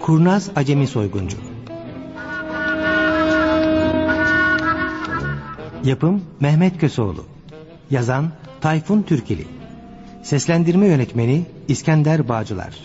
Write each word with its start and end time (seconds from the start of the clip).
Kurnaz 0.00 0.50
Acemi 0.56 0.86
Soyguncu. 0.86 1.36
Yapım 5.84 6.22
Mehmet 6.40 6.80
Köseoğlu. 6.80 7.24
Yazan 7.90 8.30
Tayfun 8.60 9.02
Türkili. 9.02 9.46
Seslendirme 10.22 10.86
Yönetmeni 10.86 11.46
İskender 11.68 12.28
Bağcılar. 12.28 12.78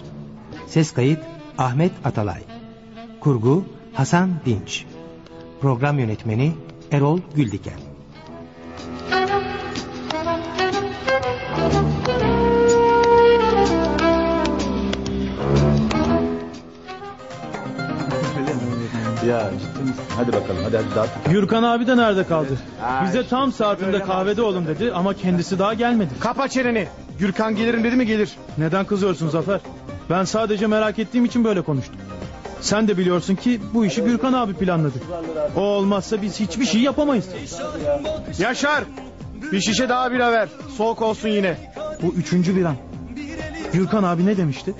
Ses 0.68 0.92
kayıt 0.92 1.20
Ahmet 1.58 1.92
Atalay. 2.04 2.42
Kurgu 3.20 3.66
Hasan 3.94 4.30
Dinç. 4.46 4.86
Program 5.62 6.00
Yönetmeni 6.00 6.52
Erol 6.92 7.20
Güldiken 7.36 7.95
Ya 19.28 19.50
ciddi 19.60 19.80
misin? 19.84 20.04
Hadi 20.18 20.28
bakalım 20.34 20.64
hadi 20.64 20.78
hadi 20.78 20.96
dağıt. 20.96 21.10
Gürkan 21.30 21.64
abi 21.64 21.88
de 21.88 21.98
nerede 21.98 22.24
kaldı? 22.24 22.58
Ay, 22.86 23.08
Bize 23.08 23.28
tam 23.28 23.52
saatinde 23.52 24.00
kahvede 24.02 24.42
olun 24.42 24.68
dedi 24.68 24.92
ama 24.94 25.14
kendisi 25.14 25.60
daha 25.60 25.74
gelmedi. 25.74 26.10
Kapa 26.20 26.48
çeneni. 26.48 26.88
Gürkan 27.20 27.56
gelirim 27.56 27.84
dedi 27.84 27.96
mi 27.96 28.06
gelir. 28.06 28.32
Neden 28.58 28.86
kızıyorsun 28.86 29.30
Zafer? 29.30 29.60
Ben 30.10 30.24
sadece 30.24 30.68
merak 30.68 31.00
ettiğim 31.00 31.26
için 31.26 31.44
böyle 31.44 31.62
konuştum. 31.62 31.96
Sen 32.62 32.88
de 32.88 32.98
biliyorsun 32.98 33.36
ki 33.36 33.62
bu 33.74 33.86
işi 33.86 34.02
Gürkan 34.04 34.34
abi 34.34 34.54
planladı. 34.54 34.98
O 35.56 35.60
olmazsa 35.62 36.22
biz 36.22 36.40
hiçbir 36.40 36.66
şey 36.66 36.82
yapamayız. 36.82 37.26
Yaşar. 38.40 38.84
Bir 39.52 39.62
şişe 39.62 39.90
daha 39.90 40.12
bira 40.12 40.32
ver. 40.32 40.50
Soğuk 40.78 41.02
olsun 41.02 41.30
yine. 41.30 41.58
Bu 42.02 42.14
üçüncü 42.14 42.56
bir 42.56 42.66
an. 42.66 42.76
Gürkan 43.74 44.04
abi 44.04 44.26
ne 44.26 44.38
demişti? 44.38 44.74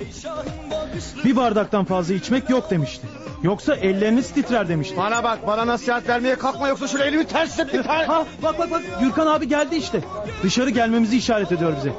Bir 1.24 1.36
bardaktan 1.36 1.84
fazla 1.84 2.14
içmek 2.14 2.50
yok 2.50 2.70
demişti. 2.70 3.06
Yoksa 3.42 3.74
elleriniz 3.74 4.30
titrer 4.32 4.68
demişti. 4.68 4.96
Bana 4.96 5.24
bak 5.24 5.46
bana 5.46 5.66
nasihat 5.66 6.08
vermeye 6.08 6.34
kalkma 6.34 6.68
yoksa 6.68 6.88
şöyle 6.88 7.04
elimi 7.04 7.26
ters 7.26 7.56
tut 7.56 7.72
bir 7.74 7.82
tane. 7.82 8.04
Ha 8.04 8.26
bak 8.42 8.58
bak 8.58 8.70
bak 8.70 8.82
Gürkan 9.00 9.26
abi 9.26 9.48
geldi 9.48 9.76
işte. 9.76 10.00
Dışarı 10.42 10.70
gelmemizi 10.70 11.16
işaret 11.16 11.52
ediyor 11.52 11.72
bize. 11.76 11.92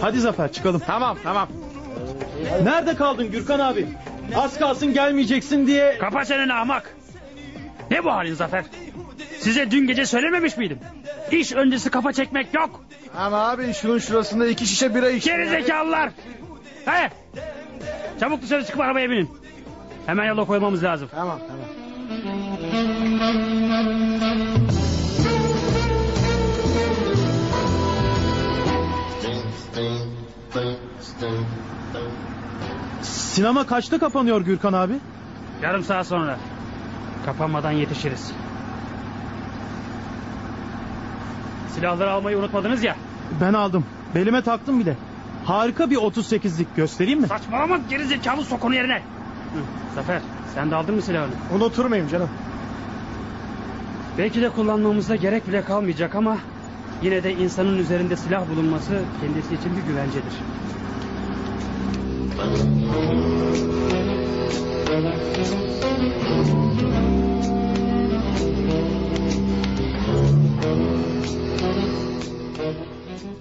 Hadi 0.00 0.20
Zafer 0.20 0.52
çıkalım. 0.52 0.82
Tamam 0.86 1.18
tamam. 1.24 1.48
Nerede 2.62 2.94
kaldın 2.96 3.30
Gürkan 3.30 3.58
abi? 3.60 3.86
Az 4.36 4.58
kalsın 4.58 4.94
gelmeyeceksin 4.94 5.66
diye. 5.66 5.98
Kapa 5.98 6.24
çeneni 6.24 6.54
ahmak. 6.54 6.94
Ne 7.90 8.04
bu 8.04 8.12
halin 8.12 8.34
Zafer? 8.34 8.64
Size 9.40 9.70
dün 9.70 9.86
gece 9.86 10.06
söylememiş 10.06 10.56
miydim? 10.56 10.78
İş 11.30 11.52
öncesi 11.52 11.90
kafa 11.90 12.12
çekmek 12.12 12.54
yok. 12.54 12.84
Ama 13.16 13.48
abi 13.50 13.74
şunun 13.74 13.98
şurasında 13.98 14.46
iki 14.46 14.66
şişe 14.66 14.94
bira 14.94 15.10
iç. 15.10 15.24
Geri 15.24 15.48
zekalılar. 15.48 16.10
He. 16.84 17.10
Çabuk 18.20 18.42
dışarı 18.42 18.64
çıkıp 18.64 18.80
arabaya 18.80 19.10
binin. 19.10 19.30
Hemen 20.08 20.24
yola 20.24 20.44
koymamız 20.44 20.82
lazım. 20.84 21.08
Tamam 21.10 21.38
tamam. 21.48 21.64
Sinema 33.02 33.66
kaçta 33.66 33.98
kapanıyor 33.98 34.40
Gürkan 34.40 34.72
abi? 34.72 34.92
Yarım 35.62 35.82
saat 35.82 36.06
sonra. 36.06 36.38
Kapanmadan 37.26 37.72
yetişiriz. 37.72 38.32
Silahları 41.74 42.10
almayı 42.10 42.38
unutmadınız 42.38 42.84
ya. 42.84 42.96
Ben 43.40 43.54
aldım. 43.54 43.84
Belime 44.14 44.42
taktım 44.42 44.80
bile. 44.80 44.96
Harika 45.44 45.90
bir 45.90 45.96
38'lik 45.96 46.76
göstereyim 46.76 47.20
mi? 47.20 47.26
Saçmalama 47.26 47.78
geri 47.90 48.04
zekalı 48.04 48.44
sok 48.44 48.64
onu 48.64 48.74
yerine. 48.74 49.02
Hı, 49.54 49.58
Zafer 49.94 50.20
sen 50.54 50.70
de 50.70 50.74
aldın 50.76 50.94
mı 50.94 51.02
silahını? 51.02 51.32
Unutur 51.56 51.84
muyum 51.84 52.08
canım? 52.08 52.28
Belki 54.18 54.42
de 54.42 54.48
kullanmamıza 54.48 55.16
gerek 55.16 55.48
bile 55.48 55.62
kalmayacak 55.64 56.14
ama 56.14 56.36
yine 57.02 57.22
de 57.24 57.34
insanın 57.34 57.78
üzerinde 57.78 58.16
silah 58.16 58.50
bulunması 58.50 59.02
kendisi 59.20 59.54
için 59.54 59.76
bir 59.76 59.82
güvencedir. 59.82 60.32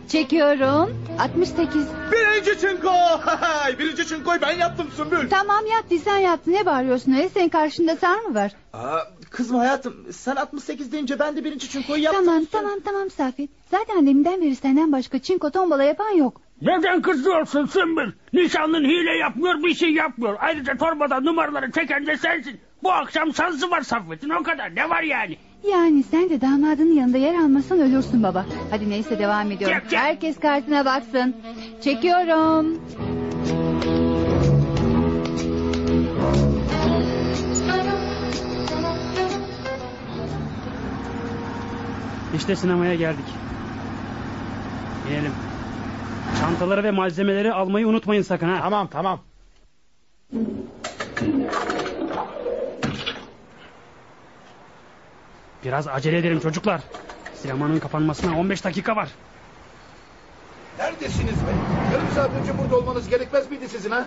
Çekiyorum. 0.08 0.90
68. 1.20 1.88
Birinci 2.12 2.60
çinko. 2.62 2.92
Birinci 3.80 4.08
çinkoyu 4.08 4.42
ben 4.42 4.52
yaptım 4.58 4.88
Sümbül. 4.96 5.30
Tamam 5.30 5.66
yaptı 5.66 5.96
sen 6.04 6.18
yaptın. 6.18 6.52
Ne 6.54 6.66
bağırıyorsun 6.66 7.12
öyle? 7.12 7.30
Senin 7.30 7.50
karşında 7.50 7.96
sar 7.96 8.20
mı 8.20 8.36
var? 8.36 8.52
Aa, 8.74 9.00
kızma 9.30 9.60
hayatım 9.60 10.06
sen 10.12 10.36
68 10.36 10.92
deyince 10.92 11.20
ben 11.20 11.36
de 11.38 11.44
birinci 11.44 11.70
çinkoyu 11.70 12.04
yaptım. 12.04 12.26
Tamam 12.26 12.46
tamam 12.52 12.80
tamam 12.86 13.10
Safet. 13.10 13.50
Zaten 13.72 14.06
deminden 14.08 14.42
beri 14.42 14.56
senden 14.56 14.92
başka 14.92 15.20
çinko 15.20 15.52
tombala 15.52 15.84
yapan 15.84 16.10
yok. 16.10 16.42
Neden 16.62 17.02
kızıyorsun 17.02 17.66
Sümbül? 17.66 18.12
Nişanlın 18.34 18.84
hile 18.84 19.18
yapmıyor 19.18 19.64
bir 19.64 19.74
şey 19.76 19.90
yapmıyor. 19.94 20.38
Ayrıca 20.40 20.78
torbada 20.78 21.20
numaraları 21.20 21.72
çeken 21.72 22.06
de 22.08 22.18
sensin. 22.18 22.60
Bu 22.84 22.92
akşam 22.92 23.34
şansı 23.34 23.72
var 23.72 23.82
Saffet'in 23.82 24.30
o 24.30 24.44
kadar 24.44 24.76
ne 24.76 24.90
var 24.90 25.04
yani? 25.04 25.38
Yani 25.64 26.04
sen 26.04 26.30
de 26.30 26.42
damadının 26.42 26.94
yanında 26.94 27.18
yer 27.18 27.36
almasan 27.36 27.80
ölürsün 27.80 28.24
baba. 28.24 28.46
Hadi 28.70 28.90
neyse 28.90 29.20
devam 29.20 29.52
ediyorum. 29.52 29.78
Çek, 29.80 29.90
çek. 29.90 30.00
Herkes 30.00 30.40
kartına 30.40 30.86
baksın. 30.86 31.36
Çekiyorum. 31.82 32.80
İşte 42.36 42.56
sinemaya 42.56 42.96
geldik. 42.96 43.26
İnelim. 45.10 45.32
Çantaları 46.40 46.84
ve 46.84 46.92
malzemeleri 46.92 47.54
almayı 47.54 47.88
unutmayın 47.88 48.22
sakın 48.22 48.48
ha. 48.50 48.60
Tamam 48.62 48.88
tamam. 48.92 49.20
Biraz 55.68 55.88
acele 55.88 56.18
edelim 56.18 56.40
çocuklar. 56.40 56.82
Sinemanın 57.42 57.80
kapanmasına 57.80 58.40
15 58.40 58.64
dakika 58.64 58.96
var. 58.96 59.10
Neredesiniz 60.80 61.36
be? 61.36 61.52
Yarım 61.94 62.08
saat 62.16 62.32
önce 62.42 62.58
burada 62.58 62.78
olmanız 62.78 63.10
gerekmez 63.10 63.52
miydi 63.52 63.70
sizin 63.70 63.92
ha? 63.92 64.06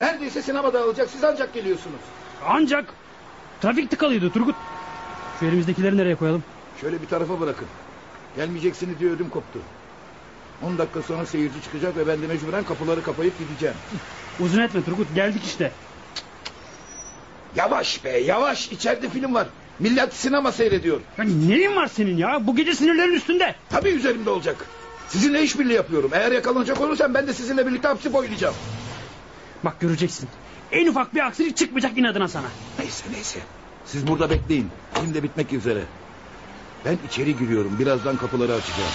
Neredeyse 0.00 0.42
sinema 0.42 0.72
dağılacak 0.72 1.10
siz 1.10 1.24
ancak 1.24 1.54
geliyorsunuz. 1.54 2.00
Ancak 2.46 2.84
trafik 3.62 3.90
tıkalıydı 3.90 4.30
Turgut. 4.30 4.54
Şu 5.40 5.46
elimizdekileri 5.46 5.96
nereye 5.96 6.14
koyalım? 6.14 6.44
Şöyle 6.80 7.02
bir 7.02 7.06
tarafa 7.06 7.40
bırakın. 7.40 7.66
Gelmeyeceksiniz 8.36 8.98
diye 8.98 9.10
ödüm 9.10 9.28
koptu. 9.28 9.58
10 10.62 10.78
dakika 10.78 11.02
sonra 11.02 11.26
seyirci 11.26 11.62
çıkacak 11.62 11.96
ve 11.96 12.06
ben 12.06 12.22
de 12.22 12.26
mecburen 12.26 12.64
kapıları 12.64 13.02
kapayıp 13.02 13.38
gideceğim. 13.38 13.76
Uzun 14.40 14.62
etme 14.62 14.84
Turgut 14.84 15.14
geldik 15.14 15.44
işte. 15.44 15.72
Yavaş 17.56 18.04
be 18.04 18.10
yavaş 18.18 18.72
içeride 18.72 19.08
film 19.08 19.34
var. 19.34 19.46
Millet 19.82 20.14
sinema 20.14 20.52
seyrediyor. 20.52 21.00
Ya 21.18 21.24
neyin 21.24 21.76
var 21.76 21.86
senin 21.86 22.16
ya? 22.16 22.46
Bu 22.46 22.56
gece 22.56 22.74
sinirlerin 22.74 23.12
üstünde. 23.12 23.54
Tabii 23.70 23.88
üzerimde 23.88 24.30
olacak. 24.30 24.66
Sizinle 25.08 25.42
işbirliği 25.42 25.72
yapıyorum. 25.72 26.10
Eğer 26.14 26.32
yakalanacak 26.32 26.80
olursam 26.80 27.14
ben 27.14 27.26
de 27.26 27.34
sizinle 27.34 27.66
birlikte 27.66 27.88
hapsi 27.88 28.12
boylayacağım. 28.12 28.54
Bak 29.64 29.80
göreceksin. 29.80 30.28
En 30.72 30.86
ufak 30.86 31.14
bir 31.14 31.26
aksilik 31.26 31.56
çıkmayacak 31.56 31.98
inadına 31.98 32.28
sana. 32.28 32.46
Neyse 32.78 33.04
neyse. 33.12 33.38
Siz 33.86 34.06
burada 34.06 34.30
bekleyin. 34.30 34.68
Film 34.94 35.14
de 35.14 35.22
bitmek 35.22 35.52
üzere. 35.52 35.82
Ben 36.84 36.98
içeri 37.08 37.36
giriyorum. 37.38 37.76
Birazdan 37.78 38.16
kapıları 38.16 38.52
açacağım. 38.52 38.90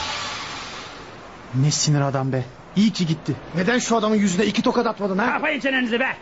Ne 1.56 1.72
sinir 1.72 2.02
adam 2.02 2.32
be. 2.32 2.46
İyi 2.76 2.94
ki 2.94 3.06
gitti. 3.06 3.36
Neden 3.56 3.80
şu 3.80 3.98
adamın 3.98 4.16
yüzüne 4.16 4.46
iki 4.46 4.62
tokat 4.62 4.88
atmadın 4.88 5.18
ha? 5.18 5.34
Kapayın 5.34 5.60
çenenizi 5.60 6.00
be. 6.00 6.18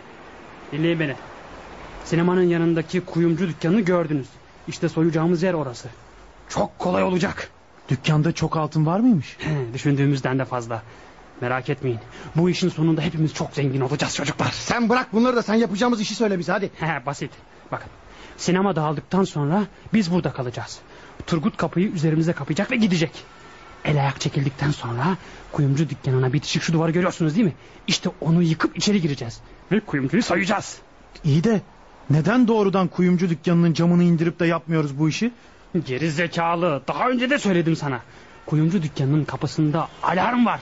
Dinleyin 0.71 0.99
beni. 0.99 1.15
Sinemanın 2.05 2.47
yanındaki 2.47 3.01
kuyumcu 3.01 3.47
dükkanını 3.47 3.81
gördünüz. 3.81 4.27
İşte 4.67 4.89
soyacağımız 4.89 5.43
yer 5.43 5.53
orası. 5.53 5.89
Çok 6.49 6.79
kolay 6.79 7.03
olacak. 7.03 7.49
Dükkanda 7.89 8.31
çok 8.31 8.57
altın 8.57 8.85
var 8.85 8.99
mıymış? 8.99 9.37
He, 9.39 9.73
Düşündüğümüzden 9.73 10.39
de 10.39 10.45
fazla. 10.45 10.83
Merak 11.41 11.69
etmeyin. 11.69 11.99
Bu 12.35 12.49
işin 12.49 12.69
sonunda 12.69 13.01
hepimiz 13.01 13.33
çok 13.33 13.53
zengin 13.53 13.81
olacağız 13.81 14.15
çocuklar. 14.15 14.51
Sen 14.51 14.89
bırak 14.89 15.13
bunları 15.13 15.35
da 15.35 15.43
sen 15.43 15.55
yapacağımız 15.55 16.01
işi 16.01 16.15
söyle 16.15 16.39
bize 16.39 16.51
hadi. 16.51 16.71
He, 16.79 17.05
basit. 17.05 17.31
Bakın. 17.71 17.89
Sinema 18.37 18.75
dağıldıktan 18.75 19.23
sonra 19.23 19.63
biz 19.93 20.11
burada 20.11 20.33
kalacağız. 20.33 20.79
Turgut 21.27 21.57
kapıyı 21.57 21.91
üzerimize 21.91 22.33
kapayacak 22.33 22.71
ve 22.71 22.75
gidecek. 22.75 23.11
El 23.85 24.01
ayak 24.01 24.21
çekildikten 24.21 24.71
sonra 24.71 25.17
kuyumcu 25.51 25.89
dükkanına 25.89 26.33
bitişik 26.33 26.61
şu 26.61 26.73
duvarı 26.73 26.91
görüyorsunuz 26.91 27.35
değil 27.35 27.45
mi? 27.45 27.53
İşte 27.87 28.09
onu 28.21 28.43
yıkıp 28.43 28.77
içeri 28.77 29.01
gireceğiz. 29.01 29.41
Ve 29.71 29.79
kuyumcuyu 29.79 30.23
soyacağız. 30.23 30.77
İyi 31.23 31.43
de 31.43 31.61
neden 32.09 32.47
doğrudan 32.47 32.87
kuyumcu 32.87 33.29
dükkanının 33.29 33.73
camını 33.73 34.03
indirip 34.03 34.39
de 34.39 34.45
yapmıyoruz 34.45 34.99
bu 34.99 35.09
işi? 35.09 35.31
Geri 35.85 36.11
zekalı. 36.11 36.81
Daha 36.87 37.09
önce 37.09 37.29
de 37.29 37.39
söyledim 37.39 37.75
sana. 37.75 38.01
Kuyumcu 38.45 38.83
dükkanının 38.83 39.25
kapısında 39.25 39.87
alarm 40.03 40.45
var. 40.45 40.59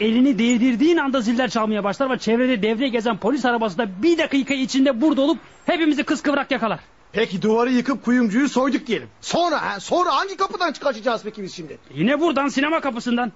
Elini 0.00 0.38
değdirdiğin 0.38 0.96
anda 0.96 1.20
ziller 1.20 1.50
çalmaya 1.50 1.84
başlar 1.84 2.10
ve 2.10 2.18
çevrede 2.18 2.62
devreye 2.62 2.88
gezen 2.88 3.16
polis 3.16 3.44
arabası 3.44 3.78
da 3.78 4.02
bir 4.02 4.18
dakika 4.18 4.54
içinde 4.54 5.00
burada 5.00 5.20
olup 5.20 5.38
hepimizi 5.66 6.02
kıskıvrak 6.04 6.50
yakalar. 6.50 6.80
Peki 7.12 7.42
duvarı 7.42 7.70
yıkıp 7.70 8.04
kuyumcuyu 8.04 8.48
soyduk 8.48 8.86
diyelim. 8.86 9.08
Sonra 9.20 9.62
ha? 9.62 9.80
Sonra 9.80 10.16
hangi 10.16 10.36
kapıdan 10.36 10.72
çıkartacağız 10.72 11.22
peki 11.24 11.42
biz 11.42 11.54
şimdi? 11.54 11.78
Yine 11.94 12.20
buradan 12.20 12.48
sinema 12.48 12.80
kapısından. 12.80 13.32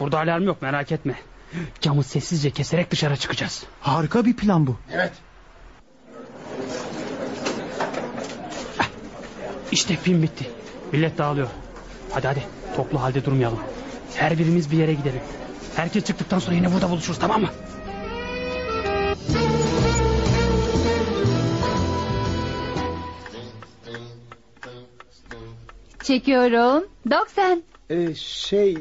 Burada 0.00 0.18
alarm 0.18 0.44
yok 0.44 0.62
merak 0.62 0.92
etme. 0.92 1.14
Camı 1.80 2.04
sessizce 2.04 2.50
keserek 2.50 2.90
dışarı 2.90 3.16
çıkacağız. 3.16 3.64
Harika 3.80 4.24
bir 4.24 4.36
plan 4.36 4.66
bu. 4.66 4.76
Evet. 4.92 5.12
İşte 9.72 9.96
film 9.96 10.22
bitti. 10.22 10.50
Millet 10.92 11.18
dağılıyor. 11.18 11.48
Hadi 12.10 12.26
hadi 12.26 12.42
toplu 12.76 13.02
halde 13.02 13.24
durmayalım. 13.24 13.58
Her 14.14 14.38
birimiz 14.38 14.70
bir 14.70 14.76
yere 14.76 14.94
gidelim. 14.94 15.20
Herkes 15.76 16.04
çıktıktan 16.04 16.38
sonra 16.38 16.56
yine 16.56 16.72
burada 16.72 16.90
buluşuruz 16.90 17.18
tamam 17.18 17.40
mı? 17.40 17.48
Çekiyorum. 26.02 26.84
90. 27.10 27.62
Ee, 27.90 28.14
şey 28.14 28.78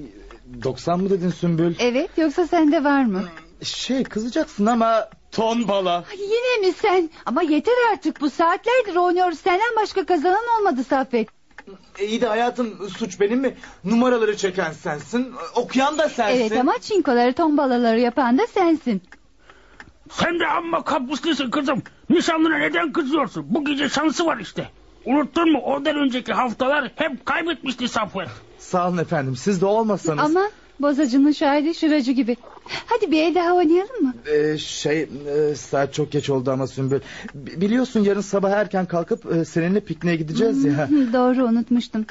90 0.63 0.99
mı 0.99 1.09
dedin 1.09 1.29
Sümbül? 1.29 1.75
Evet 1.79 2.09
yoksa 2.17 2.47
sende 2.47 2.83
var 2.83 3.03
mı? 3.05 3.23
Şey 3.63 4.03
kızacaksın 4.03 4.65
ama 4.65 5.09
Ton 5.35 5.67
bala. 5.67 5.95
Ay, 6.11 6.19
yine 6.19 6.67
mi 6.67 6.73
sen? 6.73 7.09
Ama 7.25 7.41
yeter 7.41 7.73
artık 7.91 8.21
bu 8.21 8.29
saatlerdir 8.29 8.95
oynuyoruz. 8.95 9.39
Senden 9.39 9.75
başka 9.81 10.05
kazanan 10.05 10.43
olmadı 10.59 10.83
Saffet. 10.83 11.27
e, 11.99 12.05
iyi 12.05 12.21
de 12.21 12.27
hayatım 12.27 12.89
suç 12.97 13.19
benim 13.19 13.39
mi? 13.39 13.55
Numaraları 13.83 14.37
çeken 14.37 14.71
sensin. 14.71 15.33
Okuyan 15.55 15.97
da 15.97 16.09
sensin. 16.09 16.41
Evet 16.41 16.59
ama 16.59 16.73
çinkoları 16.81 17.33
tombalaları 17.33 17.99
yapan 17.99 18.37
da 18.37 18.47
sensin. 18.47 19.01
Sen 20.11 20.39
de 20.39 20.47
amma 20.47 20.83
kabuslısın 20.83 21.51
kızım. 21.51 21.83
Nişanlına 22.09 22.57
neden 22.57 22.91
kızıyorsun? 22.93 23.45
Bu 23.49 23.65
gece 23.65 23.89
şansı 23.89 24.25
var 24.25 24.37
işte. 24.37 24.69
Unuttun 25.05 25.51
mu 25.51 25.59
ondan 25.59 25.95
önceki 25.95 26.33
haftalar 26.33 26.91
hep 26.95 27.25
kaybetmişti 27.25 27.87
Saffet. 27.87 28.27
Sağ 28.59 28.87
olun 28.89 28.97
efendim 28.97 29.35
siz 29.35 29.61
de 29.61 29.65
olmasanız. 29.65 30.23
Ama 30.35 30.49
bozacının 30.79 31.31
şahidi 31.31 31.75
şıracı 31.75 32.11
gibi. 32.11 32.37
Hadi 32.85 33.11
bir 33.11 33.23
el 33.23 33.35
daha 33.35 33.53
oynayalım 33.55 34.01
mı? 34.03 34.13
Ee, 34.33 34.57
şey 34.57 35.01
e, 35.51 35.55
saat 35.55 35.93
çok 35.93 36.11
geç 36.11 36.29
oldu 36.29 36.51
ama 36.51 36.67
Sümbül. 36.67 36.99
B- 37.35 37.61
biliyorsun 37.61 37.99
yarın 38.03 38.21
sabah 38.21 38.51
erken 38.51 38.85
kalkıp 38.85 39.35
e, 39.35 39.45
seninle 39.45 39.79
pikniğe 39.79 40.15
gideceğiz 40.15 40.65
ya. 40.65 40.89
Hı, 40.89 41.13
Doğru 41.13 41.45
unutmuştum. 41.45 42.05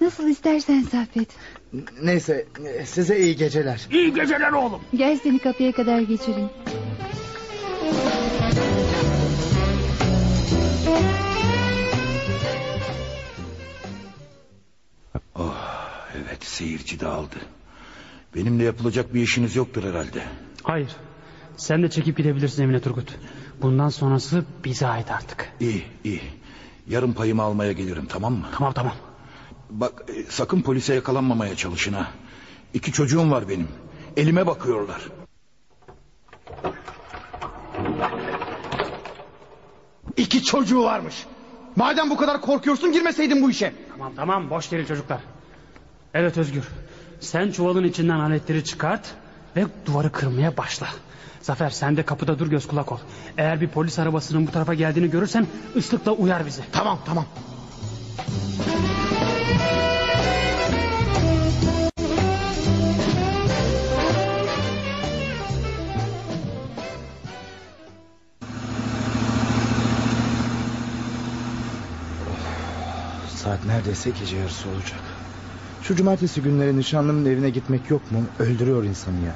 Nasıl 0.00 0.28
istersen 0.28 0.82
Saffet. 0.82 1.28
Neyse 2.02 2.46
e, 2.64 2.86
size 2.86 3.18
iyi 3.20 3.36
geceler. 3.36 3.88
İyi 3.92 4.14
geceler 4.14 4.52
oğlum. 4.52 4.80
Gel 4.94 5.18
seni 5.22 5.38
kapıya 5.38 5.72
kadar 5.72 6.00
geçireyim. 6.00 6.48
Evet 16.14 16.44
seyirci 16.44 17.00
dağıldı. 17.00 17.36
Benimle 18.34 18.64
yapılacak 18.64 19.14
bir 19.14 19.22
işiniz 19.22 19.56
yoktur 19.56 19.84
herhalde. 19.84 20.22
Hayır. 20.62 20.96
Sen 21.56 21.82
de 21.82 21.90
çekip 21.90 22.16
gidebilirsin 22.16 22.62
Emine 22.62 22.80
Turgut. 22.80 23.18
Bundan 23.62 23.88
sonrası 23.88 24.44
bize 24.64 24.86
ait 24.86 25.10
artık. 25.10 25.52
İyi 25.60 25.84
iyi. 26.04 26.22
Yarın 26.88 27.12
payımı 27.12 27.42
almaya 27.42 27.72
gelirim 27.72 28.06
tamam 28.08 28.32
mı? 28.32 28.46
Tamam 28.52 28.72
tamam. 28.72 28.94
Bak 29.70 30.04
e, 30.08 30.22
sakın 30.22 30.62
polise 30.62 30.94
yakalanmamaya 30.94 31.56
çalışın 31.56 31.92
ha. 31.92 32.10
İki 32.74 32.92
çocuğum 32.92 33.30
var 33.30 33.48
benim. 33.48 33.68
Elime 34.16 34.46
bakıyorlar. 34.46 35.00
İki 40.16 40.42
çocuğu 40.44 40.82
varmış. 40.84 41.26
Madem 41.76 42.10
bu 42.10 42.16
kadar 42.16 42.40
korkuyorsun 42.40 42.92
girmeseydin 42.92 43.42
bu 43.42 43.50
işe. 43.50 43.74
Tamam 43.90 44.12
tamam 44.16 44.50
boş 44.50 44.72
verin 44.72 44.84
çocuklar. 44.84 45.20
Evet 46.14 46.38
Özgür. 46.38 46.64
Sen 47.20 47.52
çuvalın 47.52 47.84
içinden 47.84 48.18
aletleri 48.18 48.64
çıkart 48.64 49.14
ve 49.56 49.66
duvarı 49.86 50.12
kırmaya 50.12 50.56
başla. 50.56 50.86
Zafer 51.42 51.70
sen 51.70 51.96
de 51.96 52.02
kapıda 52.02 52.38
dur 52.38 52.46
göz 52.46 52.68
kulak 52.68 52.92
ol. 52.92 52.98
Eğer 53.38 53.60
bir 53.60 53.68
polis 53.68 53.98
arabasının 53.98 54.46
bu 54.46 54.50
tarafa 54.50 54.74
geldiğini 54.74 55.10
görürsen 55.10 55.46
ıslıkla 55.76 56.12
uyar 56.12 56.46
bizi. 56.46 56.62
Tamam 56.72 56.98
tamam. 57.06 57.26
Saat 73.36 73.64
neredeyse 73.64 74.10
gece 74.10 74.36
yarısı 74.36 74.68
olacak. 74.68 75.00
Şu 75.82 75.96
cumartesi 75.96 76.42
günleri 76.42 76.78
nişanlımın 76.78 77.24
evine 77.24 77.50
gitmek 77.50 77.90
yok 77.90 78.12
mu? 78.12 78.18
Öldürüyor 78.38 78.84
insanı 78.84 79.20
ya. 79.26 79.32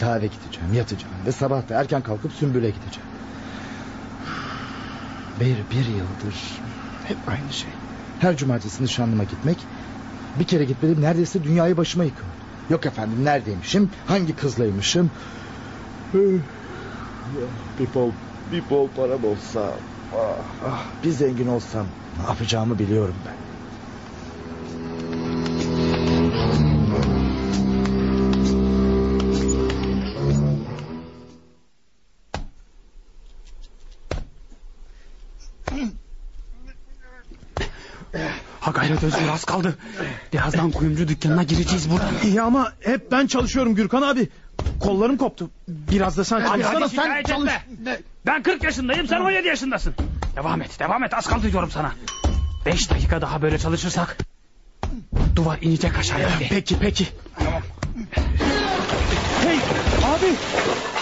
Daha 0.00 0.18
eve 0.18 0.26
gideceğim, 0.26 0.74
yatacağım 0.74 1.14
ve 1.26 1.32
sabah 1.32 1.68
da 1.68 1.80
erken 1.80 2.02
kalkıp 2.02 2.32
Sümbül'e 2.32 2.70
gideceğim. 2.70 3.08
Bir, 5.40 5.76
bir 5.76 5.86
yıldır 5.86 6.60
hep 7.04 7.16
aynı 7.28 7.52
şey. 7.52 7.70
Her 8.20 8.36
cumartesi 8.36 8.84
nişanlıma 8.84 9.24
gitmek, 9.24 9.58
bir 10.38 10.44
kere 10.44 10.64
gitmedim 10.64 11.02
neredeyse 11.02 11.44
dünyayı 11.44 11.76
başıma 11.76 12.04
yıkıyor. 12.04 12.28
Yok 12.70 12.86
efendim 12.86 13.24
neredeymişim, 13.24 13.90
hangi 14.06 14.36
kızlaymışım. 14.36 15.10
Bir 17.78 17.94
bol, 17.94 18.10
bir 18.52 18.70
bol 18.70 18.88
param 18.96 19.24
olsa, 19.24 19.74
ah, 20.14 20.66
ah, 20.66 20.84
bir 21.04 21.10
zengin 21.10 21.46
olsam 21.46 21.86
ne 22.20 22.26
yapacağımı 22.28 22.78
biliyorum 22.78 23.14
ben. 23.26 23.47
Ha 38.68 38.72
gayret 38.72 39.02
Özgür 39.02 39.28
az 39.28 39.44
kaldı. 39.44 39.78
Birazdan 40.32 40.70
kuyumcu 40.70 41.08
dükkanına 41.08 41.42
gireceğiz 41.42 41.90
buradan. 41.90 42.14
İyi 42.24 42.42
ama 42.42 42.72
hep 42.80 43.12
ben 43.12 43.26
çalışıyorum 43.26 43.74
Gürkan 43.74 44.02
abi. 44.02 44.28
Kollarım 44.80 45.16
koptu. 45.16 45.50
Biraz 45.68 46.16
da 46.16 46.24
sen 46.24 46.40
Hadi 46.40 46.62
çalışsana 46.62 46.84
hadi 46.86 46.94
sen 46.94 47.02
şikayet 47.02 47.26
çalış. 47.26 47.52
etme. 47.52 48.00
Ben 48.26 48.42
40 48.42 48.62
yaşındayım 48.64 49.06
sen 49.06 49.20
17 49.20 49.48
yaşındasın. 49.48 49.94
Devam 50.36 50.62
et 50.62 50.78
devam 50.80 51.04
et 51.04 51.14
az 51.14 51.26
kaldı 51.26 51.52
diyorum 51.52 51.70
sana. 51.70 51.92
5 52.66 52.90
dakika 52.90 53.20
daha 53.20 53.42
böyle 53.42 53.58
çalışırsak 53.58 54.16
duvar 55.36 55.58
inecek 55.62 55.98
aşağıya. 55.98 56.28
Peki 56.48 56.76
peki. 56.80 57.06
Hey 59.42 59.58
abi. 60.16 60.32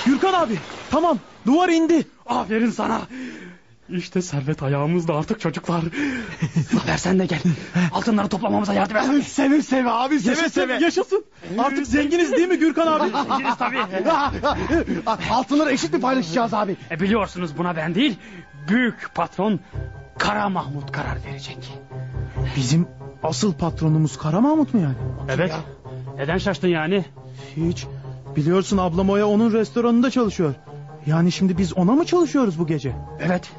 Gürkan 0.07 0.33
abi. 0.33 0.59
Tamam 0.91 1.19
duvar 1.47 1.69
indi. 1.69 2.07
Aferin 2.27 2.71
sana. 2.71 3.01
İşte 3.89 4.23
servet 4.23 4.63
ayağımızda 4.63 5.15
artık 5.15 5.41
çocuklar. 5.41 5.83
Zafer 6.73 6.97
sen 6.97 7.19
de 7.19 7.27
gel. 7.27 7.41
Altınları 7.93 8.29
toplamamıza 8.29 8.75
yardım 8.75 8.97
et. 8.97 9.25
Seve 9.27 9.63
seve 9.63 9.91
abi 9.91 10.21
seve 10.21 10.31
Yaşasın, 10.31 10.61
seve. 10.61 10.73
yaşasın. 10.85 11.25
Artık 11.59 11.87
zenginiz 11.87 12.33
değil 12.33 12.49
mi 12.49 12.59
Gürkan 12.59 12.87
abi? 12.87 13.11
Zenginiz 13.29 13.57
tabii. 13.59 13.79
Altınları 15.31 15.73
eşit 15.73 15.93
mi 15.93 16.01
paylaşacağız 16.01 16.55
abi? 16.55 16.77
E 16.91 17.01
biliyorsunuz 17.01 17.59
buna 17.59 17.77
ben 17.77 17.95
değil. 17.95 18.17
Büyük 18.69 19.11
patron 19.15 19.61
Kara 20.19 20.49
Mahmut 20.49 20.93
karar 20.93 21.19
verecek. 21.27 21.73
Bizim 22.57 22.89
asıl 23.23 23.53
patronumuz 23.53 24.19
Kara 24.19 24.41
Mahmut 24.41 24.75
mu 24.75 24.81
yani? 24.81 24.97
Evet. 25.29 25.53
Neden 26.17 26.39
şaştın 26.39 26.69
yani? 26.69 27.05
Hiç. 27.57 27.87
Biliyorsun 28.37 28.79
ablam 28.79 29.11
Oya 29.11 29.27
onun 29.29 29.53
restoranında 29.53 30.11
çalışıyor. 30.11 30.55
Yani 31.07 31.33
şimdi 31.33 31.59
biz 31.59 31.73
ona 31.77 31.93
mı 31.93 32.05
çalışıyoruz 32.05 32.59
bu 32.59 32.67
gece? 32.67 32.93
Evet. 33.21 33.51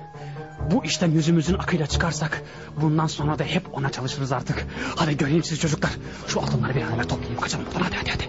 Bu 0.72 0.86
işten 0.86 1.12
yüzümüzün 1.12 1.54
akıyla 1.54 1.88
çıkarsak 1.88 2.44
bundan 2.82 3.08
sonra 3.08 3.40
da 3.40 3.44
hep 3.44 3.74
ona 3.74 3.90
çalışırız 3.90 4.32
artık. 4.32 4.68
Hadi 4.96 5.18
göreyim 5.18 5.44
sizi 5.44 5.62
çocuklar. 5.62 5.92
Şu 6.28 6.42
altınları 6.42 6.76
bir 6.76 6.82
an 6.82 6.94
evvel 6.94 7.08
toplayayım 7.08 7.42
kaçalım 7.42 7.66
buradan 7.66 7.82
hadi 7.82 7.96
hadi 7.96 8.10
hadi. 8.10 8.28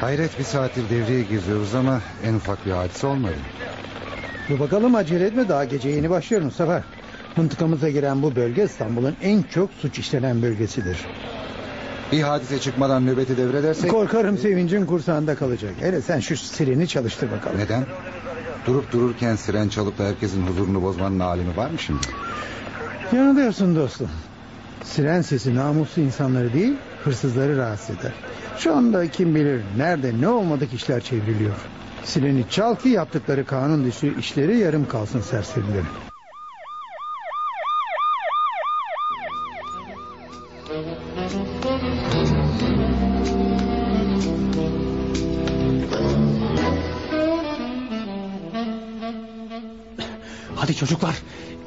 Hayret 0.00 0.38
bir 0.38 0.44
saattir 0.44 0.90
devreye 0.90 1.22
geziyoruz 1.22 1.74
ama 1.74 2.00
en 2.24 2.34
ufak 2.34 2.66
bir 2.66 2.70
hadise 2.70 3.06
olmadı. 3.06 3.34
Dur 4.48 4.60
bakalım 4.60 4.94
acele 4.94 5.26
etme 5.26 5.48
daha 5.48 5.64
gece 5.64 5.88
yeni 5.88 6.10
başlıyor 6.10 6.42
Mustafa. 6.42 6.82
Mıntıkamıza 7.36 7.90
giren 7.90 8.22
bu 8.22 8.36
bölge 8.36 8.64
İstanbul'un 8.64 9.16
en 9.22 9.42
çok 9.42 9.70
suç 9.72 9.98
işlenen 9.98 10.42
bölgesidir. 10.42 10.98
Bir 12.12 12.22
hadise 12.22 12.58
çıkmadan 12.60 13.06
nöbeti 13.06 13.36
devredersek... 13.36 13.90
Korkarım 13.90 14.38
sevincin 14.38 14.86
kursağında 14.86 15.34
kalacak. 15.34 15.72
Hele 15.80 16.00
sen 16.00 16.20
şu 16.20 16.36
sireni 16.36 16.88
çalıştır 16.88 17.30
bakalım. 17.30 17.58
Neden? 17.58 17.84
Durup 18.66 18.92
dururken 18.92 19.36
siren 19.36 19.68
çalıp 19.68 19.98
da 19.98 20.04
herkesin 20.04 20.46
huzurunu 20.46 20.82
bozmanın 20.82 21.20
alemi 21.20 21.56
var 21.56 21.70
mı 21.70 21.78
şimdi? 21.78 22.06
Yanılıyorsun 23.12 23.76
dostum. 23.76 24.10
Siren 24.84 25.22
sesi 25.22 25.54
namuslu 25.54 26.02
insanları 26.02 26.52
değil, 26.52 26.74
hırsızları 27.04 27.56
rahatsız 27.56 27.96
eder. 27.98 28.12
Şu 28.58 28.76
anda 28.76 29.10
kim 29.10 29.34
bilir 29.34 29.60
nerede 29.76 30.20
ne 30.20 30.28
olmadık 30.28 30.74
işler 30.74 31.00
çevriliyor. 31.00 31.54
Sireni 32.04 32.44
çal 32.50 32.76
ki 32.76 32.88
yaptıkları 32.88 33.46
kanun 33.46 33.84
dışı 33.84 34.06
işleri 34.06 34.58
yarım 34.58 34.88
kalsın 34.88 35.20
serserilerin. 35.20 35.86
Hadi 50.56 50.76
çocuklar 50.76 51.14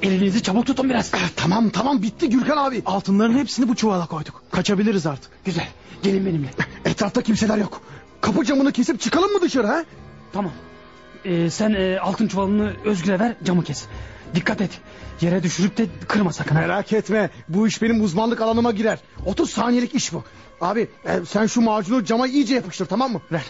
elinizi 0.03 0.43
çabuk 0.43 0.65
tutun 0.65 0.89
biraz. 0.89 1.13
Eh, 1.13 1.19
tamam 1.35 1.69
tamam 1.69 2.01
bitti 2.01 2.29
Gürkan 2.29 2.57
abi. 2.57 2.81
Altınların 2.85 3.37
hepsini 3.37 3.67
bu 3.67 3.75
çuvala 3.75 4.05
koyduk. 4.05 4.43
Kaçabiliriz 4.51 5.05
artık. 5.05 5.31
Güzel 5.45 5.67
gelin 6.03 6.25
benimle. 6.25 6.49
Etrafta 6.85 7.21
kimseler 7.21 7.57
yok. 7.57 7.81
Kapı 8.21 8.45
camını 8.45 8.71
kesip 8.71 8.99
çıkalım 8.99 9.31
mı 9.31 9.41
dışarı 9.41 9.67
ha? 9.67 9.83
Tamam. 10.33 10.51
Ee, 11.25 11.49
sen 11.49 11.73
e, 11.73 11.99
altın 11.99 12.27
çuvalını 12.27 12.73
Özgür'e 12.85 13.19
ver 13.19 13.35
camı 13.43 13.63
kes. 13.63 13.85
Dikkat 14.35 14.61
et. 14.61 14.71
Yere 15.21 15.43
düşürüp 15.43 15.77
de 15.77 15.85
kırma 16.07 16.33
sakın. 16.33 16.55
ha. 16.55 16.61
Merak 16.61 16.93
etme 16.93 17.29
bu 17.49 17.67
iş 17.67 17.81
benim 17.81 18.01
uzmanlık 18.03 18.41
alanıma 18.41 18.71
girer. 18.71 18.99
30 19.25 19.49
saniyelik 19.49 19.95
iş 19.95 20.13
bu. 20.13 20.23
Abi 20.61 20.87
e, 21.05 21.25
sen 21.25 21.45
şu 21.45 21.61
macunu 21.61 22.05
cama 22.05 22.27
iyice 22.27 22.55
yapıştır 22.55 22.85
tamam 22.85 23.11
mı? 23.11 23.21
Ver. 23.31 23.43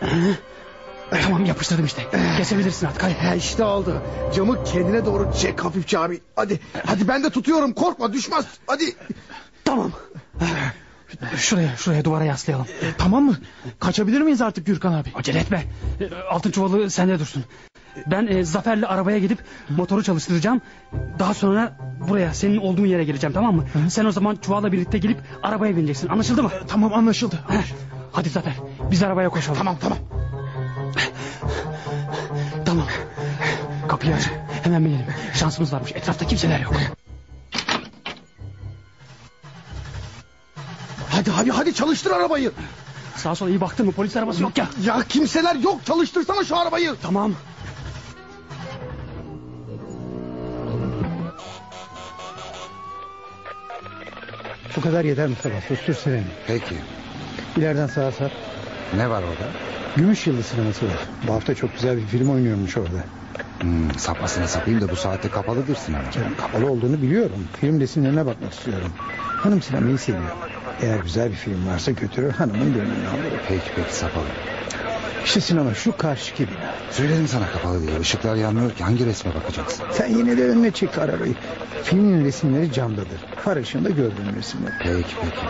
tamam 1.22 1.44
yapıştırdım 1.44 1.84
işte. 1.84 2.02
Kesebilirsin 2.36 2.86
artık 2.86 3.02
hadi. 3.02 3.14
He 3.14 3.36
işte 3.36 3.64
oldu. 3.64 4.02
Camı 4.34 4.64
kendine 4.64 5.04
doğru 5.04 5.32
çek 5.40 5.64
hafifçe 5.64 5.98
abi. 5.98 6.20
Hadi 6.36 6.60
hadi 6.86 7.08
ben 7.08 7.24
de 7.24 7.30
tutuyorum 7.30 7.72
korkma 7.72 8.12
düşmez. 8.12 8.44
Hadi. 8.66 8.84
Tamam. 9.64 9.92
Şuraya 11.36 11.76
şuraya 11.76 12.04
duvara 12.04 12.24
yaslayalım. 12.24 12.66
Tamam 12.98 13.24
mı? 13.24 13.36
Kaçabilir 13.80 14.20
miyiz 14.20 14.42
artık 14.42 14.66
Gürkan 14.66 14.92
abi? 14.92 15.08
Acele 15.14 15.38
etme. 15.38 15.64
Altın 16.30 16.50
çuvalı 16.50 16.90
sende 16.90 17.18
dursun. 17.18 17.44
Ben 18.06 18.26
e, 18.26 18.44
Zafer'le 18.44 18.82
arabaya 18.82 19.18
gidip 19.18 19.38
motoru 19.68 20.02
çalıştıracağım. 20.02 20.60
Daha 21.18 21.34
sonra 21.34 21.76
buraya 22.08 22.34
senin 22.34 22.56
olduğun 22.56 22.86
yere 22.86 23.04
geleceğim 23.04 23.34
tamam 23.34 23.56
mı? 23.56 23.64
Sen 23.90 24.04
o 24.04 24.12
zaman 24.12 24.36
çuvalla 24.36 24.72
birlikte 24.72 24.98
gelip 24.98 25.18
arabaya 25.42 25.76
bineceksin. 25.76 26.08
Anlaşıldı 26.08 26.42
mı? 26.42 26.50
Tamam 26.68 26.94
anlaşıldı. 26.94 27.38
Heh. 27.48 27.72
Hadi 28.12 28.28
Zafer 28.28 28.54
biz 28.90 29.02
arabaya 29.02 29.28
koşalım. 29.28 29.58
Tamam 29.58 29.76
tamam. 29.80 29.98
Tamam. 32.64 32.86
Kapıyı 33.88 34.14
aç. 34.14 34.22
Hemen 34.62 34.84
binelim. 34.84 35.06
Şansımız 35.34 35.72
varmış. 35.72 35.92
Etrafta 35.92 36.26
kimseler 36.26 36.60
yok. 36.60 36.74
Hadi 41.10 41.30
hadi 41.30 41.50
hadi 41.50 41.74
çalıştır 41.74 42.10
arabayı. 42.10 42.52
Sağa 43.16 43.34
sola 43.34 43.50
iyi 43.50 43.60
baktın 43.60 43.86
mı? 43.86 43.92
Polis 43.92 44.16
arabası 44.16 44.42
yok 44.42 44.58
ya. 44.58 44.68
Ya 44.84 45.02
kimseler 45.08 45.54
yok 45.54 45.86
çalıştırsana 45.86 46.44
şu 46.44 46.56
arabayı. 46.56 46.94
Tamam. 47.02 47.34
Bu 54.76 54.80
kadar 54.80 55.04
yeter 55.04 55.26
Mustafa. 55.28 55.60
Sustur 55.60 55.94
sireni. 55.94 56.24
Peki. 56.46 56.74
İleriden 57.56 57.86
sağa 57.86 58.12
sar. 58.12 58.32
Ne 58.96 59.10
var 59.10 59.22
orada? 59.22 59.50
Gümüş 59.96 60.26
Yıldız 60.26 60.46
sineması 60.46 60.86
var. 60.86 60.98
Bu 61.28 61.32
hafta 61.32 61.54
çok 61.54 61.74
güzel 61.74 61.96
bir 61.96 62.06
film 62.06 62.30
oynuyormuş 62.30 62.76
orada. 62.76 63.04
Hmm, 63.60 63.94
sapmasına 63.98 64.48
sapayım 64.48 64.80
da 64.80 64.88
bu 64.90 64.96
saatte 64.96 65.28
kapalıdır 65.28 65.76
sinema. 65.76 66.10
Canım 66.10 66.36
kapalı 66.36 66.66
olduğunu 66.66 67.02
biliyorum. 67.02 67.48
Film 67.60 67.80
resimlerine 67.80 68.26
bakmak 68.26 68.52
istiyorum. 68.52 68.92
Hanım 69.42 69.62
sinemayı 69.62 69.98
seviyor. 69.98 70.30
Eğer 70.82 70.98
güzel 70.98 71.30
bir 71.30 71.36
film 71.36 71.68
varsa 71.68 71.90
götürür 71.90 72.32
hanımın 72.32 72.74
gönlünü 72.74 73.08
alır. 73.08 73.40
Peki 73.48 73.70
peki 73.76 73.94
sapalım. 73.94 74.26
İşte 75.24 75.40
sinema 75.40 75.74
şu 75.74 75.96
karşıki 75.96 76.42
bina. 76.42 76.74
Söyledim 76.90 77.28
sana 77.28 77.46
kapalı 77.52 77.82
diye. 77.82 78.00
Işıklar 78.00 78.36
yanmıyor 78.36 78.70
ki 78.70 78.84
hangi 78.84 79.06
resme 79.06 79.34
bakacaksın? 79.34 79.84
Sen 79.92 80.08
yine 80.08 80.36
de 80.36 80.44
önüne 80.48 80.70
çek 80.70 80.98
arabayı. 80.98 81.34
Filmin 81.84 82.24
resimleri 82.24 82.72
camdadır. 82.72 83.20
Far 83.44 83.56
ışığında 83.56 83.88
gördüğün 83.90 84.36
resimler. 84.38 84.72
Peki 84.82 85.14
peki. 85.22 85.46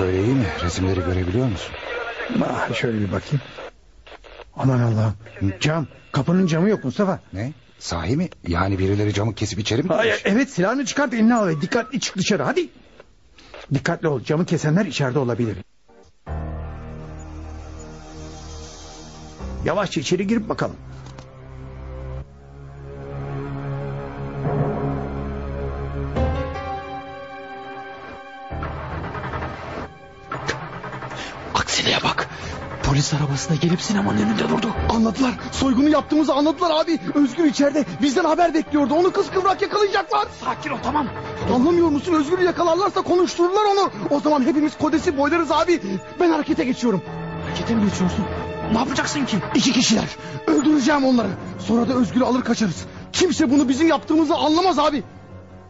Böyle 0.00 0.24
iyi 0.24 0.34
mi? 0.34 0.46
Resimleri 0.62 1.00
görebiliyor 1.00 1.46
musun? 1.46 1.72
Ah, 2.44 2.74
şöyle 2.74 3.00
bir 3.00 3.12
bakayım. 3.12 3.40
Aman 4.56 4.80
Allah'ım. 4.80 5.14
Cam. 5.60 5.86
Kapının 6.12 6.46
camı 6.46 6.68
yok 6.68 6.84
Mustafa. 6.84 7.20
Ne? 7.32 7.52
Sahi 7.78 8.16
mi? 8.16 8.28
Yani 8.48 8.78
birileri 8.78 9.14
camı 9.14 9.34
kesip 9.34 9.58
içeri 9.58 9.82
mi 9.82 9.88
Hayır, 9.88 10.22
evet 10.24 10.50
silahını 10.50 10.84
çıkart 10.84 11.14
eline 11.14 11.34
al 11.34 11.48
ve 11.48 11.60
dikkatli 11.60 12.00
çık 12.00 12.16
dışarı 12.16 12.42
hadi. 12.42 12.68
Dikkatli 13.74 14.08
ol 14.08 14.20
camı 14.24 14.46
kesenler 14.46 14.86
içeride 14.86 15.18
olabilir. 15.18 15.56
Yavaşça 19.64 20.00
içeri 20.00 20.26
girip 20.26 20.48
bakalım. 20.48 20.76
Polis 32.90 33.14
arabası 33.14 33.50
da 33.50 33.54
gelip 33.54 33.80
sinemanın 33.80 34.18
önünde 34.18 34.48
durdu. 34.48 34.74
Anladılar. 34.88 35.30
Soygunu 35.52 35.88
yaptığımızı 35.88 36.34
anladılar 36.34 36.70
abi. 36.84 36.98
Özgür 37.14 37.44
içeride. 37.44 37.84
Bizden 38.02 38.24
haber 38.24 38.54
bekliyordu. 38.54 38.94
Onu 38.94 39.12
kıskıvrak 39.12 39.62
yakalayacaklar. 39.62 40.26
Sakin 40.44 40.70
ol 40.70 40.76
tamam. 40.82 41.06
Anlamıyor 41.54 41.88
musun? 41.88 42.14
Özgür'ü 42.14 42.44
yakalarlarsa 42.44 43.02
konuştururlar 43.02 43.64
onu. 43.64 43.90
O 44.10 44.20
zaman 44.20 44.46
hepimiz 44.46 44.78
kodesi 44.78 45.18
boylarız 45.18 45.50
abi. 45.50 45.80
Ben 46.20 46.30
harekete 46.30 46.64
geçiyorum. 46.64 47.02
Harekete 47.44 47.74
mi 47.74 47.84
geçiyorsun? 47.90 48.24
Ne 48.72 48.78
yapacaksın 48.78 49.24
ki? 49.24 49.36
İki 49.54 49.72
kişiler. 49.72 50.16
Öldüreceğim 50.46 51.04
onları. 51.04 51.30
Sonra 51.58 51.88
da 51.88 51.94
Özgür'ü 51.94 52.24
alır 52.24 52.42
kaçarız. 52.42 52.84
Kimse 53.12 53.50
bunu 53.50 53.68
bizim 53.68 53.88
yaptığımızı 53.88 54.34
anlamaz 54.34 54.78
abi. 54.78 55.02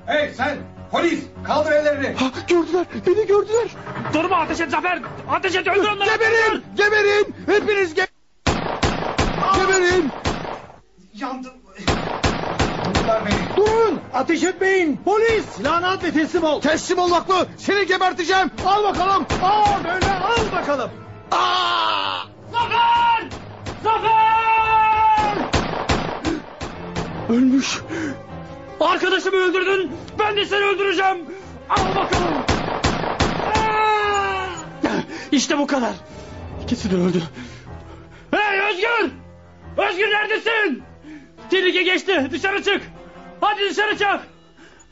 Hey 0.07 0.35
sen 0.37 0.57
polis 0.91 1.21
kaldır 1.47 1.73
ellerini. 1.73 2.17
Ha, 2.17 2.31
gördüler. 2.49 2.87
Beni 3.07 3.27
gördüler. 3.27 3.69
Durma 4.15 4.37
ateş 4.37 4.61
et 4.61 4.71
Zafer. 4.71 5.03
Ateş 5.31 5.55
et 5.55 5.69
öldür 5.69 5.89
onları. 5.89 6.11
Geberin. 6.11 6.65
Geberin. 6.77 7.35
Hepiniz 7.47 7.95
ge... 7.95 8.07
Geberin. 9.57 10.11
Yandım. 11.15 11.53
Vurdular 12.87 13.23
beni. 13.27 13.57
Durun. 13.57 14.01
Ateş 14.15 14.43
etmeyin. 14.45 15.01
Polis. 15.05 15.45
Silahını 15.57 15.89
at 15.89 16.05
ve 16.05 16.13
teslim 16.13 16.45
ol. 16.45 16.61
Teslim 16.61 16.99
olmak 16.99 17.29
mı? 17.29 17.47
Seni 17.59 17.87
geberteceğim. 17.87 18.51
Al 18.67 18.85
bakalım. 18.85 19.27
Al 19.43 19.85
böyle 19.85 20.13
al 20.13 20.53
bakalım. 20.61 20.91
Aa! 21.31 22.19
Zafer! 22.53 23.29
Zafer! 23.85 25.37
Ölmüş. 27.29 27.81
Arkadaşımı 28.81 29.37
öldürdün. 29.37 29.91
Ben 30.19 30.37
de 30.37 30.47
seni 30.47 30.65
öldüreceğim. 30.65 31.17
Al 31.69 31.97
bakalım. 31.97 32.35
Aa! 33.57 34.47
İşte 35.33 35.59
bu 35.59 35.67
kadar. 35.67 35.93
İkisi 36.63 36.91
de 36.91 36.97
öldü. 36.97 37.23
Hey 38.31 38.61
Özgür! 38.71 39.13
Özgür 39.77 40.07
neredesin? 40.11 40.83
Tehlike 41.51 41.83
geçti. 41.83 42.29
Dışarı 42.33 42.63
çık. 42.63 42.83
Hadi 43.41 43.71
dışarı 43.71 43.99
çık. 43.99 44.21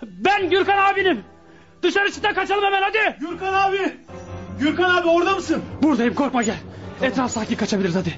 Ben 0.02 0.50
Gürkan 0.50 0.78
abinim. 0.78 1.24
Dışarı 1.82 2.12
çık 2.12 2.22
da 2.22 2.34
kaçalım 2.34 2.64
hemen 2.64 2.82
hadi. 2.82 3.16
Gürkan 3.20 3.54
abi. 3.54 3.96
Gürkan 4.60 4.94
abi 4.94 5.08
orada 5.08 5.34
mısın? 5.34 5.62
Buradayım 5.82 6.14
korkma 6.14 6.42
gel. 6.42 6.56
Etraf 7.02 7.30
sakin 7.30 7.56
kaçabiliriz 7.56 7.94
hadi. 7.94 8.14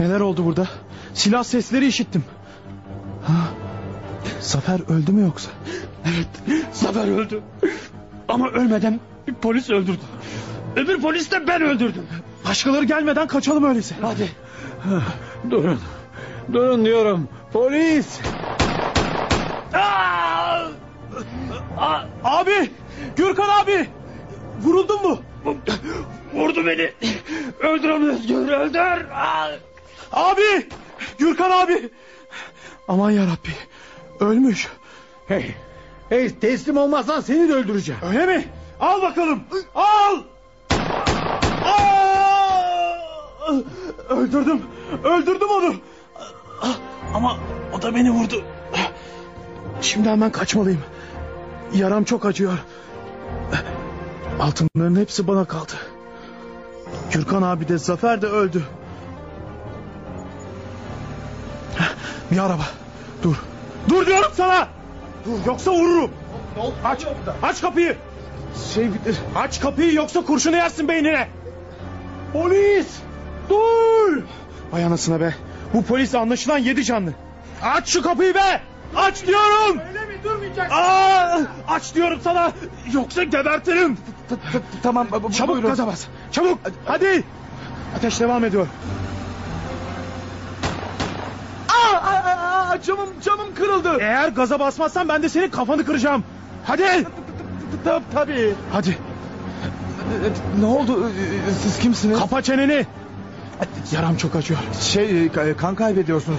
Neler 0.00 0.20
oldu 0.20 0.44
burada? 0.44 0.66
Silah 1.14 1.44
sesleri 1.44 1.86
işittim. 1.86 2.24
Ha, 3.26 3.32
Zafer 4.40 4.80
öldü 4.88 5.12
mü 5.12 5.22
yoksa? 5.22 5.50
Evet 6.04 6.28
Zafer 6.72 7.08
öldü. 7.08 7.42
Ama 8.28 8.48
ölmeden 8.48 9.00
bir 9.26 9.34
polis 9.34 9.70
öldürdü. 9.70 10.00
Öbür 10.76 11.00
polis 11.00 11.30
de 11.30 11.46
ben 11.46 11.62
öldürdüm. 11.62 12.06
Başkaları 12.48 12.84
gelmeden 12.84 13.26
kaçalım 13.26 13.64
öyleyse. 13.64 13.94
Hadi. 14.00 14.30
Durun. 15.50 15.80
Durun 16.52 16.84
diyorum. 16.84 17.28
Polis. 17.52 18.20
Aa! 19.74 20.68
Aa! 21.78 22.00
Abi! 22.24 22.70
Gürkan 23.16 23.48
abi! 23.48 23.88
Vuruldun 24.62 25.02
mu? 25.02 25.18
Vurdu 26.34 26.66
beni. 26.66 26.92
Öldür 27.60 27.88
onu 27.90 28.08
Özgür 28.08 28.48
öldür. 28.48 29.10
Aa! 29.10 29.50
Abi! 30.12 30.68
Gürkan 31.18 31.50
abi! 31.50 31.90
Aman 32.88 33.10
yarabbi. 33.10 33.50
Ölmüş. 34.20 34.68
Hey. 35.26 35.54
Hey 36.08 36.38
teslim 36.38 36.76
olmazsan 36.76 37.20
seni 37.20 37.48
de 37.48 37.52
öldüreceğim. 37.52 38.00
Öyle 38.06 38.26
mi? 38.26 38.44
Al 38.80 39.02
bakalım. 39.02 39.40
Al. 39.74 40.16
Aa! 41.64 42.94
Öldürdüm. 44.08 44.62
Öldürdüm 45.04 45.48
onu. 45.50 45.74
Ama 47.14 47.36
o 47.72 47.82
da 47.82 47.94
beni 47.94 48.10
vurdu. 48.10 48.44
Şimdi 49.80 50.08
hemen 50.08 50.32
kaçmalıyım. 50.32 50.80
Yaram 51.74 52.04
çok 52.04 52.26
acıyor. 52.26 52.58
Altınların 54.40 54.96
hepsi 54.96 55.28
bana 55.28 55.44
kaldı. 55.44 55.72
Gürkan 57.12 57.42
abi 57.42 57.68
de 57.68 57.78
Zafer 57.78 58.22
de 58.22 58.26
öldü. 58.26 58.62
Bir 62.30 62.38
araba. 62.38 62.64
Dur. 63.22 63.36
Dur 63.88 64.06
diyorum 64.06 64.32
sana. 64.36 64.68
Dur 65.24 65.46
yoksa 65.46 65.70
vururum. 65.72 66.10
Aç. 66.84 67.06
Aç 67.42 67.60
kapıyı. 67.60 67.96
Şey. 68.74 68.88
Aç 69.36 69.60
kapıyı 69.60 69.94
yoksa 69.94 70.20
kurşunu 70.24 70.56
yersin 70.56 70.88
beynine. 70.88 71.28
Polis. 72.32 72.86
Dur. 73.50 74.22
Vay 74.72 74.84
anasına 74.84 75.20
be. 75.20 75.34
Bu 75.74 75.84
polis 75.84 76.14
anlaşılan 76.14 76.58
yedi 76.58 76.84
canlı. 76.84 77.10
Aç 77.62 77.88
şu 77.88 78.02
kapıyı 78.02 78.34
be. 78.34 78.60
Aç 78.96 79.26
diyorum. 79.26 79.80
Öyle 79.88 80.00
mi 80.06 80.14
durmayacaksın? 80.24 80.76
Aa, 80.76 81.38
aç 81.68 81.94
diyorum 81.94 82.20
sana. 82.24 82.52
Yoksa 82.92 83.22
gebertirim. 83.24 83.98
Tamam 84.82 85.06
bu- 85.22 85.32
Çabuk 85.32 85.54
buyurun. 85.54 85.70
gaza 85.70 85.86
bas. 85.86 86.04
Çabuk. 86.32 86.58
Hadi. 86.84 87.24
Ateş 87.96 88.20
devam 88.20 88.44
ediyor. 88.44 88.66
Aa, 91.68 91.96
aa, 91.96 92.33
aa, 92.74 92.82
camım 92.82 93.08
camım 93.24 93.54
kırıldı. 93.54 93.96
Eğer 94.00 94.28
gaza 94.28 94.58
basmazsan 94.60 95.08
ben 95.08 95.22
de 95.22 95.28
senin 95.28 95.50
kafanı 95.50 95.84
kıracağım. 95.84 96.24
Hadi. 96.64 97.06
Tabii. 98.14 98.54
Hadi. 98.72 98.98
Ne 100.60 100.66
oldu? 100.66 101.10
Ee, 101.10 101.52
Siz 101.62 101.78
kimsiniz? 101.78 102.18
Kapa 102.18 102.42
çeneni. 102.42 102.86
Yaram 103.92 104.16
çok 104.16 104.36
acıyor. 104.36 104.60
Şey 104.80 105.24
e, 105.26 105.56
kan 105.56 105.74
kaybediyorsunuz. 105.74 106.38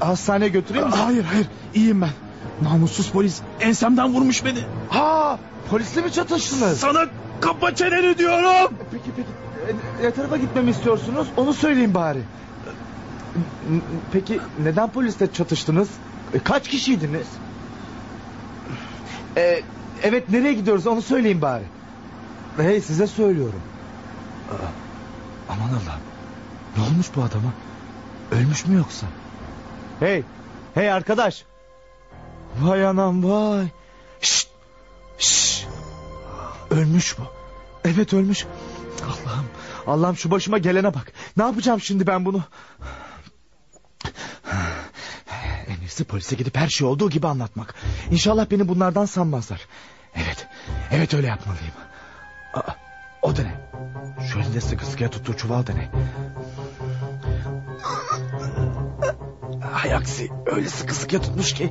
Hastaneye 0.00 0.48
götüreyim 0.48 0.88
mi? 0.88 0.94
Hayır 0.94 1.24
hayır 1.24 1.46
iyiyim 1.74 2.00
ben. 2.02 2.10
Namussuz 2.62 3.10
polis 3.10 3.40
ensemden 3.60 4.14
vurmuş 4.14 4.44
beni. 4.44 4.58
Ha, 4.90 5.38
polisle 5.70 6.00
mi 6.02 6.12
çatıştınız? 6.12 6.78
Sana 6.80 7.04
kapa 7.40 7.74
çeneni 7.74 8.18
diyorum. 8.18 8.72
Peki 8.92 9.04
peki 9.16 9.28
e, 10.02 10.06
ne 10.06 10.10
tarafa 10.10 10.36
gitmemi 10.36 10.70
istiyorsunuz? 10.70 11.26
Onu 11.36 11.54
söyleyin 11.54 11.94
bari. 11.94 12.18
Peki 14.12 14.40
neden 14.62 14.90
polisle 14.90 15.32
çatıştınız? 15.32 15.88
E, 16.34 16.38
Kaç 16.38 16.68
kişiydiniz? 16.68 17.26
E, 19.36 19.62
evet 20.02 20.30
nereye 20.30 20.52
gidiyoruz 20.52 20.86
onu 20.86 21.02
söyleyin 21.02 21.42
bari. 21.42 21.64
Hey 22.56 22.80
size 22.80 23.06
söylüyorum. 23.06 23.60
Aa, 24.50 24.54
aman 25.52 25.68
Allah'ım. 25.68 26.00
Ne 26.76 26.82
olmuş 26.82 27.06
bu 27.16 27.22
adama? 27.22 27.52
Ölmüş 28.30 28.66
mü 28.66 28.76
yoksa? 28.76 29.06
Hey, 30.00 30.22
hey 30.74 30.92
arkadaş. 30.92 31.44
Vay 32.60 32.86
anam 32.86 33.24
vay. 33.24 33.66
Şşt, 34.20 34.48
şşt. 35.18 35.66
Ölmüş 36.70 37.18
bu. 37.18 37.22
Evet 37.84 38.14
ölmüş. 38.14 38.46
Allah'ım, 39.04 39.46
Allah'ım 39.86 40.16
şu 40.16 40.30
başıma 40.30 40.58
gelene 40.58 40.94
bak. 40.94 41.12
Ne 41.36 41.42
yapacağım 41.42 41.80
şimdi 41.80 42.06
ben 42.06 42.24
bunu? 42.24 42.42
En 45.68 45.80
iyisi 45.80 46.04
polise 46.04 46.36
gidip 46.36 46.56
her 46.56 46.68
şey 46.68 46.86
olduğu 46.86 47.10
gibi 47.10 47.26
anlatmak. 47.26 47.74
İnşallah 48.10 48.50
beni 48.50 48.68
bunlardan 48.68 49.04
sanmazlar. 49.04 49.60
Evet, 50.14 50.46
evet 50.90 51.14
öyle 51.14 51.26
yapmalıyım. 51.26 51.74
Aa, 52.54 52.72
o 53.22 53.36
da 53.36 53.42
ne? 53.42 53.54
Şu 54.32 54.40
elinde 54.40 54.60
sıkı 54.60 54.86
sıkıya 54.86 55.10
tuttuğu 55.10 55.36
çuval 55.36 55.66
da 55.66 55.72
ne? 55.72 55.90
Hay 59.72 59.94
aksi 59.94 60.30
öyle 60.46 60.68
sıkı 60.68 60.94
sıkıya 60.94 61.22
tutmuş 61.22 61.54
ki. 61.54 61.70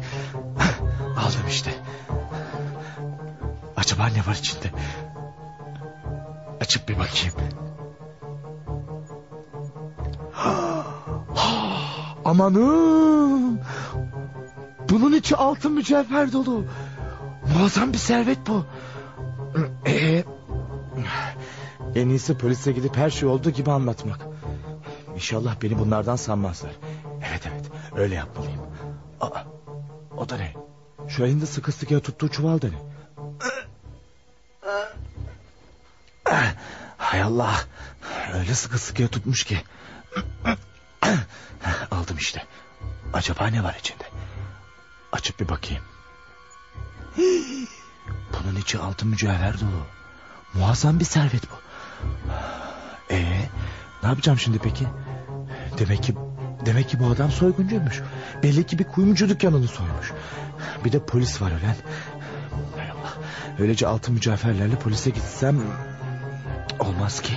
Aldım 1.18 1.48
işte. 1.50 1.72
Acaba 3.78 4.08
ne 4.08 4.26
var 4.26 4.36
içinde? 4.36 4.72
Açıp 6.62 6.90
bir 6.90 7.00
bakayım. 7.00 7.65
Amanım. 12.36 13.60
Bunun 14.90 15.14
içi 15.14 15.36
altın 15.36 15.72
mücevher 15.72 16.32
dolu. 16.32 16.66
Muazzam 17.54 17.94
bir 17.94 17.98
servet 17.98 18.38
bu. 18.48 18.66
Ee, 19.88 20.24
en 21.96 22.10
iyisi 22.10 22.38
polise 22.38 22.72
gidip 22.72 22.98
her 22.98 23.10
şey 23.10 23.30
olduğu 23.30 23.50
gibi 23.50 23.72
anlatmak. 23.72 24.20
İnşallah 25.16 25.56
beni 25.62 25.80
bunlardan 25.80 26.16
sanmazlar. 26.16 26.72
Evet 27.30 27.42
evet 27.54 27.72
öyle 27.96 28.16
yapmalıyım. 28.16 28.62
Aa, 29.22 29.44
o 30.18 30.30
da 30.30 30.38
ne? 30.38 30.54
Şu 31.08 31.26
elinde 31.26 31.46
sıkı 31.46 31.72
sıkıya 31.72 32.00
tuttuğu 32.00 32.30
çuval 32.30 32.62
da 32.62 32.68
ne? 32.68 32.78
Hay 36.98 37.22
Allah. 37.22 37.56
Öyle 38.34 38.54
sıkı 38.54 38.80
sıkıya 38.80 39.08
tutmuş 39.08 39.44
ki. 39.44 39.58
İşte. 42.26 42.44
Acaba 43.14 43.48
ne 43.48 43.64
var 43.64 43.76
içinde? 43.80 44.04
Açıp 45.12 45.40
bir 45.40 45.50
bakayım. 45.50 45.84
Bunun 48.34 48.56
içi 48.62 48.80
altın 48.80 49.10
mücevher 49.10 49.60
dolu. 49.60 49.86
Muazzam 50.54 51.00
bir 51.00 51.06
servet 51.06 51.44
bu. 51.52 51.56
Ee, 53.12 53.50
ne 54.04 54.10
yapacağım 54.10 54.40
şimdi 54.40 54.60
peki? 54.60 54.88
Demek 55.78 56.04
ki 56.04 56.16
demek 56.66 56.90
ki 56.90 57.00
bu 57.00 57.08
adam 57.08 57.32
soyguncuymuş. 57.32 58.02
Belli 58.44 58.66
ki 58.66 58.80
bir 58.80 58.84
kuyumcu 58.84 59.30
dükkanını 59.30 59.68
soymuş. 59.68 60.14
Bir 60.86 60.92
de 60.92 61.06
polis 61.06 61.42
var 61.42 61.52
ölen. 61.52 61.76
Hay. 62.76 62.92
Öylece 63.60 63.88
altın 63.88 64.14
mücevherlerle 64.14 64.76
polise 64.76 65.10
gitsem 65.10 65.62
olmaz 66.80 67.22
ki. 67.22 67.34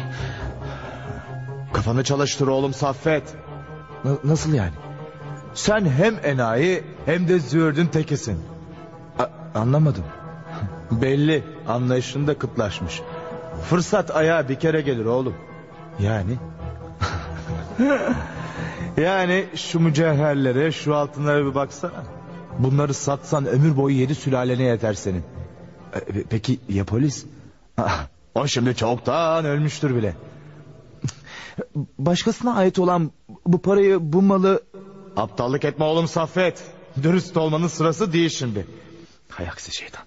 Kafanı 1.73 2.05
çalıştır 2.05 2.47
oğlum 2.47 2.75
Saffet. 2.75 3.48
Na- 4.05 4.19
nasıl 4.31 4.55
yani? 4.55 4.73
Sen 5.55 5.85
hem 5.91 6.15
enayi 6.25 6.83
hem 7.07 7.29
de 7.29 7.39
züğürdün 7.39 7.87
tekisin. 7.87 8.39
A- 9.19 9.59
anlamadım. 9.61 10.05
Belli 10.91 11.45
anlayışında 11.69 12.39
kıtlaşmış. 12.39 13.03
Fırsat 13.71 14.17
ayağa 14.17 14.49
bir 14.49 14.55
kere 14.55 14.81
gelir 14.81 15.05
oğlum. 15.05 15.35
Yani? 16.01 16.37
yani 18.97 19.45
şu 19.55 19.81
mücevherlere 19.81 20.73
şu 20.73 20.95
altınlara 20.97 21.47
bir 21.47 21.55
baksana. 21.55 22.03
Bunları 22.59 22.95
satsan 22.95 23.47
ömür 23.47 23.77
boyu 23.77 23.97
yedi 23.97 24.15
sülalene 24.15 24.63
yeter 24.63 24.95
senin. 24.95 25.23
E, 25.95 26.23
Peki 26.31 26.59
ya 26.69 26.85
polis? 26.85 27.25
Ah, 27.79 28.07
O 28.35 28.47
şimdi 28.47 28.77
çoktan 28.77 29.45
ölmüştür 29.45 29.95
bile. 29.97 30.15
Başkasına 31.99 32.55
ait 32.55 32.79
olan 32.79 33.13
bu 33.47 33.63
parayı 33.63 33.99
bu 34.01 34.23
malı... 34.23 34.63
Aptallık 35.17 35.65
etme 35.65 35.85
oğlum 35.85 36.09
Saffet. 36.09 36.65
Dürüst 37.03 37.37
olmanın 37.37 37.69
sırası 37.69 38.13
değil 38.13 38.29
şimdi. 38.29 38.67
Hay 39.29 39.49
aksi 39.49 39.77
şeytan. 39.77 40.05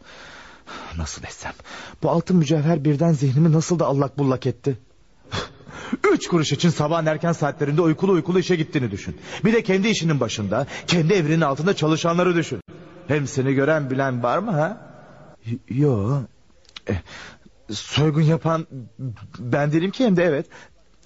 Nasıl 0.98 1.24
etsem? 1.24 1.54
Bu 2.04 2.10
altın 2.10 2.38
mücevher 2.38 2.84
birden 2.84 3.12
zihnimi 3.12 3.52
nasıl 3.52 3.80
da 3.80 3.86
allak 3.86 4.18
bullak 4.18 4.46
etti. 4.46 4.78
Üç 6.14 6.28
kuruş 6.28 6.52
için 6.52 6.70
sabahın 6.70 7.06
erken 7.06 7.32
saatlerinde 7.32 7.82
uykulu 7.82 8.12
uykulu 8.12 8.40
işe 8.40 8.56
gittiğini 8.56 8.92
düşün. 8.92 9.18
Bir 9.46 9.54
de 9.54 9.64
kendi 9.64 9.88
işinin 9.88 10.20
başında, 10.20 10.68
kendi 10.88 11.14
evrinin 11.14 11.42
altında 11.42 11.76
çalışanları 11.76 12.36
düşün. 12.36 12.62
Hem 13.08 13.28
seni 13.28 13.54
gören 13.54 13.90
bilen 13.90 14.24
var 14.24 14.38
mı 14.38 14.52
ha? 14.52 14.92
Yo. 15.70 16.22
E, 16.90 16.94
soygun 17.74 18.22
yapan 18.22 18.68
ben 19.40 19.72
değilim 19.72 19.92
ki 19.92 20.06
hem 20.06 20.18
de 20.18 20.24
evet. 20.24 20.46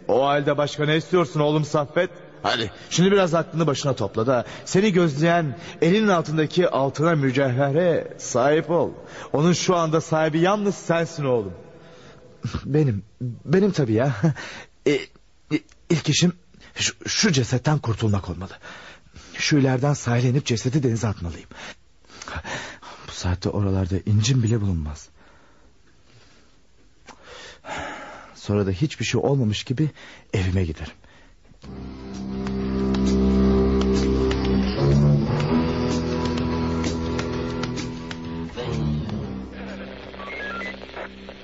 O 0.07 0.25
halde 0.25 0.57
başka 0.57 0.85
ne 0.85 0.97
istiyorsun 0.97 1.39
oğlum 1.39 1.65
Saffet? 1.65 2.09
Hadi 2.43 2.71
şimdi 2.89 3.11
biraz 3.11 3.33
aklını 3.33 3.67
başına 3.67 3.95
topla 3.95 4.27
da 4.27 4.45
seni 4.65 4.93
gözleyen 4.93 5.57
elinin 5.81 6.07
altındaki 6.07 6.69
altına 6.69 7.15
mücevhere 7.15 8.13
sahip 8.17 8.69
ol. 8.69 8.91
Onun 9.33 9.53
şu 9.53 9.75
anda 9.75 10.01
sahibi 10.01 10.39
yalnız 10.39 10.75
sensin 10.75 11.25
oğlum. 11.25 11.53
Benim, 12.65 13.03
benim 13.21 13.71
tabii 13.71 13.93
ya. 13.93 14.15
E, 14.85 14.91
e, 14.91 15.59
ilk 15.89 16.09
işim 16.09 16.33
şu, 16.75 16.93
şu 17.07 17.31
cesetten 17.31 17.77
kurtulmak 17.77 18.29
olmalı. 18.29 18.51
Şu 19.33 19.57
ileriden 19.57 19.93
sahile 19.93 20.29
inip 20.29 20.45
cesedi 20.45 20.83
denize 20.83 21.07
atmalıyım. 21.07 21.49
Bu 23.07 23.11
saatte 23.11 23.49
oralarda 23.49 23.95
incin 24.05 24.43
bile 24.43 24.61
bulunmaz. 24.61 25.09
Sonra 28.45 28.65
da 28.65 28.71
hiçbir 28.71 29.05
şey 29.05 29.21
olmamış 29.21 29.63
gibi 29.63 29.89
evime 30.33 30.63
giderim. 30.63 30.93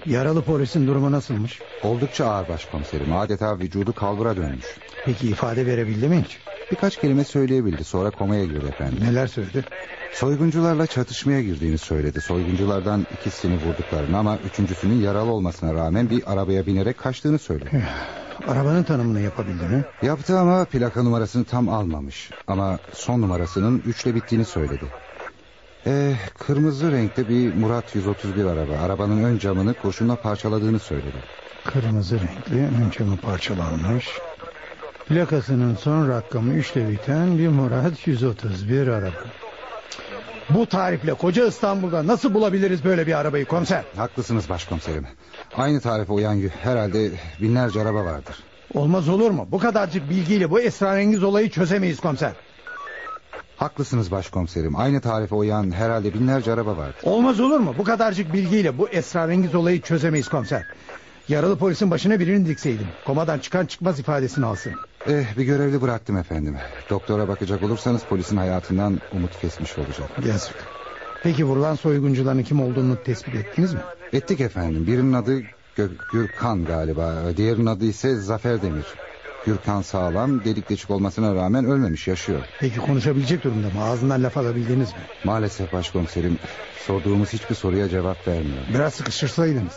Yaralı 0.05 0.41
polisin 0.43 0.87
durumu 0.87 1.11
nasılmış? 1.11 1.59
Oldukça 1.83 2.25
ağır 2.25 2.47
başkomiserim. 2.47 3.13
Adeta 3.13 3.59
vücudu 3.59 3.93
kalbura 3.93 4.37
dönmüş. 4.37 4.65
Peki 5.05 5.27
ifade 5.27 5.65
verebildi 5.65 6.07
mi 6.07 6.23
hiç? 6.25 6.37
Birkaç 6.71 6.97
kelime 7.01 7.23
söyleyebildi. 7.23 7.83
Sonra 7.83 8.09
komaya 8.09 8.45
girdi 8.45 8.65
efendim. 8.69 8.97
Neler 9.01 9.27
söyledi? 9.27 9.65
Soyguncularla 10.13 10.87
çatışmaya 10.87 11.41
girdiğini 11.41 11.77
söyledi. 11.77 12.21
Soygunculardan 12.21 13.07
ikisini 13.19 13.55
vurduklarını 13.55 14.17
ama 14.17 14.37
üçüncüsünün 14.51 15.01
yaralı 15.01 15.31
olmasına 15.31 15.73
rağmen 15.73 16.09
bir 16.09 16.33
arabaya 16.33 16.65
binerek 16.65 16.97
kaçtığını 16.97 17.39
söyledi. 17.39 17.83
Arabanın 18.47 18.83
tanımını 18.83 19.21
yapabildi 19.21 19.63
mi? 19.63 19.83
Yaptı 20.01 20.39
ama 20.39 20.65
plaka 20.65 21.03
numarasını 21.03 21.45
tam 21.45 21.69
almamış. 21.69 22.29
Ama 22.47 22.79
son 22.93 23.21
numarasının 23.21 23.83
üçle 23.85 24.15
bittiğini 24.15 24.45
söyledi. 24.45 24.85
Ee, 25.87 26.13
kırmızı 26.39 26.91
renkte 26.91 27.29
bir 27.29 27.53
Murat 27.53 27.95
131 27.95 28.45
araba. 28.45 28.73
Arabanın 28.85 29.23
ön 29.23 29.37
camını 29.37 29.73
kurşunla 29.73 30.15
parçaladığını 30.15 30.79
söyledi. 30.79 31.17
Kırmızı 31.65 32.19
renkli 32.19 32.55
ön 32.55 32.89
camı 32.97 33.17
parçalanmış. 33.17 34.07
Plakasının 35.11 35.75
son 35.75 36.09
rakamı 36.09 36.53
üçle 36.53 36.89
biten 36.89 37.37
bir 37.37 37.47
Murat 37.47 38.07
131 38.07 38.87
araba. 38.87 39.15
Bu 40.49 40.65
tarifle 40.65 41.13
koca 41.13 41.47
İstanbul'da 41.47 42.07
nasıl 42.07 42.33
bulabiliriz 42.33 42.83
böyle 42.85 43.07
bir 43.07 43.13
arabayı 43.13 43.45
komiser? 43.45 43.83
Haklısınız 43.95 44.49
başkomiserim. 44.49 45.07
Aynı 45.57 45.81
tarife 45.81 46.13
uyan 46.13 46.41
herhalde 46.63 47.11
binlerce 47.41 47.81
araba 47.81 48.05
vardır. 48.05 48.35
Olmaz 48.73 49.09
olur 49.09 49.31
mu? 49.31 49.47
Bu 49.51 49.59
kadarcık 49.59 50.09
bilgiyle 50.09 50.51
bu 50.51 50.59
esrarengiz 50.59 51.23
olayı 51.23 51.49
çözemeyiz 51.49 51.99
komiser. 51.99 52.31
Haklısınız 53.57 54.11
başkomiserim. 54.11 54.75
Aynı 54.79 55.01
tarife 55.01 55.35
uyan 55.35 55.71
herhalde 55.71 56.13
binlerce 56.13 56.51
araba 56.53 56.77
vardır. 56.77 57.01
Olmaz 57.03 57.39
olur 57.39 57.59
mu? 57.59 57.75
Bu 57.77 57.83
kadarcık 57.83 58.33
bilgiyle 58.33 58.77
bu 58.77 58.89
esrarengiz 58.89 59.55
olayı 59.55 59.81
çözemeyiz 59.81 60.29
komiser. 60.29 60.65
Yaralı 61.27 61.57
polisin 61.57 61.91
başına 61.91 62.19
birini 62.19 62.47
dikseydim. 62.47 62.87
Komadan 63.05 63.39
çıkan 63.39 63.65
çıkmaz 63.65 63.99
ifadesini 63.99 64.45
alsın. 64.45 64.73
Eh 65.07 65.37
bir 65.37 65.43
görevli 65.43 65.81
bıraktım 65.81 66.17
efendim. 66.17 66.55
Doktora 66.89 67.27
bakacak 67.27 67.63
olursanız 67.63 68.03
polisin 68.03 68.37
hayatından 68.37 69.01
umut 69.13 69.39
kesmiş 69.41 69.77
olacak. 69.77 70.09
Yazık. 70.27 70.55
Peki 71.23 71.45
vurulan 71.45 71.75
soyguncuların 71.75 72.43
kim 72.43 72.61
olduğunu 72.61 73.03
tespit 73.03 73.35
ettiniz 73.35 73.73
mi? 73.73 73.79
Ettik 74.13 74.41
efendim. 74.41 74.87
Birinin 74.87 75.13
adı 75.13 75.41
Gö 75.75 75.89
Gürkan 76.11 76.65
galiba. 76.65 77.23
Diğerinin 77.37 77.65
adı 77.65 77.85
ise 77.85 78.15
Zafer 78.15 78.61
Demir. 78.61 78.85
Gürkan 79.45 79.81
sağlam 79.81 80.43
delik 80.43 80.69
deşik 80.69 80.89
olmasına 80.89 81.35
rağmen 81.35 81.65
ölmemiş 81.65 82.07
yaşıyor. 82.07 82.41
Peki 82.59 82.79
konuşabilecek 82.79 83.43
durumda 83.43 83.67
mı? 83.67 83.83
Ağzından 83.83 84.23
laf 84.23 84.37
alabildiniz 84.37 84.89
mi? 84.89 84.99
Maalesef 85.23 85.73
başkomiserim 85.73 86.37
sorduğumuz 86.87 87.33
hiçbir 87.33 87.55
soruya 87.55 87.89
cevap 87.89 88.27
vermiyor. 88.27 88.63
Biraz 88.73 88.93
sıkıştırsaydınız. 88.93 89.73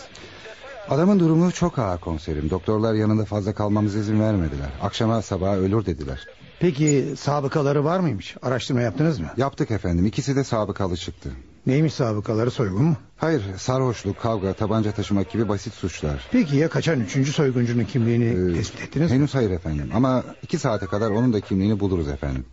Adamın 0.89 1.21
durumu 1.21 1.53
çok 1.53 1.79
ağır 1.79 1.99
komiserim. 2.01 2.51
Doktorlar 2.51 2.95
yanında 2.95 3.25
fazla 3.25 3.55
kalmamıza 3.55 3.99
izin 3.99 4.21
vermediler. 4.21 4.69
Akşama 4.83 5.23
sabaha 5.23 5.57
ölür 5.57 5.87
dediler. 5.87 6.27
Peki 6.61 7.15
sabıkaları 7.19 7.85
var 7.85 8.01
mıymış? 8.01 8.37
Araştırma 8.43 8.81
yaptınız 8.81 9.21
mı? 9.21 9.27
Yaptık 9.37 9.71
efendim. 9.71 10.07
İkisi 10.07 10.37
de 10.37 10.45
sabıkalı 10.45 10.97
çıktı. 10.97 11.31
Neymiş 11.67 11.95
sabıkaları 11.95 12.51
soygun 12.51 12.83
mu? 12.85 12.97
Hayır 13.17 13.43
sarhoşluk, 13.57 14.21
kavga, 14.21 14.53
tabanca 14.53 14.93
taşımak 14.93 15.31
gibi 15.31 15.49
basit 15.49 15.75
suçlar. 15.75 16.29
Peki 16.33 16.57
ya 16.57 16.69
kaçan 16.69 17.01
üçüncü 17.01 17.33
soyguncunun 17.33 17.85
kimliğini 17.85 18.51
ee, 18.51 18.55
tespit 18.55 18.83
ettiniz 18.83 19.11
mi? 19.11 19.17
Henüz 19.17 19.35
hayır 19.35 19.51
efendim 19.51 19.91
ama 19.95 20.25
iki 20.43 20.59
saate 20.59 20.87
kadar 20.87 21.11
onun 21.11 21.33
da 21.33 21.41
kimliğini 21.41 21.81
buluruz 21.81 22.09
efendim. 22.09 22.45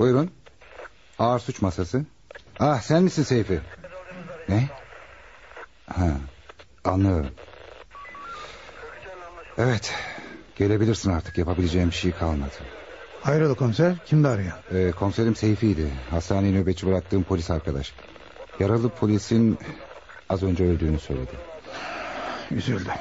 Buyurun. 0.00 0.30
Ağır 1.18 1.38
suç 1.38 1.62
masası. 1.62 2.04
Ah 2.58 2.80
sen 2.80 3.02
misin 3.02 3.22
Seyfi? 3.22 3.60
Ne? 4.48 4.68
Ha, 5.86 6.10
anlıyorum. 6.84 7.30
Evet. 9.58 9.94
Gelebilirsin 10.56 11.10
artık. 11.10 11.38
Yapabileceğim 11.38 11.90
bir 11.90 11.94
şey 11.94 12.12
kalmadı. 12.12 12.50
Hayrola 13.22 13.54
komiser? 13.54 13.96
Kimdi 14.06 14.28
arayan? 14.28 14.58
Ee, 14.72 14.90
komiserim 14.90 15.36
Seyfi'ydi. 15.36 15.90
Hastaneye 16.10 16.54
nöbetçi 16.54 16.86
bıraktığım 16.86 17.24
polis 17.24 17.50
arkadaş. 17.50 17.92
Yaralı 18.60 18.88
polisin 18.90 19.58
az 20.28 20.42
önce 20.42 20.64
öldüğünü 20.64 20.98
söyledi. 20.98 21.32
Üzüldüm. 22.50 22.92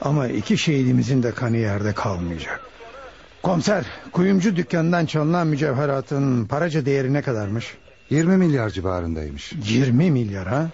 Ama 0.00 0.28
iki 0.28 0.58
şehidimizin 0.58 1.22
de 1.22 1.34
kanı 1.34 1.56
yerde 1.56 1.94
kalmayacak. 1.94 2.69
Komiser, 3.42 3.86
kuyumcu 4.12 4.56
dükkanından 4.56 5.06
çalınan 5.06 5.46
mücevheratın 5.46 6.46
paraca 6.46 6.86
değeri 6.86 7.12
ne 7.12 7.22
kadarmış? 7.22 7.76
20 8.10 8.36
milyar 8.36 8.70
civarındaymış. 8.70 9.52
20 9.52 10.10
milyar 10.10 10.46
ha? 10.48 10.70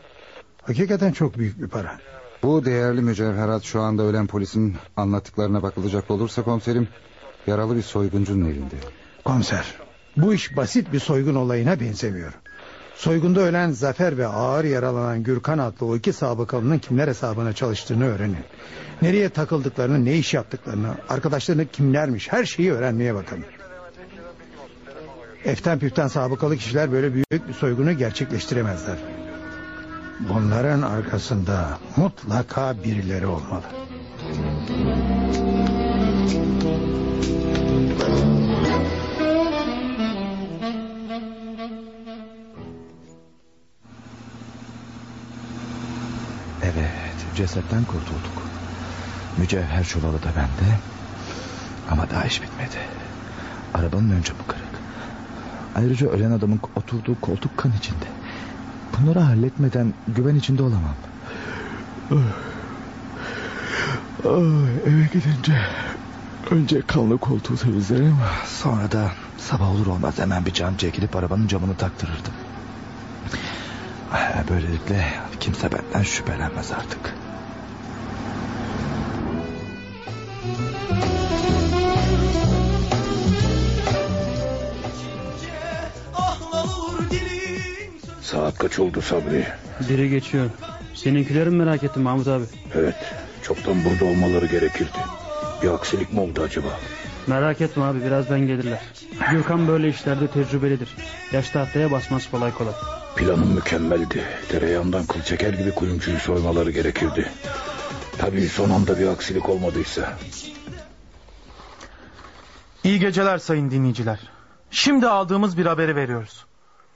Hakikaten 0.62 1.12
çok 1.12 1.38
büyük 1.38 1.62
bir 1.62 1.68
para. 1.68 1.98
Bu 2.42 2.64
değerli 2.64 3.00
mücevherat 3.00 3.62
şu 3.62 3.80
anda 3.80 4.02
ölen 4.02 4.26
polisin 4.26 4.76
anlattıklarına 4.96 5.62
bakılacak 5.62 6.10
olursa 6.10 6.42
komiserim... 6.42 6.88
...yaralı 7.46 7.76
bir 7.76 7.82
soyguncunun 7.82 8.44
elinde. 8.44 8.76
Komiser, 9.24 9.74
bu 10.16 10.34
iş 10.34 10.56
basit 10.56 10.92
bir 10.92 11.00
soygun 11.00 11.34
olayına 11.34 11.80
benzemiyor. 11.80 12.32
Soygunda 12.96 13.40
ölen 13.40 13.70
Zafer 13.70 14.18
ve 14.18 14.26
ağır 14.26 14.64
yaralanan 14.64 15.22
Gürkan 15.22 15.58
adlı 15.58 15.86
o 15.86 15.96
iki 15.96 16.12
sabıkalının 16.12 16.78
kimler 16.78 17.08
hesabına 17.08 17.52
çalıştığını 17.52 18.04
öğrenin. 18.04 18.44
Nereye 19.02 19.28
takıldıklarını, 19.28 20.04
ne 20.04 20.14
iş 20.14 20.34
yaptıklarını, 20.34 20.94
arkadaşlarını 21.08 21.66
kimlermiş 21.66 22.32
her 22.32 22.44
şeyi 22.44 22.72
öğrenmeye 22.72 23.14
bakın. 23.14 23.44
Eften 25.44 25.78
püften 25.78 26.08
sabıkalı 26.08 26.56
kişiler 26.56 26.92
böyle 26.92 27.14
büyük 27.14 27.48
bir 27.48 27.54
soygunu 27.54 27.92
gerçekleştiremezler. 27.92 28.96
Bunların 30.20 30.82
arkasında 30.82 31.78
mutlaka 31.96 32.84
birileri 32.84 33.26
olmalı. 33.26 33.64
Evet, 46.78 47.36
cesetten 47.36 47.84
kurtulduk. 47.84 48.42
Mücevher 49.36 49.84
çuvalı 49.84 50.22
da 50.22 50.28
bende. 50.36 50.78
Ama 51.90 52.10
daha 52.10 52.24
iş 52.24 52.42
bitmedi. 52.42 52.76
Arabanın 53.74 54.10
ön 54.10 54.22
camı 54.22 54.46
kırık. 54.48 54.62
Ayrıca 55.76 56.08
ölen 56.08 56.30
adamın 56.30 56.60
oturduğu 56.76 57.20
koltuk 57.20 57.56
kan 57.56 57.72
içinde. 57.78 58.06
Bunları 59.00 59.20
halletmeden 59.20 59.94
güven 60.08 60.34
içinde 60.34 60.62
olamam. 60.62 60.94
eve 64.86 65.06
gidince 65.12 65.60
önce 66.50 66.82
kanlı 66.82 67.18
koltuğu 67.18 67.56
temizlerim. 67.56 68.16
Sonra 68.46 68.92
da 68.92 69.10
sabah 69.38 69.70
olur 69.70 69.86
olmaz 69.86 70.18
hemen 70.18 70.46
bir 70.46 70.52
cam 70.52 70.76
çekilip 70.76 71.16
arabanın 71.16 71.48
camını 71.48 71.76
taktırırdım. 71.76 72.32
Böylelikle 74.50 75.06
kimse 75.40 75.68
benden 75.72 76.02
şüphelenmez 76.02 76.72
artık. 76.72 77.14
Saat 88.22 88.58
kaç 88.58 88.78
oldu 88.78 89.00
Sabri? 89.02 89.46
Biri 89.88 90.10
geçiyor. 90.10 90.50
Seninkileri 90.94 91.50
mi 91.50 91.64
merak 91.64 91.84
ettim 91.84 92.02
Mahmut 92.02 92.28
abi? 92.28 92.44
Evet. 92.74 92.94
Çoktan 93.42 93.76
burada 93.84 94.04
olmaları 94.04 94.46
gerekirdi. 94.46 94.98
Bir 95.62 95.68
aksilik 95.68 96.12
mi 96.12 96.20
oldu 96.20 96.42
acaba? 96.42 96.68
Merak 97.26 97.60
etme 97.60 97.84
abi 97.84 98.04
birazdan 98.04 98.40
gelirler. 98.46 98.80
Gürkan 99.30 99.68
böyle 99.68 99.88
işlerde 99.88 100.26
tecrübelidir. 100.28 100.88
Yaş 101.32 101.50
tahtaya 101.50 101.90
basmaz 101.90 102.30
kolay 102.30 102.54
kolay. 102.54 102.72
Planım 103.16 103.54
mükemmeldi. 103.54 104.24
Tereyağından 104.48 105.06
kıl 105.06 105.22
çeker 105.22 105.52
gibi 105.52 105.74
kuyumcuyu 105.74 106.18
soymaları 106.18 106.70
gerekirdi. 106.70 107.32
Tabii 108.18 108.48
son 108.48 108.70
anda 108.70 108.98
bir 108.98 109.08
aksilik 109.08 109.48
olmadıysa. 109.48 110.12
İyi 112.84 113.00
geceler 113.00 113.38
sayın 113.38 113.70
dinleyiciler. 113.70 114.18
Şimdi 114.70 115.08
aldığımız 115.08 115.58
bir 115.58 115.66
haberi 115.66 115.96
veriyoruz. 115.96 116.46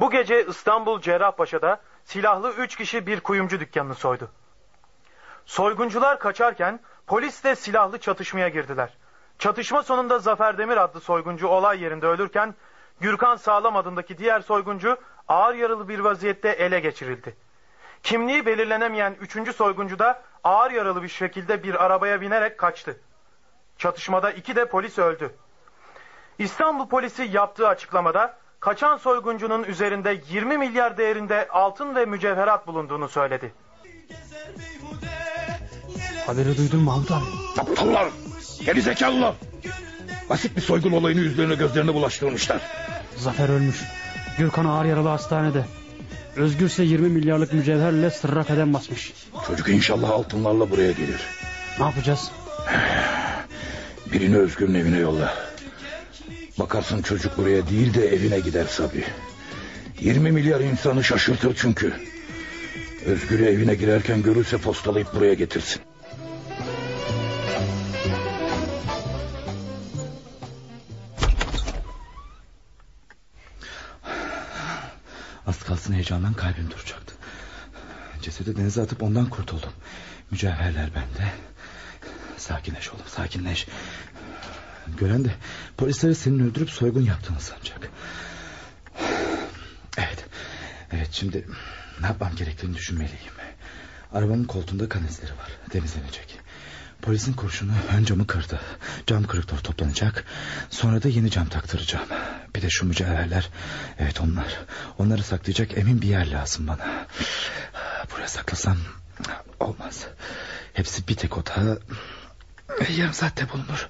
Bu 0.00 0.10
gece 0.10 0.46
İstanbul 0.46 1.00
Cerrahpaşa'da 1.00 1.80
silahlı 2.04 2.50
üç 2.50 2.76
kişi 2.76 3.06
bir 3.06 3.20
kuyumcu 3.20 3.60
dükkanını 3.60 3.94
soydu. 3.94 4.28
Soyguncular 5.46 6.18
kaçarken 6.18 6.80
polisle 7.06 7.56
silahlı 7.56 7.98
çatışmaya 7.98 8.48
girdiler. 8.48 8.96
Çatışma 9.38 9.82
sonunda 9.82 10.18
Zafer 10.18 10.58
Demir 10.58 10.76
adlı 10.76 11.00
soyguncu 11.00 11.48
olay 11.48 11.82
yerinde 11.82 12.06
ölürken 12.06 12.54
Gürkan 13.00 13.36
Sağlam 13.36 13.76
adındaki 13.76 14.18
diğer 14.18 14.40
soyguncu 14.40 14.96
ağır 15.30 15.54
yaralı 15.54 15.88
bir 15.88 15.98
vaziyette 15.98 16.48
ele 16.48 16.80
geçirildi. 16.80 17.34
Kimliği 18.02 18.46
belirlenemeyen 18.46 19.16
üçüncü 19.20 19.52
soyguncu 19.52 19.98
da 19.98 20.22
ağır 20.44 20.70
yaralı 20.70 21.02
bir 21.02 21.08
şekilde 21.08 21.62
bir 21.62 21.84
arabaya 21.84 22.20
binerek 22.20 22.58
kaçtı. 22.58 23.00
Çatışmada 23.78 24.30
iki 24.30 24.56
de 24.56 24.68
polis 24.68 24.98
öldü. 24.98 25.30
İstanbul 26.38 26.88
polisi 26.88 27.22
yaptığı 27.32 27.68
açıklamada 27.68 28.38
kaçan 28.60 28.96
soyguncunun 28.96 29.64
üzerinde 29.64 30.20
20 30.30 30.58
milyar 30.58 30.96
değerinde 30.98 31.48
altın 31.48 31.94
ve 31.94 32.04
mücevherat 32.04 32.66
bulunduğunu 32.66 33.08
söyledi. 33.08 33.52
Haberi 36.26 36.58
duydun 36.58 36.80
mu 36.80 36.84
Mahmut 36.84 37.10
abi? 37.10 37.24
Aptallar! 37.58 38.08
Gerizekalılar! 38.64 39.34
Basit 40.28 40.56
bir 40.56 40.60
soygun 40.60 40.92
olayını 40.92 41.20
yüzlerine 41.20 41.54
gözlerine 41.54 41.94
bulaştırmışlar. 41.94 42.60
Zafer 43.16 43.48
ölmüş. 43.48 43.84
Gürkan 44.40 44.64
ağır 44.64 44.84
yaralı 44.84 45.08
hastanede. 45.08 45.64
Özgür 46.36 46.66
ise 46.66 46.82
20 46.82 47.08
milyarlık 47.08 47.52
mücevherle 47.52 48.10
sırra 48.10 48.44
kadem 48.44 48.74
basmış. 48.74 49.12
Çocuk 49.46 49.68
inşallah 49.68 50.10
altınlarla 50.10 50.70
buraya 50.70 50.92
gelir. 50.92 51.20
Ne 51.78 51.84
yapacağız? 51.84 52.30
Birini 54.12 54.36
Özgür'ün 54.36 54.74
evine 54.74 54.98
yolla. 54.98 55.34
Bakarsın 56.58 57.02
çocuk 57.02 57.38
buraya 57.38 57.68
değil 57.68 57.94
de 57.94 58.08
evine 58.08 58.40
gider 58.40 58.64
Sabi. 58.64 59.04
20 60.00 60.32
milyar 60.32 60.60
insanı 60.60 61.04
şaşırtır 61.04 61.56
çünkü. 61.60 61.92
Özgür'ü 63.06 63.44
evine 63.44 63.74
girerken 63.74 64.22
görürse 64.22 64.58
postalayıp 64.58 65.14
buraya 65.14 65.34
getirsin. 65.34 65.82
Az 75.46 75.62
kalsın 75.62 75.92
heyecandan 75.92 76.34
kalbim 76.34 76.70
duracaktı. 76.70 77.14
Cesedi 78.22 78.56
denize 78.56 78.82
atıp 78.82 79.02
ondan 79.02 79.30
kurtuldum. 79.30 79.72
Mücevherler 80.30 80.90
bende. 80.94 81.32
Sakinleş 82.36 82.90
oğlum 82.90 83.06
sakinleş. 83.06 83.66
Gören 84.98 85.24
de 85.24 85.34
polisleri 85.76 86.14
senin 86.14 86.50
öldürüp 86.50 86.70
soygun 86.70 87.02
yaptığını 87.02 87.40
sanacak. 87.40 87.90
Evet. 89.98 90.24
Evet 90.92 91.08
şimdi 91.12 91.46
ne 92.00 92.06
yapmam 92.06 92.36
gerektiğini 92.36 92.76
düşünmeliyim. 92.76 93.32
Arabamın 94.12 94.44
koltuğunda 94.44 94.88
kan 94.88 95.06
izleri 95.06 95.30
var. 95.30 95.52
Temizlenecek. 95.70 96.38
Polisin 97.02 97.32
kurşunu 97.32 97.72
ön 97.96 98.04
camı 98.04 98.26
kırdı. 98.26 98.60
Cam 99.06 99.24
kırıklar 99.24 99.58
toplanacak. 99.58 100.24
Sonra 100.70 101.02
da 101.02 101.08
yeni 101.08 101.30
cam 101.30 101.48
taktıracağım. 101.48 102.08
Bir 102.56 102.62
de 102.62 102.70
şu 102.70 102.86
mücevherler. 102.86 103.48
Evet 103.98 104.20
onlar. 104.20 104.58
Onları 104.98 105.22
saklayacak 105.22 105.78
emin 105.78 106.02
bir 106.02 106.08
yer 106.08 106.30
lazım 106.30 106.66
bana. 106.66 107.06
Buraya 108.12 108.28
saklasam 108.28 108.76
olmaz. 109.60 110.06
Hepsi 110.72 111.08
bir 111.08 111.14
tek 111.14 111.38
oda. 111.38 111.78
Yarım 112.96 113.12
saatte 113.12 113.48
bulunur. 113.52 113.88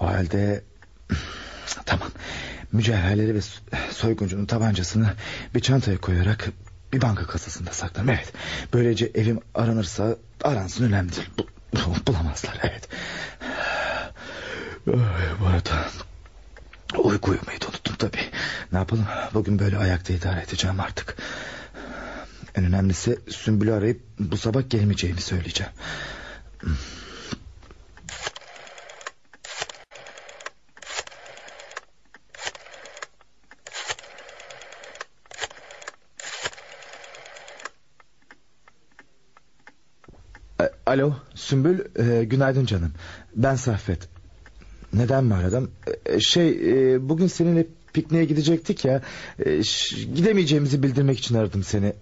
O 0.00 0.06
halde 0.06 0.64
tamam. 1.86 2.10
Mücevherleri 2.72 3.34
ve 3.34 3.40
soyguncunun 3.92 4.46
tabancasını 4.46 5.14
bir 5.54 5.60
çantaya 5.60 5.98
koyarak 5.98 6.48
bir 6.92 7.00
banka 7.00 7.26
kasasında 7.26 7.72
saklarım. 7.72 8.08
Evet. 8.08 8.32
Böylece 8.72 9.10
evim 9.14 9.40
aranırsa 9.54 10.16
aransın 10.44 10.84
önemli 10.84 11.16
değil. 11.16 11.28
Bu, 11.38 11.46
bulamazlar 12.06 12.58
evet. 12.62 12.88
Bu 15.40 15.46
arada 15.46 15.86
uyku 16.98 17.30
uyumayı 17.30 17.60
da 17.60 17.66
unuttum 17.66 17.94
tabii. 17.98 18.30
Ne 18.72 18.78
yapalım 18.78 19.06
bugün 19.34 19.58
böyle 19.58 19.78
ayakta 19.78 20.12
idare 20.12 20.42
edeceğim 20.42 20.80
artık. 20.80 21.16
En 22.54 22.64
önemlisi 22.64 23.18
Sümbül'ü 23.28 23.72
arayıp 23.72 24.00
bu 24.18 24.36
sabah 24.36 24.70
gelmeyeceğini 24.70 25.20
söyleyeceğim. 25.20 25.72
E, 40.60 40.70
Alo 40.90 41.12
Sümbül 41.34 41.78
e, 41.96 42.24
günaydın 42.24 42.66
canım. 42.66 42.92
Ben 43.36 43.54
Saffet. 43.54 44.08
Neden 44.92 45.24
mi 45.24 45.34
aradım 45.34 45.70
E, 46.06 46.20
Şey 46.20 46.48
e, 46.94 47.08
bugün 47.08 47.26
seninle 47.26 47.66
pikniğe 47.92 48.24
gidecektik 48.24 48.84
ya. 48.84 49.02
E, 49.38 49.60
Gidemeyeceğimizi 50.14 50.82
bildirmek 50.82 51.18
için 51.18 51.34
aradım 51.34 51.62
seni. 51.62 51.92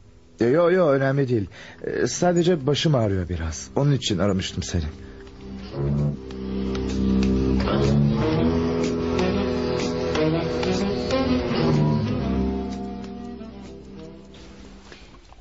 E, 0.40 0.44
Yo 0.44 0.70
yo 0.70 0.88
önemli 0.88 1.28
değil. 1.28 1.46
E, 1.84 2.06
Sadece 2.06 2.66
başım 2.66 2.94
ağrıyor 2.94 3.28
biraz. 3.28 3.70
Onun 3.76 3.92
için 3.92 4.18
aramıştım 4.18 4.62
seni. 4.62 4.84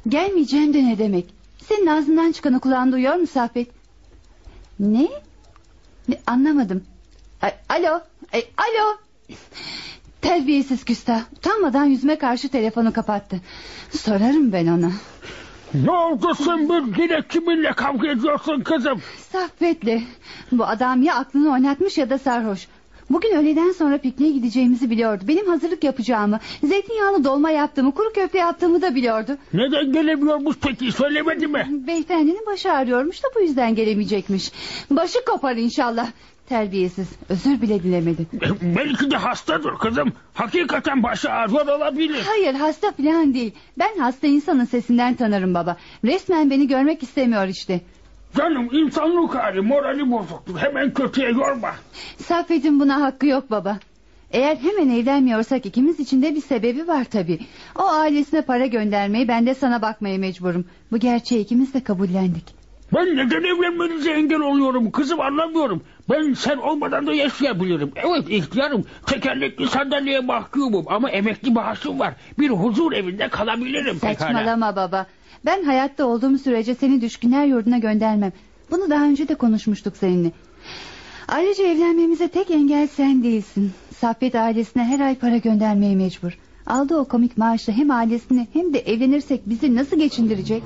Gelmeyeceğim 0.07 0.73
de 0.73 0.85
ne 0.85 0.97
demek? 0.97 1.36
Senin 1.69 1.87
ağzından 1.87 2.31
çıkanı 2.31 2.59
kulağın 2.59 2.91
duyuyor 2.91 3.15
mu 3.15 3.27
Saffet? 3.27 3.69
Ne? 4.79 5.07
ne? 6.07 6.19
Anlamadım. 6.27 6.83
A- 7.41 7.73
alo? 7.73 7.99
E, 8.33 8.39
alo? 8.57 8.97
Terbiyesiz 10.21 10.85
küstah. 10.85 11.21
Utanmadan 11.37 11.85
yüzüme 11.85 12.17
karşı 12.17 12.49
telefonu 12.49 12.93
kapattı. 12.93 13.41
Sorarım 13.89 14.51
ben 14.53 14.67
ona. 14.67 14.91
Ne 15.73 15.91
oldu 15.91 16.35
Sümbül? 16.35 17.01
Yine 17.01 17.21
kiminle 17.29 17.73
kavga 17.73 18.07
ediyorsun 18.11 18.61
kızım? 18.61 19.01
Saffet'le. 19.31 20.01
Bu 20.51 20.65
adam 20.65 21.03
ya 21.03 21.15
aklını 21.15 21.51
oynatmış 21.53 21.97
ya 21.97 22.09
da 22.09 22.17
sarhoş. 22.17 22.67
Bugün 23.09 23.35
öğleden 23.35 23.71
sonra 23.71 23.97
pikniğe 23.97 24.31
gideceğimizi 24.31 24.89
biliyordu. 24.89 25.23
Benim 25.27 25.47
hazırlık 25.47 25.83
yapacağımı, 25.83 26.39
zeytinyağlı 26.63 27.23
dolma 27.23 27.49
yaptığımı, 27.51 27.93
kuru 27.93 28.13
köfte 28.13 28.37
yaptığımı 28.37 28.81
da 28.81 28.95
biliyordu. 28.95 29.37
Neden 29.53 29.91
gelemiyormuş 29.93 30.55
peki 30.61 30.91
söylemedi 30.91 31.47
mi? 31.47 31.67
Beyefendinin 31.87 32.45
başı 32.45 32.71
ağrıyormuş 32.71 33.23
da 33.23 33.27
bu 33.35 33.41
yüzden 33.41 33.75
gelemeyecekmiş. 33.75 34.51
Başı 34.89 35.25
kopar 35.25 35.55
inşallah. 35.55 36.07
Terbiyesiz. 36.49 37.07
Özür 37.29 37.61
bile 37.61 37.83
dilemedi. 37.83 38.27
Belki 38.61 39.11
de 39.11 39.17
hastadır 39.17 39.73
kızım. 39.77 40.13
Hakikaten 40.33 41.03
başı 41.03 41.31
ağrıyor 41.31 41.67
olabilir. 41.67 42.23
Hayır 42.27 42.53
hasta 42.53 42.91
falan 42.91 43.33
değil. 43.33 43.51
Ben 43.79 43.99
hasta 43.99 44.27
insanın 44.27 44.65
sesinden 44.65 45.13
tanırım 45.15 45.53
baba. 45.53 45.77
Resmen 46.05 46.49
beni 46.49 46.67
görmek 46.67 47.03
istemiyor 47.03 47.47
işte. 47.47 47.81
Canım 48.37 48.69
insanlık 48.71 49.35
hali 49.35 49.61
morali 49.61 50.11
bozuktur. 50.11 50.57
Hemen 50.57 50.93
kötüye 50.93 51.29
yorma. 51.29 51.71
Saffet'in 52.17 52.79
buna 52.79 53.01
hakkı 53.01 53.27
yok 53.27 53.51
baba. 53.51 53.77
Eğer 54.31 54.55
hemen 54.55 54.89
evlenmiyorsak 54.89 55.65
ikimiz 55.65 55.99
için 55.99 56.21
de 56.21 56.35
bir 56.35 56.41
sebebi 56.41 56.87
var 56.87 57.03
tabii. 57.03 57.39
O 57.75 57.83
ailesine 57.83 58.41
para 58.41 58.65
göndermeyi 58.65 59.27
ben 59.27 59.45
de 59.45 59.53
sana 59.53 59.81
bakmaya 59.81 60.17
mecburum. 60.17 60.65
Bu 60.91 60.97
gerçeği 60.97 61.41
ikimiz 61.41 61.73
de 61.73 61.83
kabullendik. 61.83 62.43
Ben 62.93 63.05
neden 63.17 63.43
evlenmenize 63.43 64.11
engel 64.11 64.39
oluyorum 64.39 64.91
kızım 64.91 65.21
anlamıyorum. 65.21 65.83
Ben 66.09 66.33
sen 66.33 66.57
olmadan 66.57 67.07
da 67.07 67.13
yaşayabilirim. 67.13 67.91
Evet 67.95 68.29
ihtiyarım. 68.29 68.85
Tekerlekli 69.05 69.67
sandalyeye 69.67 70.19
mahkumum 70.19 70.85
ama 70.87 71.09
emekli 71.09 71.51
maaşım 71.51 71.99
var. 71.99 72.13
Bir 72.39 72.49
huzur 72.49 72.91
evinde 72.91 73.27
kalabilirim 73.27 73.99
pekala. 73.99 74.33
Saçmalama 74.33 74.75
baba. 74.75 75.05
Ben 75.47 75.63
hayatta 75.63 76.05
olduğum 76.05 76.37
sürece 76.37 76.75
seni 76.75 77.01
düşkünler 77.01 77.45
yurduna 77.45 77.77
göndermem. 77.77 78.31
Bunu 78.71 78.89
daha 78.89 79.03
önce 79.03 79.27
de 79.27 79.35
konuşmuştuk 79.35 79.97
seninle. 79.97 80.31
Ayrıca 81.27 81.63
evlenmemize 81.63 82.27
tek 82.27 82.51
engel 82.51 82.87
sen 82.87 83.23
değilsin. 83.23 83.71
Saffet 83.97 84.35
ailesine 84.35 84.83
her 84.83 84.99
ay 84.99 85.15
para 85.15 85.37
göndermeye 85.37 85.95
mecbur. 85.95 86.37
Aldığı 86.65 86.97
o 86.97 87.05
komik 87.05 87.37
maaşla 87.37 87.73
hem 87.73 87.91
ailesini 87.91 88.47
hem 88.53 88.73
de 88.73 88.79
evlenirsek 88.79 89.49
bizi 89.49 89.75
nasıl 89.75 89.97
geçindirecek? 89.97 90.63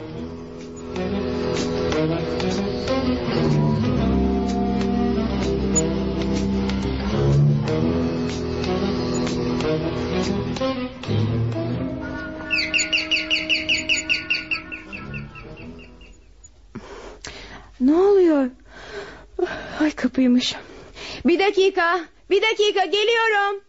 Kapıymış. 20.01 20.55
Bir 21.25 21.39
dakika, 21.39 21.99
bir 22.29 22.41
dakika 22.41 22.85
geliyorum. 22.85 23.61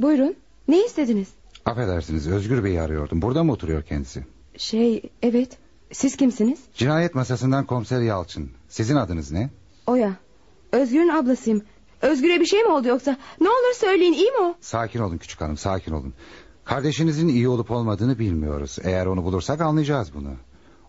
Buyurun, 0.00 0.36
ne 0.68 0.84
istediniz? 0.84 1.28
Affedersiniz 1.64 2.28
Özgür 2.28 2.64
Bey'i 2.64 2.80
arıyordum. 2.80 3.22
Burada 3.22 3.44
mı 3.44 3.52
oturuyor 3.52 3.82
kendisi? 3.82 4.24
Şey, 4.56 5.02
evet. 5.22 5.58
Siz 5.92 6.16
kimsiniz? 6.16 6.58
Cinayet 6.74 7.14
masasından 7.14 7.66
komiser 7.66 8.00
Yalçın. 8.00 8.50
Sizin 8.68 8.96
adınız 8.96 9.32
ne? 9.32 9.50
Oya. 9.86 10.12
Özgür'ün 10.72 11.08
ablasıyım. 11.08 11.62
Özgür'e 12.02 12.40
bir 12.40 12.46
şey 12.46 12.62
mi 12.62 12.68
oldu 12.68 12.88
yoksa? 12.88 13.16
Ne 13.40 13.48
olur 13.48 13.74
söyleyin, 13.74 14.12
iyi 14.12 14.30
mi 14.30 14.38
o? 14.40 14.54
Sakin 14.60 15.00
olun 15.00 15.18
küçük 15.18 15.40
hanım 15.40 15.56
sakin 15.56 15.92
olun. 15.92 16.14
Kardeşinizin 16.64 17.28
iyi 17.28 17.48
olup 17.48 17.70
olmadığını 17.70 18.18
bilmiyoruz. 18.18 18.78
Eğer 18.84 19.06
onu 19.06 19.24
bulursak 19.24 19.60
anlayacağız 19.60 20.14
bunu. 20.14 20.30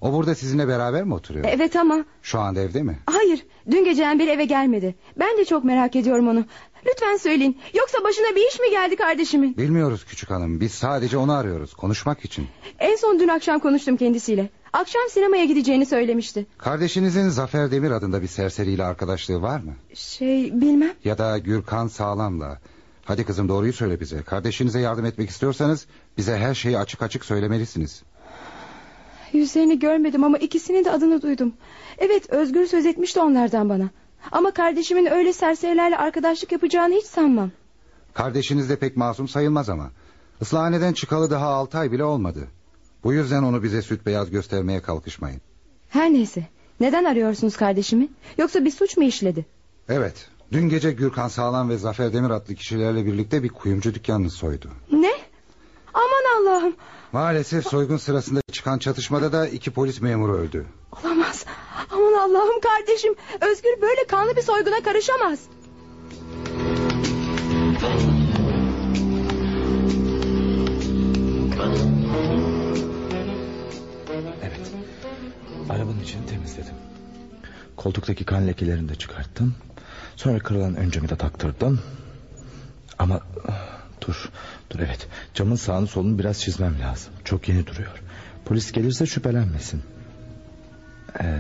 O 0.02 0.14
burada 0.14 0.36
sizinle 0.36 0.68
beraber 0.68 1.04
mi 1.04 1.14
oturuyor? 1.14 1.46
Evet 1.50 1.76
ama 1.76 2.06
Şu 2.22 2.40
anda 2.40 2.62
evde 2.62 2.84
mi? 2.84 3.00
hayır 3.06 3.46
dün 3.72 3.86
geceden 3.86 4.20
beri 4.20 4.30
eve 4.30 4.46
gelmedi. 4.46 4.96
Ben 5.20 5.38
de 5.38 5.46
çok 5.46 5.64
merak 5.64 5.96
ediyorum 5.96 6.28
onu. 6.28 6.46
Lütfen 6.86 7.18
söyleyin 7.18 7.58
yoksa 7.74 8.04
başına 8.04 8.36
bir 8.36 8.48
iş 8.48 8.60
mi 8.60 8.70
geldi 8.70 8.96
kardeşimin? 8.96 9.58
Bilmiyoruz 9.58 10.06
küçük 10.06 10.30
hanım. 10.30 10.60
Biz 10.62 10.72
sadece 10.72 11.18
onu 11.18 11.32
arıyoruz. 11.34 11.74
Konuşmak 11.74 12.26
için. 12.26 12.48
En 12.80 12.96
son 12.96 13.20
dün 13.20 13.28
akşam 13.28 13.60
konuştum 13.60 13.98
kendisiyle. 13.98 14.50
Akşam 14.74 15.02
sinemaya 15.10 15.46
gideceğini 15.46 15.86
söylemişti. 15.86 16.46
Kardeşinizin 16.58 17.30
Zafer 17.30 17.72
Demir 17.72 17.92
adında 17.92 18.22
bir 18.22 18.28
serseriyle 18.28 18.84
arkadaşlığı 18.84 19.42
var 19.42 19.60
mı? 19.60 19.74
Şey 19.94 20.62
bilmem. 20.62 20.94
Ya 21.04 21.18
da 21.18 21.38
Gürkan 21.38 21.88
Sağlam'la. 21.88 22.60
Hadi 23.06 23.24
kızım 23.26 23.50
doğruyu 23.50 23.74
söyle 23.74 24.00
bize. 24.00 24.22
Kardeşinize 24.22 24.80
yardım 24.80 25.06
etmek 25.06 25.30
istiyorsanız 25.30 25.86
bize 26.18 26.38
her 26.38 26.54
şeyi 26.54 26.78
açık 26.78 27.02
açık 27.02 27.26
söylemelisiniz. 27.26 28.04
Yüzlerini 29.34 29.80
görmedim 29.80 30.24
ama 30.24 30.38
ikisinin 30.38 30.86
de 30.86 30.92
adını 30.92 31.22
duydum. 31.22 31.54
Evet 31.98 32.30
Özgür 32.30 32.66
söz 32.66 32.86
etmişti 32.86 33.20
onlardan 33.20 33.70
bana. 33.70 33.90
Ama 34.32 34.52
kardeşimin 34.52 35.06
öyle 35.06 35.34
serserilerle 35.34 35.98
arkadaşlık 35.98 36.52
yapacağını 36.52 36.94
hiç 36.94 37.06
sanmam. 37.06 37.52
Kardeşiniz 38.14 38.70
de 38.70 38.76
pek 38.76 38.98
masum 38.98 39.28
sayılmaz 39.28 39.70
ama. 39.70 39.92
Islahaneden 40.42 40.94
çıkalı 40.94 41.32
daha 41.32 41.48
altı 41.48 41.78
ay 41.78 41.92
bile 41.92 42.04
olmadı. 42.04 42.48
Bu 43.04 43.14
yüzden 43.14 43.44
onu 43.44 43.64
bize 43.64 43.82
süt 43.82 44.06
beyaz 44.06 44.32
göstermeye 44.32 44.82
kalkışmayın. 44.82 45.42
Her 45.90 46.14
neyse. 46.14 46.48
Neden 46.80 47.04
arıyorsunuz 47.04 47.58
kardeşimi? 47.58 48.08
Yoksa 48.38 48.66
bir 48.66 48.72
suç 48.72 48.98
mu 48.98 49.04
işledi? 49.04 49.46
Evet. 49.90 50.30
Dün 50.52 50.70
gece 50.70 50.92
Gürkan 50.92 51.28
Sağlam 51.28 51.70
ve 51.70 51.78
Zafer 51.78 52.14
Demir 52.14 52.30
adlı 52.30 52.56
kişilerle 52.56 53.06
birlikte 53.06 53.44
bir 53.44 53.50
kuyumcu 53.50 53.94
dükkanını 53.94 54.30
soydu. 54.30 54.70
Ne? 54.92 55.12
Aman 55.94 56.42
Allah'ım. 56.42 56.76
Maalesef 57.12 57.68
soygun 57.68 57.98
sırasında 57.98 58.42
çıkan 58.52 58.80
çatışmada 58.80 59.32
da 59.32 59.48
iki 59.48 59.72
polis 59.72 60.02
memuru 60.02 60.38
öldü. 60.38 60.66
Olamaz. 61.04 61.46
Aman 61.92 62.14
Allah'ım 62.14 62.62
kardeşim. 62.62 63.16
Özgür 63.42 63.82
böyle 63.82 64.08
kanlı 64.08 64.36
bir 64.36 64.42
soyguna 64.42 64.84
karışamaz. 64.84 65.40
Evet. 74.44 74.72
Arabanın 75.70 76.00
içini 76.04 76.26
temizledim. 76.26 76.74
Koltuktaki 77.78 78.26
kan 78.26 78.48
lekelerini 78.48 78.90
de 78.90 78.96
çıkarttım. 78.96 79.56
Sonra 80.16 80.40
kırılan 80.40 80.76
ön 80.76 80.90
camı 80.90 81.10
da 81.10 81.16
taktırdım. 81.16 81.80
Ama 83.00 83.22
dur, 84.08 84.30
dur 84.70 84.80
evet. 84.80 85.08
Camın 85.34 85.56
sağını 85.56 85.88
solunu 85.88 86.20
biraz 86.20 86.42
çizmem 86.42 86.80
lazım. 86.82 87.14
Çok 87.26 87.50
yeni 87.50 87.68
duruyor. 87.68 88.02
Polis 88.46 88.72
gelirse 88.72 89.06
şüphelenmesin. 89.06 89.82
Ee, 91.20 91.40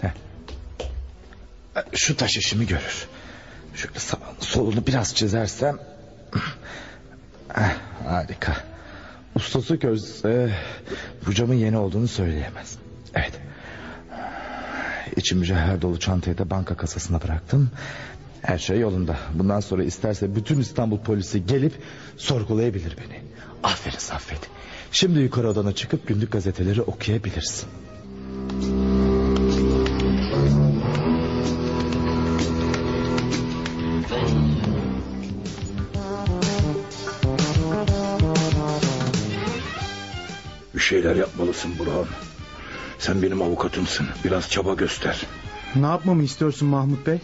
heh. 0.00 0.10
Şu 1.92 2.16
taş 2.16 2.36
işimi 2.36 2.66
görür. 2.66 3.08
Şöyle 3.74 3.98
sağını 3.98 4.40
solunu 4.40 4.86
biraz 4.86 5.14
çizersem... 5.14 5.78
Eh, 7.56 7.76
harika. 8.06 8.56
Ustası 9.34 9.76
gözse 9.76 10.54
bu 11.26 11.34
camın 11.34 11.54
yeni 11.54 11.78
olduğunu 11.78 12.08
söyleyemez. 12.08 12.78
Evet. 13.14 13.32
İçi 15.16 15.34
mücevher 15.34 15.82
dolu 15.82 15.98
çantayı 16.00 16.38
da 16.38 16.50
banka 16.50 16.76
kasasına 16.76 17.22
bıraktım. 17.22 17.70
Her 18.44 18.58
şey 18.58 18.80
yolunda. 18.80 19.16
Bundan 19.34 19.60
sonra 19.60 19.84
isterse 19.84 20.36
bütün 20.36 20.60
İstanbul 20.60 20.98
polisi 20.98 21.46
gelip 21.46 21.72
sorgulayabilir 22.16 22.96
beni. 22.98 23.20
Aferin 23.62 23.98
Saffet. 23.98 24.38
Şimdi 24.92 25.20
yukarı 25.20 25.48
odana 25.48 25.72
çıkıp 25.72 26.06
günlük 26.06 26.32
gazeteleri 26.32 26.82
okuyabilirsin. 26.82 27.68
Bir 40.74 40.80
şeyler 40.80 41.16
yapmalısın 41.16 41.78
Burhan. 41.78 42.06
Sen 42.98 43.22
benim 43.22 43.42
avukatımsın. 43.42 44.06
Biraz 44.24 44.50
çaba 44.50 44.74
göster. 44.74 45.26
Ne 45.76 45.86
yapmamı 45.86 46.22
istiyorsun 46.22 46.68
Mahmut 46.68 47.06
Bey? 47.06 47.18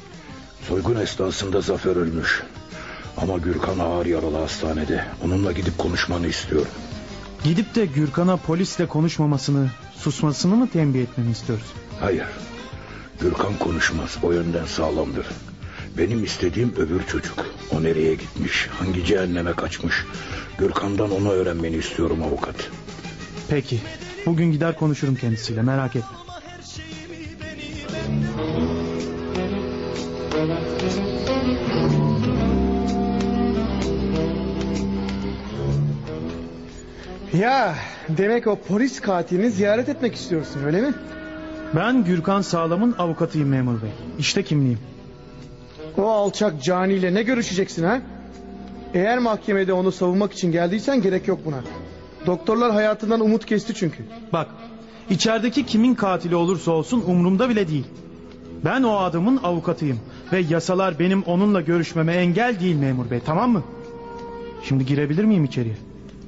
Soygun 0.69 0.97
esnasında 0.97 1.61
Zafer 1.61 1.97
ölmüş. 1.97 2.43
Ama 3.17 3.39
Gürkan 3.39 3.79
ağır 3.79 4.07
yaralı 4.07 4.37
hastanede. 4.37 5.05
Onunla 5.25 5.53
gidip 5.53 5.79
konuşmanı 5.79 6.27
istiyorum. 6.27 6.73
Gidip 7.45 7.75
de 7.75 7.87
Gürkan'a 7.87 8.37
polisle 8.37 8.87
konuşmamasını, 8.87 9.71
susmasını 9.97 10.57
mı 10.57 10.69
tembih 10.69 11.03
etmemi 11.03 11.31
istiyorsun? 11.31 11.69
Hayır. 12.01 12.27
Gürkan 13.21 13.59
konuşmaz. 13.59 14.17
O 14.23 14.33
yönden 14.33 14.65
sağlamdır. 14.65 15.27
Benim 15.99 16.25
istediğim 16.25 16.75
öbür 16.77 17.07
çocuk. 17.07 17.47
O 17.71 17.83
nereye 17.83 18.15
gitmiş? 18.15 18.69
Hangi 18.79 19.05
cehenneme 19.05 19.53
kaçmış? 19.53 19.95
Gürkan'dan 20.59 21.11
onu 21.11 21.31
öğrenmeni 21.31 21.77
istiyorum 21.77 22.23
avukat. 22.23 22.71
Peki. 23.49 23.81
Bugün 24.27 24.53
gider 24.53 24.79
konuşurum 24.79 25.15
kendisiyle 25.17 25.63
merak 25.63 25.97
etme. 25.97 26.09
Ya 37.39 37.75
demek 38.09 38.47
o 38.47 38.57
polis 38.57 39.01
katilini 39.01 39.51
ziyaret 39.51 39.89
etmek 39.89 40.15
istiyorsun 40.15 40.65
öyle 40.65 40.81
mi? 40.81 40.95
Ben 41.77 42.05
Gürkan 42.05 42.41
Sağlam'ın 42.41 42.95
avukatıyım 42.99 43.49
memur 43.49 43.83
bey. 43.83 43.91
İşte 44.19 44.43
kimliğim. 44.43 44.79
O 45.99 46.09
alçak 46.11 46.63
caniyle 46.63 47.15
ne 47.15 47.23
görüşeceksin 47.23 47.85
ha? 47.85 48.01
Eğer 48.95 49.19
mahkemede 49.19 49.73
onu 49.73 49.93
savunmak 49.93 50.33
için 50.33 50.53
geldiysen 50.53 51.03
gerek 51.03 51.29
yok 51.29 51.39
buna. 51.45 51.61
Doktorlar 52.27 52.73
hayatından 52.73 53.21
umut 53.21 53.47
kesti 53.47 53.75
çünkü. 53.75 54.05
Bak 54.33 54.49
içerideki 55.11 55.67
kimin 55.67 55.95
katili 55.95 56.37
olursa 56.37 56.71
olsun 56.71 57.05
umurumda 57.07 57.49
bile 57.49 57.69
değil. 57.69 57.87
Ben 58.65 58.83
o 58.83 58.97
adamın 58.97 59.37
avukatıyım. 59.43 60.01
Ve 60.33 60.39
yasalar 60.39 60.99
benim 60.99 61.23
onunla 61.23 61.61
görüşmeme 61.61 62.13
engel 62.13 62.61
değil 62.61 62.77
memur 62.77 63.11
bey 63.11 63.21
tamam 63.27 63.51
mı? 63.51 63.63
Şimdi 64.65 64.87
girebilir 64.87 65.25
miyim 65.25 65.45
içeriye? 65.45 65.75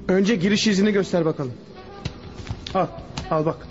Önce 0.08 0.36
giriş 0.36 0.66
izini 0.66 0.92
göster 0.92 1.24
bakalım. 1.24 1.52
Al, 2.74 2.86
al 3.30 3.46
bak. 3.46 3.66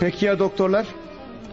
Peki 0.00 0.26
ya 0.26 0.38
doktorlar? 0.38 0.86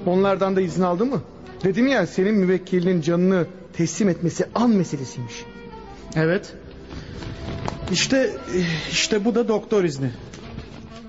Onlardan 0.05 0.55
da 0.55 0.61
izin 0.61 0.81
aldın 0.81 1.09
mı? 1.09 1.21
Dedim 1.63 1.87
ya 1.87 2.07
senin 2.07 2.35
müvekkilinin 2.35 3.01
canını 3.01 3.45
teslim 3.73 4.09
etmesi 4.09 4.45
an 4.55 4.69
meselesiymiş. 4.69 5.45
Evet. 6.15 6.53
İşte 7.91 8.37
işte 8.91 9.25
bu 9.25 9.35
da 9.35 9.47
doktor 9.47 9.83
izni. 9.83 10.09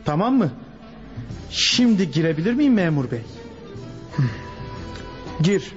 Tamam 0.05 0.35
mı? 0.35 0.51
Şimdi 1.51 2.11
girebilir 2.11 2.55
miyim 2.55 2.75
memur 2.75 3.11
bey? 3.11 3.21
Gir. 5.41 5.73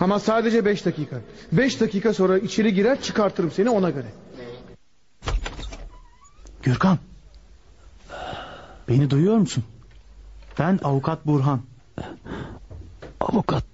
Ama 0.00 0.18
sadece 0.18 0.64
beş 0.64 0.86
dakika. 0.86 1.20
Beş 1.52 1.80
dakika 1.80 2.14
sonra 2.14 2.38
içeri 2.38 2.74
girer 2.74 3.02
çıkartırım 3.02 3.50
seni 3.50 3.70
ona 3.70 3.90
göre. 3.90 4.06
Gürkan. 6.62 6.98
Beni 8.88 9.10
duyuyor 9.10 9.36
musun? 9.36 9.64
Ben 10.58 10.80
avukat 10.82 11.26
Burhan. 11.26 11.62
Avukat 13.20 13.64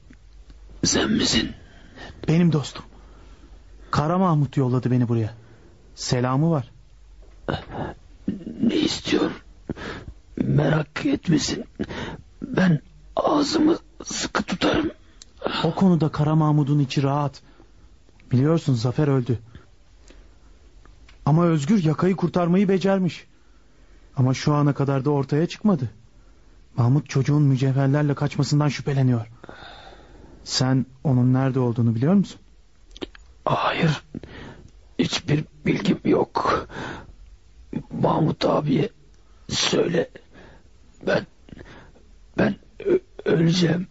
sen 0.85 1.11
misin? 1.11 1.55
Benim 2.29 2.53
dostum. 2.53 2.85
Kara 3.91 4.19
Mahmut 4.19 4.57
yolladı 4.57 4.91
beni 4.91 5.09
buraya. 5.09 5.35
Selamı 5.95 6.51
var. 6.51 6.71
Ne 8.63 8.77
istiyor? 8.77 9.31
Merak 10.37 11.07
etmesin. 11.07 11.65
Ben 12.43 12.81
ağzımı 13.17 13.79
sıkı 14.05 14.43
tutarım. 14.43 14.91
O 15.65 15.75
konuda 15.75 16.09
Kara 16.09 16.35
Mahmut'un 16.35 16.79
içi 16.79 17.03
rahat. 17.03 17.43
Biliyorsun 18.33 18.75
Zafer 18.75 19.09
öldü. 19.09 19.39
Ama 21.29 21.45
Özgür 21.45 21.85
yakayı 21.85 22.17
kurtarmayı 22.17 22.69
becermiş. 22.69 23.27
Ama 24.17 24.35
şu 24.35 24.55
ana 24.55 24.75
kadar 24.75 25.05
da 25.05 25.11
ortaya 25.11 25.47
çıkmadı. 25.47 25.91
Mahmut 26.77 27.09
çocuğun 27.09 27.43
mücevherlerle 27.43 28.15
kaçmasından 28.15 28.69
şüpheleniyor. 28.69 29.27
Sen 30.45 30.87
onun 31.05 31.33
nerede 31.33 31.61
olduğunu 31.61 31.95
biliyor 31.95 32.15
musun? 32.15 32.41
Hayır. 33.45 34.03
Hiçbir 34.99 35.45
bilgim 35.67 35.99
yok. 36.05 36.67
Mahmut 38.03 38.45
abiye 38.45 38.89
söyle. 39.49 40.11
Ben 41.07 41.27
ben 42.39 42.55
öleceğim. 43.25 43.87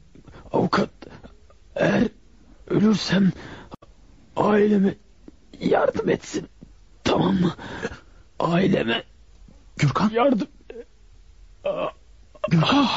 Avukat 0.51 0.89
eğer 1.75 2.07
ölürsem 2.67 3.31
aileme 4.35 4.95
yardım 5.59 6.09
etsin. 6.09 6.47
Tamam 7.17 7.35
mı? 7.35 7.53
Aileme 8.39 9.03
Gürkan 9.77 10.09
yardım 10.09 10.47
Gürkan. 12.49 12.87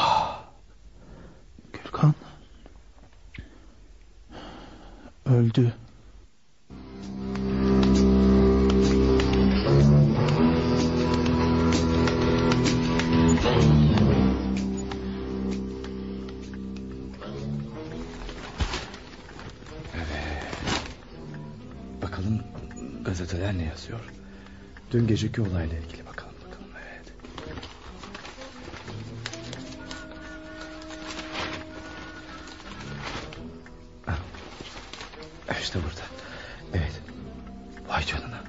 Gürkan. 1.73 2.15
Öldü. 5.27 5.73
Gazeteler 23.11 23.59
ne 23.59 23.65
yazıyor? 23.65 24.01
Dün 24.91 25.07
geceki 25.07 25.41
olayla 25.41 25.79
ilgili 25.79 26.07
bakalım 26.07 26.35
bakalım. 26.47 26.71
Evet. 26.95 27.13
Ah. 34.07 34.19
İşte 35.63 35.79
burada. 35.79 36.07
Evet. 36.75 37.01
Vay 37.89 38.07
canına. 38.07 38.41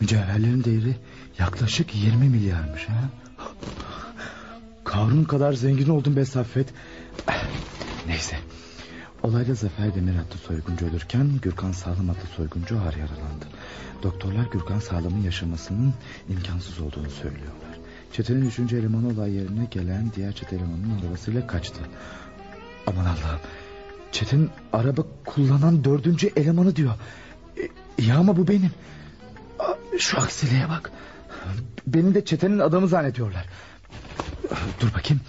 Mücevherlerin 0.00 0.64
değeri 0.64 0.96
yaklaşık 1.38 1.94
20 1.94 2.28
milyarmış 2.28 2.88
ha. 2.88 3.10
Karun 4.84 5.24
kadar 5.24 5.52
zengin 5.52 5.88
oldum 5.88 6.16
be 6.16 6.24
Saffet. 6.24 6.68
Neyse. 8.06 8.36
Olayda 9.22 9.54
Zafer 9.54 9.94
Demir 9.94 10.12
adlı 10.12 10.38
soyguncu 10.46 10.86
ölürken 10.86 11.30
Gürkan 11.42 11.72
Sağlam 11.72 12.10
adlı 12.10 12.26
soyguncu 12.36 12.80
ağır 12.80 12.96
yaralandı. 12.96 13.46
Doktorlar 14.02 14.44
Gürkan 14.44 14.78
Sağlam'ın 14.78 15.22
yaşamasının 15.22 15.94
imkansız 16.28 16.80
olduğunu 16.80 17.10
söylüyorlar. 17.10 17.78
Çetenin 18.12 18.48
üçüncü 18.48 18.76
elemanı 18.76 19.08
olay 19.08 19.32
yerine 19.32 19.64
gelen 19.70 20.12
diğer 20.16 20.32
çete 20.32 20.56
elemanının 20.56 21.00
arabasıyla 21.00 21.46
kaçtı. 21.46 21.80
Aman 22.86 23.04
Allah'ım. 23.04 23.40
Çetin 24.12 24.50
araba 24.72 25.02
kullanan 25.24 25.84
dördüncü 25.84 26.30
elemanı 26.36 26.76
diyor. 26.76 26.92
E, 27.58 27.68
ya 28.02 28.18
ama 28.18 28.36
bu 28.36 28.48
benim. 28.48 28.70
Şu 29.98 30.18
aksiliğe 30.18 30.68
bak. 30.68 30.92
Beni 31.86 32.14
de 32.14 32.24
çetenin 32.24 32.58
adamı 32.58 32.88
zannediyorlar. 32.88 33.46
Dur 34.80 34.94
bakayım. 34.94 35.20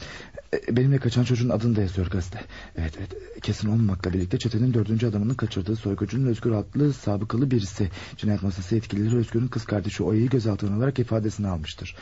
E, 0.53 0.75
Benimle 0.75 0.97
kaçan 0.97 1.23
çocuğun 1.23 1.49
adını 1.49 1.75
da 1.75 1.81
yazıyor 1.81 2.07
gazete. 2.07 2.39
Evet 2.75 2.93
evet 2.97 3.41
kesin 3.41 3.69
olmamakla 3.69 4.13
birlikte 4.13 4.37
çetenin 4.37 4.73
dördüncü 4.73 5.07
adamının 5.07 5.33
kaçırdığı 5.33 5.75
soygucunun 5.75 6.27
Özgür 6.27 6.51
adlı 6.51 6.93
sabıkalı 6.93 7.51
birisi. 7.51 7.89
Cinayet 8.17 8.43
masası 8.43 8.75
yetkilileri 8.75 9.17
Özgür'ün 9.17 9.47
kız 9.47 9.65
kardeşi 9.65 10.03
Oya'yı 10.03 10.29
gözaltına 10.29 10.75
alarak 10.75 10.99
ifadesini 10.99 11.47
almıştır. 11.47 11.95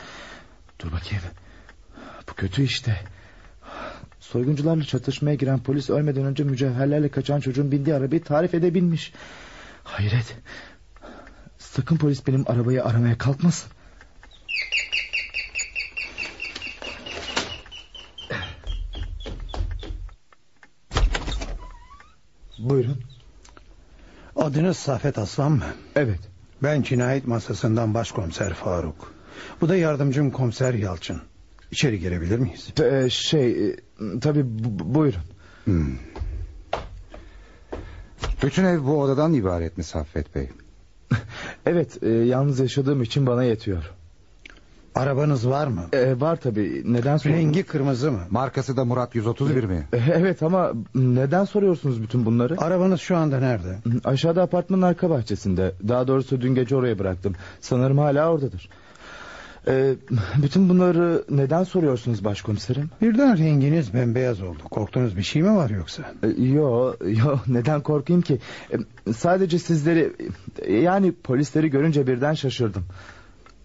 Dur 0.78 0.92
bakayım. 0.92 1.24
Bu 2.30 2.34
kötü 2.34 2.62
işte. 2.62 3.00
Soyguncularla 4.20 4.84
çatışmaya 4.84 5.34
giren 5.34 5.58
polis 5.58 5.90
ölmeden 5.90 6.24
önce 6.24 6.44
mücevherlerle 6.44 7.08
kaçan 7.08 7.40
çocuğun 7.40 7.72
bindiği 7.72 7.96
arabayı 7.96 8.24
tarif 8.24 8.54
edebilmiş. 8.54 9.12
Hayret. 9.84 10.36
Sakın 11.58 11.96
polis 11.96 12.26
benim 12.26 12.44
arabayı 12.46 12.84
aramaya 12.84 13.18
kalkmasın. 13.18 13.70
Buyurun. 22.62 22.96
Adınız 24.36 24.76
Safet 24.76 25.18
Aslan 25.18 25.52
mı? 25.52 25.64
Evet. 25.96 26.20
Ben 26.62 26.82
cinayet 26.82 27.26
masasından 27.26 27.94
başkomiser 27.94 28.54
Faruk. 28.54 29.12
Bu 29.60 29.68
da 29.68 29.76
yardımcım 29.76 30.30
komiser 30.30 30.74
Yalçın. 30.74 31.22
İçeri 31.70 32.00
girebilir 32.00 32.38
miyiz? 32.38 32.68
Ee, 32.82 33.10
şey 33.10 33.68
e, 33.70 33.76
tabii 34.20 34.42
bu- 34.44 34.94
buyurun. 34.94 35.20
Hmm. 35.64 35.96
Bütün 38.42 38.64
ev 38.64 38.84
bu 38.84 39.00
odadan 39.00 39.32
ibaret 39.34 39.78
mi 39.78 39.84
Saffet 39.84 40.34
Bey? 40.34 40.48
Evet 41.66 42.02
e, 42.02 42.08
yalnız 42.08 42.58
yaşadığım 42.60 43.02
için 43.02 43.26
bana 43.26 43.44
yetiyor. 43.44 43.90
Arabanız 44.94 45.48
var 45.48 45.66
mı? 45.66 45.82
Ee, 45.92 46.20
var 46.20 46.36
tabii. 46.36 46.82
Neden 46.86 47.16
sor- 47.16 47.30
Rengi 47.30 47.62
kırmızı 47.62 48.12
mı? 48.12 48.20
Markası 48.30 48.76
da 48.76 48.84
Murat 48.84 49.14
131 49.14 49.64
mi? 49.64 49.86
E, 49.92 49.96
Evet 50.14 50.42
ama 50.42 50.72
neden 50.94 51.44
soruyorsunuz 51.44 52.02
bütün 52.02 52.26
bunları? 52.26 52.60
Arabanız 52.60 53.00
şu 53.00 53.16
anda 53.16 53.38
nerede? 53.40 53.78
Aşağıda 54.04 54.42
apartmanın 54.42 54.82
arka 54.82 55.10
bahçesinde. 55.10 55.72
Daha 55.88 56.08
doğrusu 56.08 56.40
dün 56.40 56.54
gece 56.54 56.76
oraya 56.76 56.98
bıraktım. 56.98 57.34
Sanırım 57.60 57.98
hala 57.98 58.32
oradadır. 58.32 58.68
Ee, 59.68 59.94
bütün 60.42 60.68
bunları 60.68 61.24
neden 61.30 61.64
soruyorsunuz 61.64 62.24
başkomiserim? 62.24 62.90
Birden 63.02 63.38
renginiz 63.38 63.94
bembeyaz 63.94 64.42
oldu. 64.42 64.58
Korktuğunuz 64.70 65.16
bir 65.16 65.22
şey 65.22 65.42
mi 65.42 65.56
var 65.56 65.70
yoksa? 65.70 66.02
Ee, 66.22 66.42
Yo, 66.42 66.92
yo 67.06 67.36
neden 67.46 67.80
korkayım 67.80 68.22
ki? 68.22 68.38
Ee, 68.72 69.12
Sadece 69.12 69.58
sizleri 69.58 70.12
yani 70.68 71.12
polisleri 71.12 71.70
görünce 71.70 72.06
birden 72.06 72.34
şaşırdım. 72.34 72.82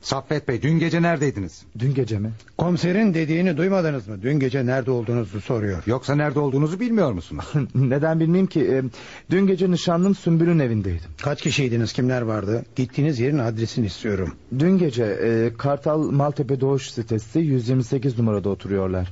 Saffet 0.02 0.48
Bey 0.48 0.62
dün 0.62 0.80
gece 0.80 1.02
neredeydiniz? 1.02 1.64
Dün 1.80 1.94
gece 1.94 2.20
mi? 2.20 2.32
Komiserin 2.58 3.14
dediğini 3.14 3.58
duymadınız 3.58 4.08
mı? 4.08 4.22
Dün 4.22 4.40
gece 4.40 4.66
nerede 4.66 4.92
olduğunuzu 4.92 5.42
soruyor. 5.42 5.84
Yoksa 5.86 6.16
nerede 6.16 6.40
olduğunuzu 6.40 6.80
bilmiyor 6.80 7.12
musunuz? 7.12 7.46
Neden 7.76 8.20
bilmeyeyim 8.20 8.48
ki? 8.48 8.62
Ee, 8.72 8.84
Dün 9.32 9.48
gece 9.48 9.72
nişanlım 9.72 10.16
Sümbül'ün 10.16 10.60
evindeydim. 10.60 11.10
Kaç 11.22 11.42
kişiydiniz? 11.42 11.94
Kimler 11.94 12.22
vardı? 12.22 12.66
Gittiğiniz 12.76 13.20
yerin 13.20 13.38
adresini 13.38 13.86
istiyorum. 13.86 14.34
Dün 14.60 14.78
gece 14.78 15.04
e, 15.04 15.54
Kartal 15.58 16.12
Maltepe 16.12 16.62
Doğuş 16.62 16.92
sitesi 16.92 17.40
128 17.40 18.18
numarada 18.20 18.50
oturuyorlar. 18.50 19.08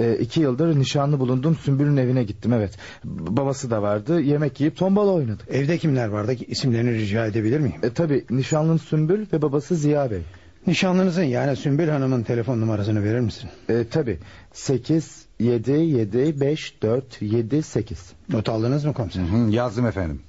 E, 0.00 0.18
iki 0.18 0.40
yıldır 0.40 0.78
nişanlı 0.78 1.20
bulundum 1.20 1.56
Sümbül'ün 1.56 1.96
evine 1.96 2.22
gittim 2.24 2.52
evet. 2.52 2.72
B- 3.04 3.36
babası 3.36 3.70
da 3.70 3.82
vardı 3.82 4.20
yemek 4.20 4.60
yiyip 4.60 4.76
tombala 4.76 5.10
oynadık. 5.10 5.48
Evde 5.50 5.78
kimler 5.78 6.08
vardı? 6.08 6.32
İsimlerini 6.48 6.92
rica 6.94 7.26
edebilir 7.26 7.60
miyim? 7.60 7.80
E, 7.82 7.90
tabi 7.90 8.24
nişanlım 8.30 8.78
Sümbül 8.78 9.26
ve 9.32 9.42
babası 9.42 9.76
Ziya 9.76 10.10
Bey. 10.10 10.20
Nişanlınızın 10.66 11.22
yani 11.22 11.56
Sümbül 11.56 11.88
Hanım'ın 11.88 12.22
telefon 12.22 12.60
numarasını 12.60 13.04
verir 13.04 13.20
misin? 13.20 13.50
E, 13.68 13.84
tabi 13.90 14.18
8 14.52 15.24
7 15.40 15.70
7 15.72 16.40
5 16.40 16.82
4 16.82 17.22
7 17.22 17.62
8. 17.62 18.12
Not 18.28 18.48
aldınız 18.48 18.84
mı 18.84 18.92
komiser? 18.92 19.22
Hı 19.22 19.26
hı, 19.26 19.50
Yazdım 19.50 19.86
efendim. 19.86 20.20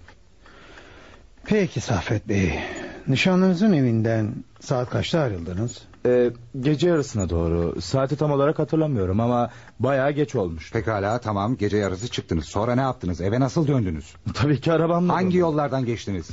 Peki 1.46 1.82
Saffet 1.82 2.30
Bey. 2.30 2.60
Nişanlınızın 3.08 3.74
evinden 3.74 4.34
saat 4.60 4.90
kaçta 4.90 5.20
ayrıldınız? 5.20 5.82
E, 6.06 6.32
gece 6.60 6.88
yarısına 6.88 7.30
doğru 7.30 7.82
saati 7.82 8.16
tam 8.16 8.32
olarak 8.32 8.60
hatırlamıyorum 8.60 9.20
ama 9.20 9.50
bayağı 9.80 10.12
geç 10.12 10.36
olmuş. 10.36 10.72
Pekala 10.72 11.20
tamam 11.20 11.58
gece 11.58 11.78
yarısı 11.78 12.08
çıktınız. 12.08 12.46
Sonra 12.46 12.76
ne 12.76 12.82
yaptınız? 12.82 13.22
Eve 13.22 13.40
nasıl 13.40 13.68
döndünüz? 13.68 14.16
Tabii 14.34 14.62
ki 14.62 14.74
arabamla. 14.74 15.14
Hangi 15.14 15.26
döndüm. 15.26 15.40
yollardan 15.40 15.86
geçtiniz? 15.86 16.30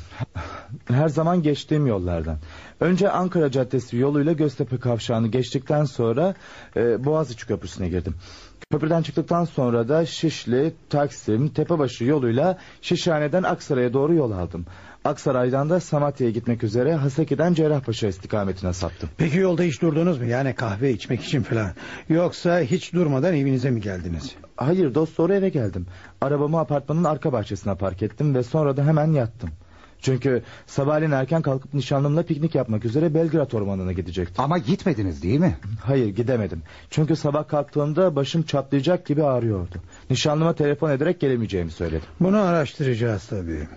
Her 0.89 1.09
zaman 1.09 1.43
geçtiğim 1.43 1.87
yollardan. 1.87 2.39
Önce 2.81 3.11
Ankara 3.11 3.51
Caddesi 3.51 3.97
yoluyla 3.97 4.33
Göztepe 4.33 4.79
kavşağını 4.79 5.29
geçtikten 5.29 5.85
sonra 5.85 6.35
e, 6.76 7.05
Boğaziçi 7.05 7.47
Köprüsü'ne 7.47 7.89
girdim. 7.89 8.14
Köprüden 8.70 9.03
çıktıktan 9.03 9.45
sonra 9.45 9.89
da 9.89 10.07
Şişli, 10.07 10.72
Taksim, 10.91 11.49
Tepebaşı 11.49 12.05
yoluyla 12.05 12.59
Şişhane'den 12.83 13.43
Aksaray'a 13.43 13.93
doğru 13.93 14.14
yol 14.14 14.33
aldım. 14.33 14.66
Aksaray'dan 15.05 15.70
da 15.70 15.81
Samatya'ya 15.81 16.33
gitmek 16.33 16.64
üzere 16.64 16.95
Haseki'den 16.95 17.55
Cerrahpaşa 17.55 18.07
istikametine 18.07 18.72
saptım. 18.72 19.09
Peki 19.16 19.39
yolda 19.39 19.62
hiç 19.62 19.83
durdunuz 19.83 20.18
mu? 20.18 20.24
Yani 20.24 20.55
kahve 20.55 20.93
içmek 20.93 21.24
için 21.24 21.43
falan. 21.43 21.70
Yoksa 22.09 22.61
hiç 22.61 22.93
durmadan 22.93 23.35
evinize 23.35 23.70
mi 23.70 23.81
geldiniz? 23.81 24.35
Hayır 24.57 24.95
dost 24.95 25.18
doğru 25.18 25.35
eve 25.35 25.49
geldim. 25.49 25.87
Arabamı 26.20 26.61
apartmanın 26.61 27.05
arka 27.05 27.33
bahçesine 27.33 27.74
park 27.74 28.03
ettim 28.03 28.35
ve 28.35 28.43
sonra 28.43 28.76
da 28.76 28.87
hemen 28.87 29.12
yattım. 29.12 29.51
Çünkü 30.01 30.42
sabahleyin 30.66 31.12
erken 31.12 31.42
kalkıp 31.42 31.74
nişanlımla 31.74 32.22
piknik 32.22 32.55
yapmak 32.55 32.84
üzere 32.84 33.14
Belgrad 33.14 33.53
ormanına 33.53 33.92
gidecektim. 33.92 34.44
Ama 34.44 34.59
gitmediniz 34.59 35.22
değil 35.22 35.40
mi? 35.40 35.57
Hayır 35.84 36.09
gidemedim. 36.09 36.62
Çünkü 36.90 37.16
sabah 37.16 37.49
kalktığımda 37.49 38.16
başım 38.16 38.42
çatlayacak 38.42 39.07
gibi 39.07 39.24
ağrıyordu. 39.24 39.74
Nişanlıma 40.11 40.55
telefon 40.55 40.90
ederek 40.90 41.20
gelemeyeceğimi 41.20 41.70
söyledim. 41.70 42.09
Bunu 42.20 42.38
araştıracağız 42.38 43.26
tabii. 43.26 43.68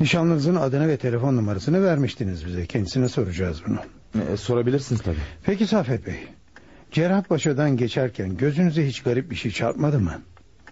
Nişanlınızın 0.00 0.56
adını 0.56 0.88
ve 0.88 0.96
telefon 0.96 1.36
numarasını 1.36 1.84
vermiştiniz 1.84 2.46
bize. 2.46 2.66
Kendisine 2.66 3.08
soracağız 3.08 3.62
bunu. 3.66 3.78
E, 4.32 4.36
sorabilirsiniz 4.36 5.02
tabii. 5.02 5.16
Peki 5.44 5.66
Saffet 5.66 6.06
Bey. 6.06 6.16
Cerrahpaşa'dan 6.90 7.76
geçerken 7.76 8.36
gözünüze 8.36 8.86
hiç 8.86 9.02
garip 9.02 9.30
bir 9.30 9.36
şey 9.36 9.50
çarpmadı 9.50 10.00
mı? 10.00 10.12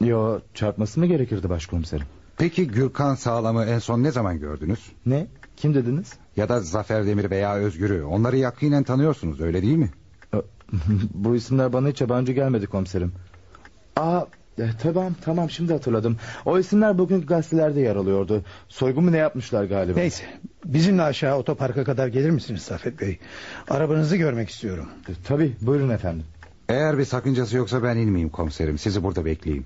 Yo 0.00 0.40
çarpması 0.54 1.00
mı 1.00 1.06
gerekirdi 1.06 1.48
başkomiserim? 1.48 2.06
Peki 2.38 2.66
Gürkan 2.66 3.14
Sağlam'ı 3.14 3.64
en 3.64 3.78
son 3.78 4.02
ne 4.02 4.10
zaman 4.10 4.38
gördünüz? 4.38 4.92
Ne? 5.06 5.26
Kim 5.56 5.74
dediniz? 5.74 6.12
Ya 6.36 6.48
da 6.48 6.60
Zafer 6.60 7.06
Demir 7.06 7.30
veya 7.30 7.54
Özgür'ü. 7.54 8.02
Onları 8.04 8.36
yakinen 8.36 8.82
tanıyorsunuz 8.82 9.40
öyle 9.40 9.62
değil 9.62 9.76
mi? 9.76 9.90
Bu 11.14 11.36
isimler 11.36 11.72
bana 11.72 11.88
hiç 11.88 12.00
yabancı 12.00 12.32
gelmedi 12.32 12.66
komiserim. 12.66 13.12
Aa 13.96 14.24
e, 14.58 14.70
tamam 14.82 15.14
tamam 15.20 15.50
şimdi 15.50 15.72
hatırladım. 15.72 16.16
O 16.44 16.58
isimler 16.58 16.98
bugünkü 16.98 17.26
gazetelerde 17.26 17.80
yer 17.80 17.96
alıyordu. 17.96 18.44
Soygun 18.68 19.04
mu 19.04 19.12
ne 19.12 19.16
yapmışlar 19.16 19.64
galiba? 19.64 19.98
Neyse. 19.98 20.24
Bizimle 20.64 21.02
aşağı 21.02 21.36
otoparka 21.36 21.84
kadar 21.84 22.08
gelir 22.08 22.30
misiniz 22.30 22.62
Saffet 22.62 23.00
Bey? 23.00 23.18
Arabanızı 23.68 24.16
görmek 24.16 24.48
istiyorum. 24.48 24.88
E, 25.08 25.12
tabii 25.24 25.56
buyurun 25.60 25.90
efendim. 25.90 26.24
Eğer 26.68 26.98
bir 26.98 27.04
sakıncası 27.04 27.56
yoksa 27.56 27.82
ben 27.82 27.96
inmeyeyim 27.96 28.28
komiserim. 28.28 28.78
Sizi 28.78 29.02
burada 29.02 29.24
bekleyeyim. 29.24 29.64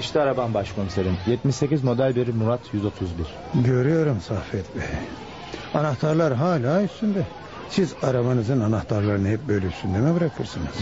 İşte 0.00 0.20
arabam 0.20 0.54
başkomiserim. 0.54 1.16
78 1.26 1.84
model 1.84 2.16
bir 2.16 2.34
Murat 2.34 2.60
131. 2.72 3.26
Görüyorum 3.54 4.20
Saffet 4.20 4.76
Bey. 4.76 4.82
Anahtarlar 5.74 6.34
hala 6.34 6.82
üstünde. 6.82 7.22
Siz 7.70 7.94
arabanızın 8.02 8.60
anahtarlarını 8.60 9.28
hep 9.28 9.48
böyle 9.48 9.66
üstünde 9.66 9.98
mi 9.98 10.20
bırakırsınız? 10.20 10.76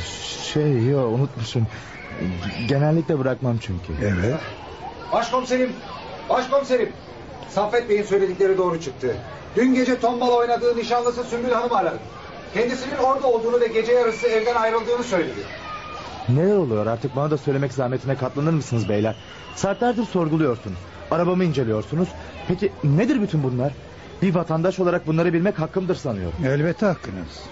Şey 0.53 0.87
yo 0.87 1.09
unutmuşum. 1.09 1.67
Genellikle 2.69 3.19
bırakmam 3.19 3.59
çünkü. 3.59 3.93
Evet. 4.03 4.41
Başkomiserim, 5.13 5.73
başkomiserim. 6.29 6.93
Saffet 7.49 7.89
Bey'in 7.89 8.03
söyledikleri 8.03 8.59
doğru 8.59 8.81
çıktı. 8.81 9.17
Dün 9.57 9.75
gece 9.75 10.01
tombala 10.01 10.33
oynadığı 10.33 10.77
nişanlısı 10.77 11.25
Sümbül 11.25 11.51
Hanım 11.51 11.73
aradı. 11.73 11.99
Kendisinin 12.55 12.97
orada 12.97 13.27
olduğunu 13.27 13.61
ve 13.61 13.67
gece 13.67 13.93
yarısı 13.93 14.27
evden 14.27 14.55
ayrıldığını 14.55 15.05
söyledi. 15.05 15.41
Neler 16.29 16.57
oluyor 16.57 16.87
artık 16.87 17.17
bana 17.17 17.31
da 17.31 17.39
söylemek 17.39 17.73
zahmetine 17.73 18.17
katlanır 18.17 18.53
mısınız 18.53 18.89
beyler? 18.89 19.17
Saatlerdir 19.57 20.05
sorguluyorsunuz. 20.05 20.79
Arabamı 21.11 21.45
inceliyorsunuz. 21.45 22.09
Peki 22.49 22.73
nedir 22.85 23.23
bütün 23.23 23.43
bunlar? 23.43 23.73
Bir 24.23 24.35
vatandaş 24.35 24.79
olarak 24.81 25.07
bunları 25.07 25.33
bilmek 25.33 25.59
hakkımdır 25.59 25.95
sanıyorum. 25.95 26.47
Elbette 26.47 26.87
hakkınız. 26.87 27.43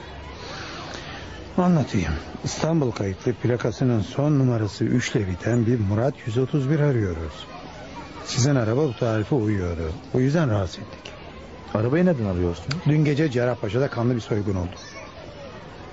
Anlatayım. 1.58 2.12
İstanbul 2.44 2.90
kayıtlı 2.90 3.32
plakasının 3.32 4.00
son 4.00 4.38
numarası 4.38 4.84
3 4.84 5.10
ile 5.10 5.28
biten 5.28 5.66
bir 5.66 5.80
Murat 5.80 6.14
131 6.26 6.80
arıyoruz. 6.80 7.46
Sizin 8.24 8.54
araba 8.54 8.84
bu 8.84 8.94
tarife 8.96 9.34
uyuyordu. 9.34 9.92
O 10.14 10.20
yüzden 10.20 10.50
rahatsız 10.50 10.78
ettik. 10.78 11.11
Arabayı 11.74 12.06
neden 12.06 12.24
arıyorsun? 12.24 12.66
Dün 12.86 13.04
gece 13.04 13.30
Cerrahpaşa'da 13.30 13.88
kanlı 13.88 14.14
bir 14.14 14.20
soygun 14.20 14.54
oldu. 14.54 14.76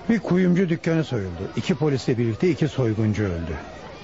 Bir 0.09 0.19
kuyumcu 0.19 0.69
dükkanı 0.69 1.03
soyuldu. 1.03 1.41
İki 1.55 1.75
polisle 1.75 2.17
birlikte 2.17 2.49
iki 2.49 2.67
soyguncu 2.67 3.23
öldü. 3.23 3.53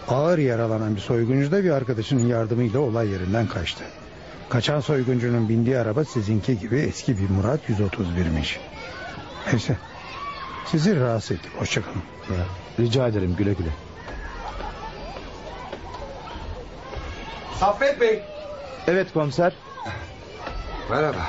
Ağır 0.07 0.37
yaralanan 0.37 0.95
bir 0.95 1.01
soyguncu 1.01 1.51
da 1.51 1.63
bir 1.63 1.69
arkadaşının 1.69 2.27
yardımıyla 2.27 2.79
olay 2.79 3.09
yerinden 3.09 3.47
kaçtı. 3.47 3.83
Kaçan 4.49 4.79
soyguncunun 4.79 5.49
bindiği 5.49 5.77
araba 5.77 6.05
sizinki 6.05 6.59
gibi 6.59 6.77
eski 6.77 7.17
bir 7.17 7.29
Murat 7.29 7.59
131'miş. 7.69 8.57
Neyse. 9.51 9.77
Sizi 10.65 10.99
rahatsız 10.99 11.31
ettik. 11.31 11.51
Hoşçakalın. 11.57 12.01
Rica 12.79 13.07
ederim 13.07 13.35
güle 13.37 13.53
güle. 13.53 13.69
Saffet 17.59 18.01
Bey, 18.01 18.23
Evet 18.87 19.13
komiser. 19.13 19.53
Merhaba. 20.89 21.25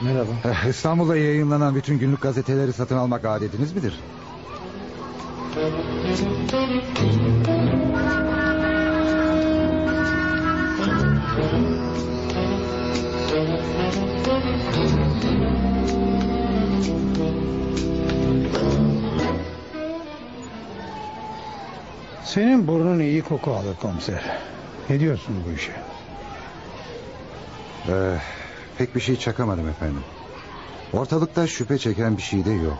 Merhaba. 0.00 0.30
Eh, 0.44 0.68
İstanbul'da 0.68 1.16
yayınlanan 1.16 1.74
bütün 1.74 1.98
günlük 1.98 2.20
gazeteleri 2.20 2.72
satın 2.72 2.96
almak 2.96 3.24
adetiniz 3.24 3.72
midir? 3.72 3.94
Senin 22.24 22.66
burnun 22.66 22.98
iyi 23.00 23.22
koku 23.22 23.50
alır 23.50 23.76
komiser. 23.82 24.22
Ne 24.90 25.00
diyorsun 25.00 25.44
bu 25.48 25.52
işe? 25.52 25.72
Eh, 27.88 28.20
pek 28.80 28.94
bir 28.94 29.00
şey 29.00 29.16
çakamadım 29.16 29.68
efendim. 29.68 30.02
Ortalıkta 30.92 31.46
şüphe 31.46 31.78
çeken 31.78 32.16
bir 32.16 32.22
şey 32.22 32.44
de 32.44 32.50
yok. 32.50 32.78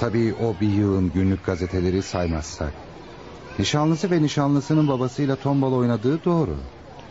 Tabii 0.00 0.34
o 0.34 0.60
bir 0.60 0.68
yığın 0.68 1.12
günlük 1.12 1.46
gazeteleri 1.46 2.02
saymazsak. 2.02 2.72
Nişanlısı 3.58 4.10
ve 4.10 4.22
nişanlısının 4.22 4.88
babasıyla 4.88 5.36
tombala 5.36 5.74
oynadığı 5.74 6.24
doğru. 6.24 6.56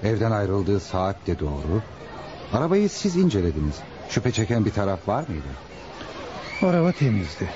Evden 0.03 0.31
ayrıldığı 0.31 0.79
saat 0.79 1.27
de 1.27 1.39
doğru. 1.39 1.81
Arabayı 2.53 2.89
siz 2.89 3.15
incelediniz. 3.15 3.75
Şüphe 4.09 4.31
çeken 4.31 4.65
bir 4.65 4.71
taraf 4.71 5.07
var 5.07 5.25
mıydı? 5.27 5.51
Araba 6.61 6.91
temizdi. 6.91 7.49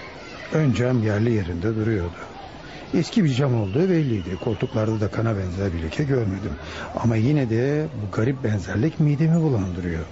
Ön 0.54 0.74
cam 0.74 1.04
yerli 1.04 1.32
yerinde 1.32 1.76
duruyordu. 1.76 2.18
Eski 2.94 3.24
bir 3.24 3.34
cam 3.34 3.62
olduğu 3.62 3.90
belliydi. 3.90 4.38
Koltuklarda 4.44 5.02
da 5.02 5.12
kana 5.12 5.38
benzer 5.38 5.74
bir 5.74 5.82
leke 5.82 6.04
görmedim. 6.04 6.52
Ama 6.96 7.16
yine 7.16 7.50
de 7.50 7.88
bu 8.02 8.16
garip 8.16 8.44
benzerlik 8.44 9.00
midemi 9.00 9.42
bulandırıyor. 9.42 10.06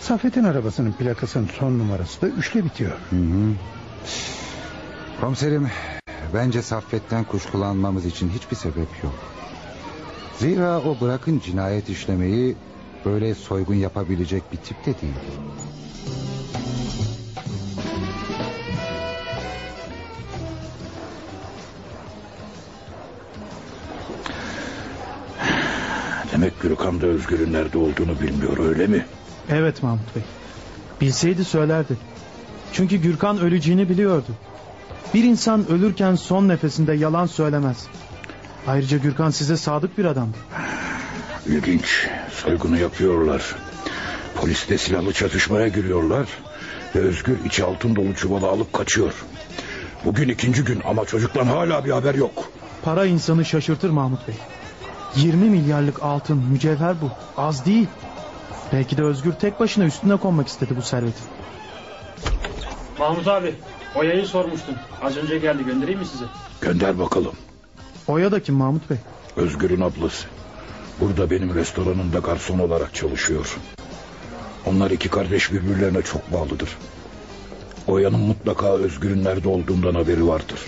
Saffet'in 0.00 0.44
arabasının 0.44 0.92
plakasının 0.92 1.48
son 1.58 1.78
numarası 1.78 2.20
da 2.22 2.28
üçle 2.28 2.64
bitiyor. 2.64 2.92
Hı 3.10 3.16
hı. 3.16 3.54
Komiserim, 5.20 5.68
bence 6.34 6.62
Saffet'ten 6.62 7.24
kuşkulanmamız 7.24 8.06
için 8.06 8.30
hiçbir 8.30 8.56
sebep 8.56 8.88
yok. 9.02 9.14
Zira 10.38 10.80
o 10.80 11.00
bırakın 11.00 11.38
cinayet 11.38 11.88
işlemeyi 11.88 12.56
böyle 13.04 13.34
soygun 13.34 13.74
yapabilecek 13.74 14.52
bir 14.52 14.56
tip 14.56 14.86
de 14.86 15.00
değil. 15.00 15.14
Demek 26.32 26.60
Gürkan 26.60 27.00
da 27.00 27.06
Özgür'ün 27.06 27.52
nerede 27.52 27.78
olduğunu 27.78 28.20
bilmiyor 28.20 28.58
öyle 28.58 28.86
mi? 28.86 29.06
Evet 29.50 29.82
Mahmut 29.82 30.16
Bey. 30.16 30.22
Bilseydi 31.00 31.44
söylerdi. 31.44 31.96
Çünkü 32.72 32.96
Gürkan 32.96 33.38
öleceğini 33.38 33.88
biliyordu. 33.88 34.30
Bir 35.14 35.24
insan 35.24 35.70
ölürken 35.70 36.14
son 36.14 36.48
nefesinde 36.48 36.92
yalan 36.92 37.26
söylemez. 37.26 37.86
Ayrıca 38.66 38.98
Gürkan 38.98 39.30
size 39.30 39.56
sadık 39.56 39.98
bir 39.98 40.04
adamdı. 40.04 40.36
İlginç. 41.46 42.06
Soygunu 42.30 42.78
yapıyorlar. 42.78 43.56
Polis 44.36 44.68
de 44.68 44.78
silahlı 44.78 45.12
çatışmaya 45.12 45.68
giriyorlar. 45.68 46.28
Ve 46.96 46.98
Özgür 46.98 47.36
içi 47.44 47.64
altın 47.64 47.96
dolu 47.96 48.14
çuvalı 48.14 48.46
alıp 48.46 48.72
kaçıyor. 48.72 49.14
Bugün 50.04 50.28
ikinci 50.28 50.64
gün 50.64 50.80
ama 50.84 51.04
çocuktan 51.04 51.46
hala 51.46 51.84
bir 51.84 51.90
haber 51.90 52.14
yok. 52.14 52.50
Para 52.82 53.06
insanı 53.06 53.44
şaşırtır 53.44 53.90
Mahmut 53.90 54.28
Bey. 54.28 54.34
20 55.16 55.50
milyarlık 55.50 56.02
altın, 56.02 56.36
mücevher 56.36 56.94
bu. 57.02 57.10
Az 57.40 57.66
değil. 57.66 57.86
Belki 58.72 58.96
de 58.96 59.02
Özgür 59.02 59.32
tek 59.32 59.60
başına 59.60 59.84
üstüne 59.84 60.16
konmak 60.16 60.48
istedi 60.48 60.76
bu 60.76 60.82
servetin. 60.82 61.24
Mahmut 62.98 63.28
abi 63.28 63.54
Oya'yı 63.94 64.26
sormuştun. 64.26 64.76
Az 65.02 65.16
önce 65.16 65.38
geldi 65.38 65.64
göndereyim 65.64 65.98
mi 66.00 66.06
size? 66.06 66.24
Gönder 66.60 66.98
bakalım. 66.98 67.32
Oya 68.08 68.32
da 68.32 68.42
kim 68.42 68.54
Mahmut 68.54 68.90
Bey? 68.90 68.96
Özgür'ün 69.36 69.80
ablası. 69.80 70.26
Burada 71.00 71.30
benim 71.30 71.54
restoranımda 71.54 72.18
garson 72.18 72.58
olarak 72.58 72.94
çalışıyor. 72.94 73.56
Onlar 74.66 74.90
iki 74.90 75.08
kardeş 75.08 75.52
birbirlerine 75.52 76.02
çok 76.02 76.32
bağlıdır. 76.32 76.76
Oya'nın 77.86 78.20
mutlaka 78.20 78.66
Özgür'ün 78.72 79.24
nerede 79.24 79.48
olduğundan 79.48 79.94
haberi 79.94 80.26
vardır. 80.28 80.60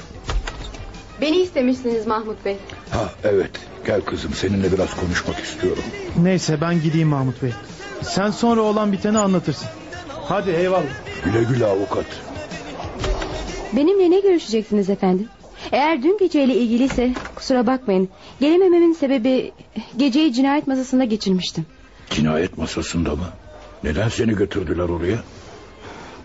Beni 1.20 1.36
istemişsiniz 1.36 2.06
Mahmut 2.06 2.44
Bey. 2.44 2.56
Ha 2.90 3.10
evet 3.24 3.50
gel 3.86 4.00
kızım 4.00 4.32
seninle 4.34 4.72
biraz 4.72 4.96
konuşmak 4.96 5.38
istiyorum. 5.38 5.82
Neyse 6.22 6.60
ben 6.60 6.82
gideyim 6.82 7.08
Mahmut 7.08 7.42
Bey. 7.42 7.52
Sen 8.02 8.30
sonra 8.30 8.60
olan 8.60 8.92
biteni 8.92 9.18
anlatırsın. 9.18 9.68
Hadi 10.08 10.50
eyvallah. 10.50 10.82
Güle 11.24 11.42
güle 11.44 11.66
avukat. 11.66 12.06
Benimle 13.72 14.10
ne 14.10 14.20
görüşeceksiniz 14.20 14.90
efendim? 14.90 15.28
Eğer 15.72 16.02
dün 16.02 16.18
geceyle 16.18 16.54
ilgiliyse 16.54 17.14
kusura 17.34 17.66
bakmayın. 17.66 18.08
Gelemememin 18.40 18.92
sebebi 18.92 19.52
geceyi 19.96 20.32
cinayet 20.32 20.66
masasında 20.66 21.04
geçirmiştim. 21.04 21.66
Cinayet 22.10 22.58
masasında 22.58 23.10
mı? 23.16 23.24
Neden 23.84 24.08
seni 24.08 24.34
götürdüler 24.34 24.88
oraya? 24.88 25.16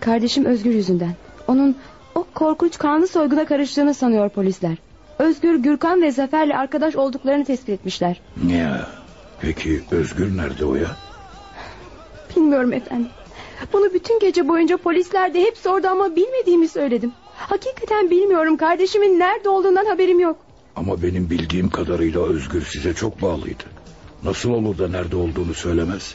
Kardeşim 0.00 0.44
Özgür 0.44 0.74
yüzünden. 0.74 1.14
Onun 1.48 1.76
o 2.14 2.26
korkunç 2.34 2.78
kanlı 2.78 3.08
soyguna 3.08 3.44
karıştığını 3.44 3.94
sanıyor 3.94 4.28
polisler. 4.28 4.76
Özgür, 5.18 5.54
Gürkan 5.54 6.02
ve 6.02 6.12
Zafer'le 6.12 6.50
arkadaş 6.56 6.96
olduklarını 6.96 7.44
tespit 7.44 7.68
etmişler. 7.68 8.20
Ya, 8.48 8.88
peki 9.40 9.82
Özgür 9.90 10.36
nerede 10.36 10.64
o 10.64 10.74
ya? 10.74 10.96
Bilmiyorum 12.36 12.72
efendim. 12.72 13.08
Bunu 13.72 13.94
bütün 13.94 14.18
gece 14.20 14.48
boyunca 14.48 14.76
polisler 14.76 15.34
de 15.34 15.40
hep 15.40 15.56
sordu 15.56 15.88
ama 15.88 16.16
bilmediğimi 16.16 16.68
söyledim. 16.68 17.12
Hakikaten 17.34 18.10
bilmiyorum. 18.10 18.56
Kardeşimin 18.56 19.18
nerede 19.18 19.48
olduğundan 19.48 19.86
haberim 19.86 20.20
yok. 20.20 20.36
Ama 20.76 21.02
benim 21.02 21.30
bildiğim 21.30 21.70
kadarıyla 21.70 22.20
Özgür 22.26 22.62
size 22.62 22.94
çok 22.94 23.22
bağlıydı. 23.22 23.64
Nasıl 24.24 24.50
olur 24.50 24.78
da 24.78 24.88
nerede 24.88 25.16
olduğunu 25.16 25.54
söylemez? 25.54 26.14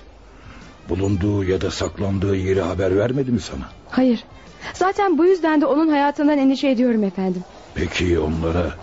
Bulunduğu 0.89 1.43
ya 1.43 1.61
da 1.61 1.71
saklandığı 1.71 2.35
yeri 2.35 2.61
haber 2.61 2.97
vermedi 2.97 3.31
mi 3.31 3.39
sana? 3.41 3.69
Hayır. 3.89 4.23
Zaten 4.73 5.17
bu 5.17 5.25
yüzden 5.25 5.61
de 5.61 5.65
onun 5.65 5.87
hayatından 5.89 6.37
endişe 6.37 6.67
ediyorum 6.69 7.03
efendim. 7.03 7.43
Peki 7.75 8.19
onlara 8.19 8.75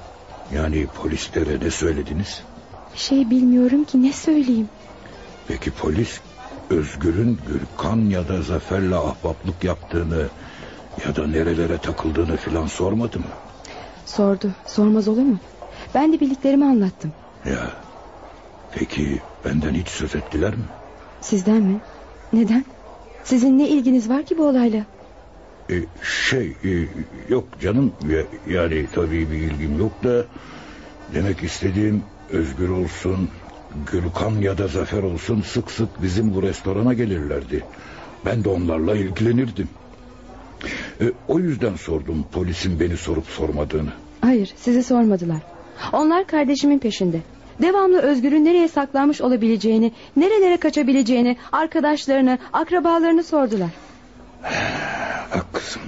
yani 0.55 0.87
polislere 0.87 1.61
ne 1.65 1.71
söylediniz? 1.71 2.43
Hiçbir 2.95 3.17
şey 3.17 3.31
bilmiyorum 3.31 3.85
ki 3.85 4.03
ne 4.03 4.13
söyleyeyim. 4.13 4.69
Peki 5.49 5.71
polis 5.71 6.21
Özgür'ün 6.71 7.39
Gürkan 7.49 7.97
ya 7.97 8.29
da 8.29 8.43
Zafer'le 8.43 8.93
ahbaplık 8.93 9.65
yaptığını 9.65 10.29
ya 11.07 11.17
da 11.17 11.27
nerelere 11.27 11.79
takıldığını 11.79 12.37
filan 12.37 12.67
sormadı 12.67 13.19
mı? 13.19 13.25
Sordu. 14.07 14.51
Sormaz 14.67 15.09
olur 15.09 15.23
mu? 15.23 15.39
Ben 15.95 16.13
de 16.13 16.21
bildiklerimi 16.21 16.65
anlattım. 16.65 17.13
Ya 17.45 17.71
peki 18.73 19.21
benden 19.45 19.75
hiç 19.75 19.89
söz 19.89 20.15
ettiler 20.15 20.51
mi? 20.55 20.65
Sizden 21.21 21.63
mi? 21.63 21.81
Neden? 22.33 22.65
Sizin 23.25 23.59
ne 23.59 23.69
ilginiz 23.69 24.09
var 24.09 24.23
ki 24.23 24.39
bu 24.39 24.47
olayla? 24.47 24.85
E, 25.71 25.75
şey 26.03 26.57
e, 26.65 26.89
yok 27.29 27.45
canım 27.61 27.93
ya, 28.09 28.23
yani 28.55 28.87
tabii 28.95 29.31
bir 29.31 29.37
ilgim 29.37 29.79
yok 29.79 30.05
da 30.05 30.25
demek 31.15 31.43
istediğim 31.43 32.03
Özgür 32.31 32.69
olsun 32.69 33.31
Gürkan 33.93 34.31
ya 34.41 34.59
da 34.59 34.69
Zafer 34.69 35.03
olsun 35.03 35.43
sık 35.43 35.71
sık 35.71 36.03
bizim 36.03 36.35
bu 36.35 36.43
restorana 36.43 36.95
gelirlerdi. 36.95 37.65
Ben 38.27 38.45
de 38.45 38.49
onlarla 38.49 38.97
ilgilenirdim. 38.97 39.69
E, 41.01 41.05
o 41.29 41.39
yüzden 41.39 41.77
sordum 41.77 42.25
polisin 42.33 42.81
beni 42.81 42.97
sorup 42.97 43.27
sormadığını. 43.27 43.91
Hayır 44.21 44.55
sizi 44.57 44.83
sormadılar. 44.83 45.41
Onlar 45.93 46.27
kardeşimin 46.27 46.79
peşinde. 46.79 47.21
Devamlı 47.63 47.99
Özgür'ün 47.99 48.45
nereye 48.45 48.69
saklanmış 48.69 49.21
olabileceğini, 49.21 49.93
nerelere 50.17 50.57
kaçabileceğini, 50.57 51.37
arkadaşlarını, 51.53 52.39
akrabalarını 52.53 53.25
sordular. 53.25 53.71
Haklısın. 55.31 55.83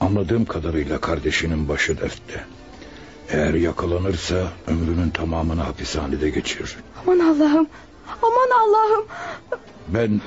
Anladığım 0.00 0.44
kadarıyla 0.44 0.98
kardeşinin 1.00 1.68
başı 1.68 2.00
dertte. 2.00 2.44
Eğer 3.34 3.54
yakalanırsa 3.54 4.52
ömrünün 4.66 5.10
tamamını 5.10 5.60
hapishanede 5.60 6.30
geçirir. 6.30 6.76
Aman 7.02 7.18
Allah'ım, 7.18 7.66
aman 8.22 8.50
Allah'ım. 8.60 9.06
Ben, 9.88 10.20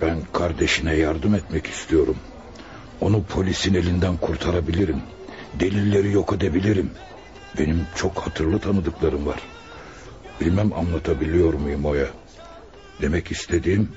ben 0.00 0.18
kardeşine 0.32 0.94
yardım 0.94 1.34
etmek 1.34 1.66
istiyorum. 1.66 2.16
Onu 3.00 3.22
polisin 3.22 3.74
elinden 3.74 4.16
kurtarabilirim. 4.16 4.96
Delilleri 5.60 6.12
yok 6.12 6.32
edebilirim. 6.32 6.90
Benim 7.58 7.86
çok 7.96 8.18
hatırlı 8.18 8.58
tanıdıklarım 8.58 9.26
var. 9.26 9.40
Bilmem 10.40 10.72
anlatabiliyor 10.72 11.54
muyum 11.54 11.84
Oya? 11.84 12.06
Demek 13.02 13.30
istediğim 13.32 13.88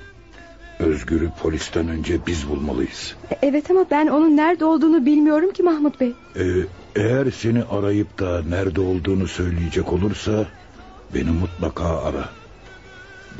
Özgür'ü 0.78 1.30
polisten 1.42 1.88
önce 1.88 2.26
biz 2.26 2.48
bulmalıyız. 2.48 3.14
Evet 3.42 3.70
ama 3.70 3.86
ben 3.90 4.06
onun 4.06 4.36
nerede 4.36 4.64
olduğunu 4.64 5.06
bilmiyorum 5.06 5.52
ki 5.52 5.62
Mahmut 5.62 6.00
Bey. 6.00 6.12
Ee, 6.36 6.42
eğer 6.96 7.30
seni 7.30 7.64
arayıp 7.64 8.18
da 8.18 8.42
nerede 8.48 8.80
olduğunu 8.80 9.28
söyleyecek 9.28 9.92
olursa 9.92 10.46
beni 11.14 11.30
mutlaka 11.30 12.02
ara. 12.02 12.28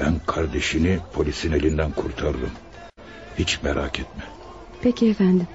Ben 0.01 0.15
kardeşini 0.27 0.99
polisin 1.13 1.53
elinden 1.53 1.91
kurtarırım. 1.91 2.51
Hiç 3.39 3.63
merak 3.63 4.01
etme. 4.01 4.23
Peki 4.83 5.09
efendim. 5.11 5.47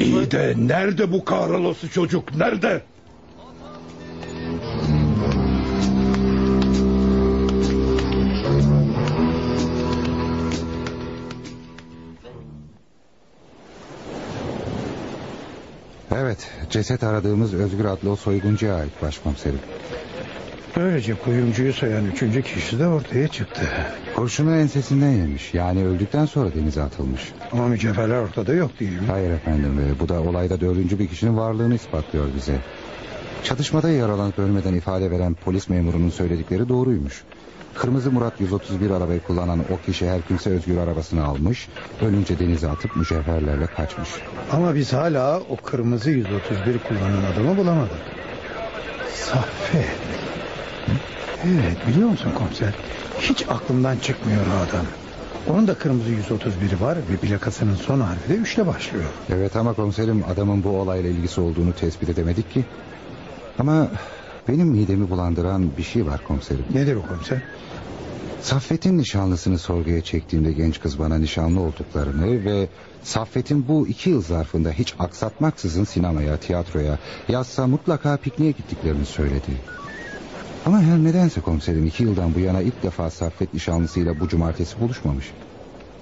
İyi 0.00 0.30
de 0.30 0.54
nerede 0.58 1.12
bu 1.12 1.24
kahrolası 1.24 1.88
çocuk? 1.88 2.34
Nerede? 2.36 2.82
Evet, 16.20 16.38
ceset 16.70 17.02
aradığımız 17.02 17.54
Özgür 17.54 17.84
adlı 17.84 18.10
o 18.10 18.16
soyguncuya 18.16 18.74
ait 18.74 19.02
başkomiserim. 19.02 19.58
Böylece 20.76 21.14
kuyumcuyu 21.14 21.72
soyan 21.72 22.04
üçüncü 22.06 22.42
kişi 22.42 22.78
de 22.78 22.86
ortaya 22.86 23.28
çıktı. 23.28 23.60
Kurşunu 24.16 24.56
ensesinden 24.56 25.10
yemiş. 25.10 25.54
Yani 25.54 25.86
öldükten 25.86 26.26
sonra 26.26 26.54
denize 26.54 26.82
atılmış. 26.82 27.32
Ama 27.52 27.68
mücevherler 27.68 28.16
ortada 28.18 28.52
yok 28.54 28.80
değil 28.80 28.92
mi? 28.92 29.06
Hayır 29.10 29.30
efendim. 29.30 29.80
e, 29.80 30.00
Bu 30.00 30.08
da 30.08 30.20
olayda 30.20 30.60
dördüncü 30.60 30.98
bir 30.98 31.08
kişinin 31.08 31.36
varlığını 31.36 31.74
ispatlıyor 31.74 32.26
bize. 32.36 32.56
Çatışmada 33.44 33.90
yaralanıp 33.90 34.38
ölmeden 34.38 34.74
ifade 34.74 35.10
veren 35.10 35.34
polis 35.34 35.68
memurunun 35.68 36.10
söyledikleri 36.10 36.68
doğruymuş. 36.68 37.22
Kırmızı 37.78 38.10
Murat 38.12 38.40
131 38.40 38.90
arabayı 38.90 39.20
kullanan 39.20 39.60
o 39.60 39.86
kişi 39.86 40.10
her 40.10 40.22
kimse 40.22 40.50
özgür 40.50 40.76
arabasını 40.76 41.24
almış. 41.24 41.68
Ölünce 42.02 42.38
denize 42.38 42.68
atıp 42.68 42.96
mücevherlerle 42.96 43.66
kaçmış. 43.66 44.08
Ama 44.52 44.74
biz 44.74 44.92
hala 44.92 45.40
o 45.40 45.56
kırmızı 45.56 46.10
131 46.10 46.78
kullanan 46.78 47.32
adamı 47.32 47.56
bulamadık. 47.56 47.98
Saffet. 49.14 49.88
Evet 51.44 51.76
biliyor 51.88 52.08
musun 52.08 52.32
komiser? 52.38 52.74
Hiç 53.20 53.48
aklımdan 53.48 53.96
çıkmıyor 53.98 54.40
o 54.40 54.70
adam. 54.70 54.86
Onun 55.48 55.68
da 55.68 55.74
kırmızı 55.74 56.10
131'i 56.10 56.80
var 56.80 56.98
ve 57.10 57.16
plakasının 57.16 57.74
son 57.74 58.00
harfi 58.00 58.28
de 58.28 58.34
3 58.34 58.54
ile 58.54 58.66
başlıyor. 58.66 59.04
Evet 59.28 59.56
ama 59.56 59.72
komiserim 59.72 60.24
adamın 60.32 60.64
bu 60.64 60.68
olayla 60.68 61.10
ilgisi 61.10 61.40
olduğunu 61.40 61.72
tespit 61.72 62.08
edemedik 62.08 62.52
ki. 62.52 62.64
Ama 63.58 63.88
benim 64.48 64.68
midemi 64.68 65.10
bulandıran 65.10 65.70
bir 65.78 65.82
şey 65.82 66.06
var 66.06 66.20
komiserim. 66.24 66.64
Nedir 66.74 66.96
o 66.96 67.02
komiser? 67.02 67.38
Saffet'in 68.42 68.98
nişanlısını 68.98 69.58
sorguya 69.58 70.00
çektiğimde 70.00 70.52
genç 70.52 70.80
kız 70.80 70.98
bana 70.98 71.18
nişanlı 71.18 71.60
olduklarını 71.60 72.44
ve 72.44 72.68
Saffet'in 73.02 73.68
bu 73.68 73.88
iki 73.88 74.10
yıl 74.10 74.22
zarfında 74.22 74.70
hiç 74.70 74.94
aksatmaksızın 74.98 75.84
sinemaya, 75.84 76.36
tiyatroya, 76.36 76.98
yazsa 77.28 77.66
mutlaka 77.66 78.16
pikniğe 78.16 78.50
gittiklerini 78.50 79.06
söyledi. 79.06 79.50
Ama 80.66 80.80
her 80.80 80.98
nedense 80.98 81.40
komiserim 81.40 81.86
iki 81.86 82.02
yıldan 82.02 82.34
bu 82.34 82.40
yana 82.40 82.60
ilk 82.60 82.82
defa 82.82 83.10
Saffet 83.10 83.54
nişanlısıyla 83.54 84.20
bu 84.20 84.28
cumartesi 84.28 84.80
buluşmamış. 84.80 85.26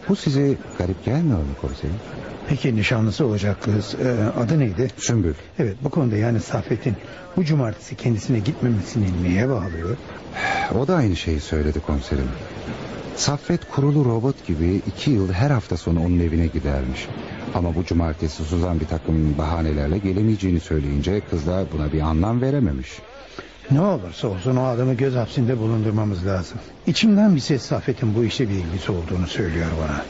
Bu 0.09 0.17
size 0.17 0.55
garip 0.79 1.05
gelmiyor 1.05 1.39
mu 1.39 1.45
komiserim? 1.61 1.97
Peki 2.49 2.77
nişanlısı 2.77 3.27
olacak 3.27 3.63
kız 3.63 3.95
e, 3.95 4.25
adı 4.41 4.59
neydi? 4.59 4.91
Sümbül. 4.97 5.35
Evet 5.59 5.77
bu 5.85 5.91
konuda 5.91 6.17
yani 6.17 6.41
Saffet'in 6.41 6.97
bu 7.37 7.45
cumartesi 7.45 7.97
kendisine 7.97 8.39
gitmemesini 8.39 9.07
niye 9.23 9.49
bağlıyor? 9.49 9.97
O 10.79 10.89
da 10.89 10.97
aynı 10.97 11.17
şeyi 11.17 11.41
söyledi 11.41 11.81
komiserim. 11.81 12.29
Saffet 13.17 13.61
kurulu 13.71 14.05
robot 14.05 14.47
gibi 14.47 14.83
iki 14.87 15.11
yıl 15.11 15.33
her 15.33 15.51
hafta 15.51 15.77
sonu 15.77 16.01
onun 16.01 16.19
evine 16.19 16.47
gidermiş. 16.47 17.09
Ama 17.55 17.75
bu 17.75 17.85
cumartesi 17.85 18.45
Suzan 18.45 18.81
bir 18.81 18.87
takım 18.87 19.39
bahanelerle 19.39 19.99
gelemeyeceğini 19.99 20.61
söyleyince 20.61 21.21
kız 21.31 21.47
da 21.47 21.67
buna 21.73 21.93
bir 21.93 22.01
anlam 22.01 22.41
verememiş. 22.41 22.91
Ne 23.71 23.81
olursa 23.81 24.29
olsun 24.29 24.57
o 24.57 24.65
adamı 24.65 24.95
göz 24.95 25.15
hapsinde 25.15 25.59
bulundurmamız 25.59 26.27
lazım. 26.27 26.59
İçimden 26.87 27.35
bir 27.35 27.41
ses 27.41 27.63
Saffet'in 27.63 28.15
bu 28.15 28.25
işe 28.25 28.49
bir 28.49 28.55
ilgisi 28.55 28.93
olduğunu 28.93 29.27
söylüyor 29.27 29.67
bana. 29.83 30.05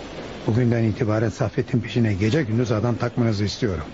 Bugünden 0.47 0.83
itibaren 0.83 1.29
Saffet'in 1.29 1.81
peşine 1.81 2.15
gece 2.15 2.43
gündüz 2.43 2.73
adam 2.73 2.95
takmanızı 2.97 3.45
istiyorum. 3.45 3.85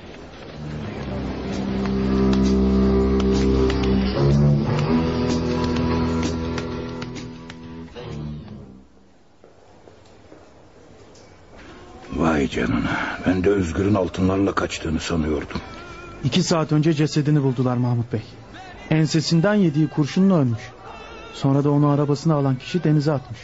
Canına. 12.52 13.18
Ben 13.26 13.44
de 13.44 13.50
Özgür'ün 13.50 13.94
altınlarla 13.94 14.52
kaçtığını 14.52 15.00
sanıyordum. 15.00 15.60
İki 16.24 16.42
saat 16.42 16.72
önce 16.72 16.92
cesedini 16.92 17.42
buldular 17.42 17.76
Mahmut 17.76 18.12
Bey. 18.12 18.22
Ensesinden 18.90 19.54
yediği 19.54 19.88
kurşunla 19.88 20.38
ölmüş. 20.38 20.60
Sonra 21.34 21.64
da 21.64 21.70
onu 21.70 21.88
arabasına 21.88 22.34
alan 22.34 22.56
kişi 22.56 22.84
denize 22.84 23.12
atmış. 23.12 23.38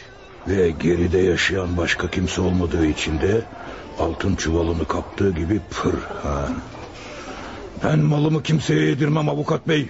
Ve 0.47 0.69
geride 0.69 1.17
yaşayan 1.17 1.77
başka 1.77 2.09
kimse 2.09 2.41
olmadığı 2.41 2.85
için 2.85 3.21
de 3.21 3.41
altın 3.99 4.35
çuvalını 4.35 4.85
kaptığı 4.85 5.31
gibi 5.31 5.61
pır 5.69 5.93
ha. 6.23 6.49
Ben 7.83 7.99
malımı 7.99 8.43
kimseye 8.43 8.85
yedirmem 8.85 9.29
avukat 9.29 9.67
bey. 9.67 9.89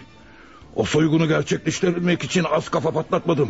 O 0.76 0.84
soygunu 0.84 1.28
gerçekleştirmek 1.28 2.24
için 2.24 2.43
az 2.51 2.70
kafa 2.70 2.91
patlatmadım. 2.91 3.49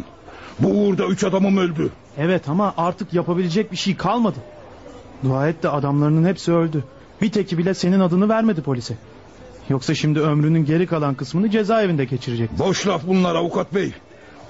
Bu 0.60 0.68
uğurda 0.68 1.06
üç 1.06 1.24
adamım 1.24 1.58
öldü. 1.58 1.90
Evet 2.18 2.50
ama 2.50 2.74
artık 2.78 3.14
yapabilecek 3.14 3.72
bir 3.72 3.78
şey 3.78 3.98
kalmadı. 3.98 4.40
Dua 5.24 5.48
et 5.48 5.64
de 5.64 5.70
adamlarının 5.70 6.28
hepsi 6.28 6.54
öldü. 6.54 6.84
Bir 7.22 7.32
teki 7.32 7.58
bile 7.58 7.74
senin 7.74 8.00
adını 8.00 8.30
vermedi 8.30 8.62
polise. 8.62 8.98
Yoksa 9.70 9.96
şimdi 9.96 10.20
ömrünün 10.20 10.66
geri 10.66 10.88
kalan 10.88 11.16
kısmını 11.16 11.50
cezaevinde 11.50 12.06
geçirecek. 12.06 12.60
Boş 12.60 12.88
laf 12.88 13.02
bunlar 13.08 13.36
avukat 13.36 13.76
bey. 13.76 13.94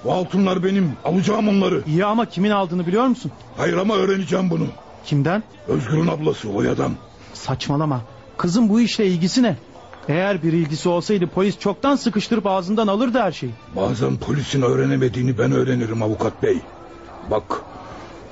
Bu 0.03 0.13
altınlar 0.13 0.63
benim. 0.63 0.91
Alacağım 1.05 1.47
onları. 1.47 1.81
İyi 1.87 2.05
ama 2.05 2.25
kimin 2.25 2.49
aldığını 2.49 2.87
biliyor 2.87 3.05
musun? 3.05 3.31
Hayır 3.57 3.77
ama 3.77 3.95
öğreneceğim 3.95 4.49
bunu. 4.49 4.65
Kimden? 5.05 5.43
Özgür'ün 5.67 6.07
ablası 6.07 6.49
o 6.49 6.61
adam. 6.61 6.91
Saçmalama. 7.33 8.01
Kızın 8.37 8.69
bu 8.69 8.81
işle 8.81 9.05
ilgisi 9.07 9.43
ne? 9.43 9.57
Eğer 10.07 10.43
bir 10.43 10.53
ilgisi 10.53 10.89
olsaydı 10.89 11.27
polis 11.27 11.59
çoktan 11.59 11.95
sıkıştırıp 11.95 12.47
ağzından 12.47 12.87
alırdı 12.87 13.19
her 13.19 13.31
şeyi. 13.31 13.51
Bazen 13.75 14.17
polisin 14.17 14.61
öğrenemediğini 14.61 15.37
ben 15.37 15.51
öğrenirim 15.51 16.03
avukat 16.03 16.43
bey. 16.43 16.57
Bak 17.31 17.61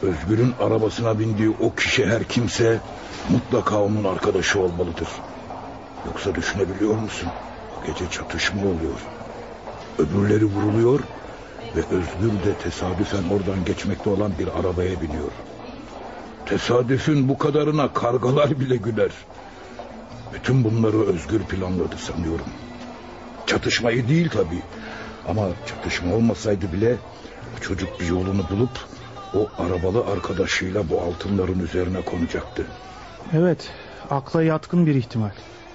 Özgür'ün 0.02 0.54
arabasına 0.60 1.20
bindiği 1.20 1.56
o 1.60 1.76
kişi 1.76 2.06
her 2.06 2.24
kimse 2.24 2.80
mutlaka 3.30 3.82
onun 3.82 4.04
arkadaşı 4.04 4.60
olmalıdır. 4.60 5.08
Yoksa 6.06 6.36
düşünebiliyor 6.36 6.96
musun? 6.96 7.30
O 7.78 7.86
gece 7.88 8.12
çatışma 8.12 8.62
oluyor. 8.62 9.00
Öbürleri 9.98 10.46
vuruluyor 10.46 11.00
ve 11.76 11.80
Özgür 11.80 12.44
de 12.46 12.54
tesadüfen 12.64 13.24
oradan 13.32 13.66
geçmekte 13.66 14.10
olan 14.10 14.32
bir 14.40 14.48
arabaya 14.48 15.02
biniyor. 15.02 15.32
Tesadüfün 16.46 17.30
bu 17.30 17.38
kadarına 17.38 17.94
kargalar 17.94 18.60
bile 18.60 18.76
güler. 18.76 19.12
Bütün 20.34 20.64
bunları 20.64 21.02
Özgür 21.08 21.40
planladı 21.40 21.98
sanıyorum. 21.98 22.46
Çatışmayı 23.48 24.08
değil 24.08 24.30
tabii. 24.30 24.62
Ama 25.28 25.48
çatışma 25.68 26.16
olmasaydı 26.16 26.74
bile 26.74 26.96
çocuk 27.62 28.00
bir 28.00 28.08
yolunu 28.08 28.50
bulup 28.50 28.97
o 29.34 29.50
arabalı 29.58 30.06
arkadaşıyla 30.06 30.90
bu 30.90 31.02
altınların 31.02 31.60
üzerine 31.60 32.02
konacaktı. 32.02 32.66
Evet, 33.34 33.70
akla 34.10 34.44
yatkın 34.44 34.86
bir 34.86 34.96
ihtimal. 34.96 35.32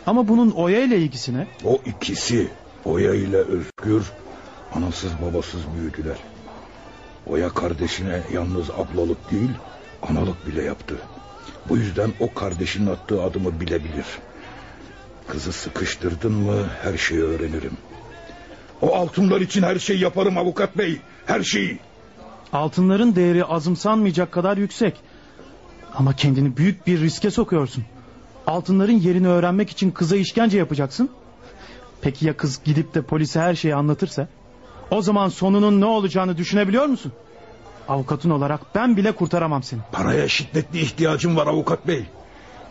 Ama 0.07 0.29
bunun 0.29 0.51
Oya 0.51 0.83
ile 0.83 0.99
ilgisi 0.99 1.35
ne? 1.35 1.47
O 1.65 1.81
ikisi 1.87 2.51
Oya 2.85 3.15
ile 3.15 3.37
Özgür 3.37 4.13
anasız 4.75 5.11
babasız 5.23 5.61
büyüdüler. 5.77 6.17
Oya 7.27 7.49
kardeşine 7.49 8.21
yalnız 8.33 8.71
ablalık 8.71 9.31
değil 9.31 9.51
analık 10.03 10.47
bile 10.47 10.63
yaptı. 10.63 10.97
Bu 11.69 11.77
yüzden 11.77 12.11
o 12.21 12.35
kardeşinin 12.35 12.87
attığı 12.87 13.23
adımı 13.23 13.61
bilebilir. 13.61 14.07
Kızı 15.29 15.53
sıkıştırdın 15.53 16.33
mı 16.33 16.67
her 16.83 16.97
şeyi 16.97 17.23
öğrenirim. 17.23 17.77
O 18.83 18.95
altınlar 18.95 19.41
için 19.41 19.63
her 19.63 19.79
şeyi 19.79 20.01
yaparım 20.01 20.39
avukat 20.39 20.79
bey. 20.79 21.01
Her 21.27 21.43
şeyi. 21.43 21.79
Altınların 22.53 23.17
değeri 23.17 23.45
azımsanmayacak 23.45 24.33
kadar 24.33 24.57
yüksek. 24.57 24.97
Ama 25.95 26.17
kendini 26.17 26.57
büyük 26.57 26.87
bir 26.87 27.01
riske 27.01 27.31
sokuyorsun. 27.31 27.85
Altınların 28.47 28.93
yerini 28.99 29.29
öğrenmek 29.29 29.71
için 29.71 29.91
kıza 29.91 30.17
işkence 30.17 30.59
yapacaksın. 30.59 31.11
Peki 32.01 32.27
ya 32.27 32.37
kız 32.37 32.61
gidip 32.65 32.95
de 32.95 33.03
polise 33.03 33.41
her 33.41 33.55
şeyi 33.55 33.75
anlatırsa? 33.75 34.29
O 34.91 35.03
zaman 35.03 35.29
sonunun 35.29 35.81
ne 35.81 35.85
olacağını 35.85 36.37
düşünebiliyor 36.37 36.87
musun? 36.87 37.13
Avukatın 37.89 38.31
olarak 38.31 38.61
ben 38.75 38.97
bile 38.97 39.13
kurtaramam 39.13 39.63
seni. 39.63 39.81
Paraya 39.93 40.29
şiddetli 40.29 40.81
ihtiyacım 40.81 41.37
var 41.37 41.47
avukat 41.47 41.87
bey. 41.89 42.05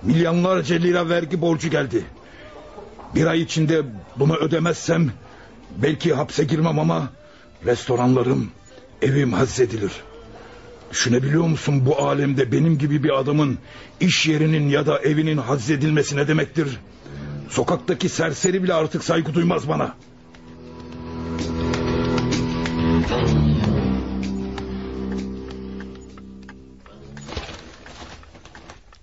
Milyonlarca 0.03 0.75
lira 0.75 1.09
vergi 1.09 1.41
borcu 1.41 1.69
geldi. 1.69 2.05
Bir 3.15 3.25
ay 3.25 3.41
içinde 3.41 3.81
bunu 4.15 4.35
ödemezsem 4.35 5.11
belki 5.77 6.13
hapse 6.13 6.43
girmem 6.43 6.79
ama 6.79 7.09
restoranlarım, 7.65 8.51
evim 9.01 9.33
hazzedilir. 9.33 9.91
Düşünebiliyor 10.91 11.43
musun 11.43 11.85
bu 11.85 12.01
alemde 12.01 12.51
benim 12.51 12.77
gibi 12.77 13.03
bir 13.03 13.19
adamın 13.19 13.57
iş 13.99 14.27
yerinin 14.27 14.69
ya 14.69 14.85
da 14.85 14.99
evinin 14.99 15.37
hazzedilmesi 15.37 16.17
ne 16.17 16.27
demektir? 16.27 16.79
Sokaktaki 17.49 18.09
serseri 18.09 18.63
bile 18.63 18.73
artık 18.73 19.03
saygı 19.03 19.33
duymaz 19.33 19.67
bana. 19.69 19.95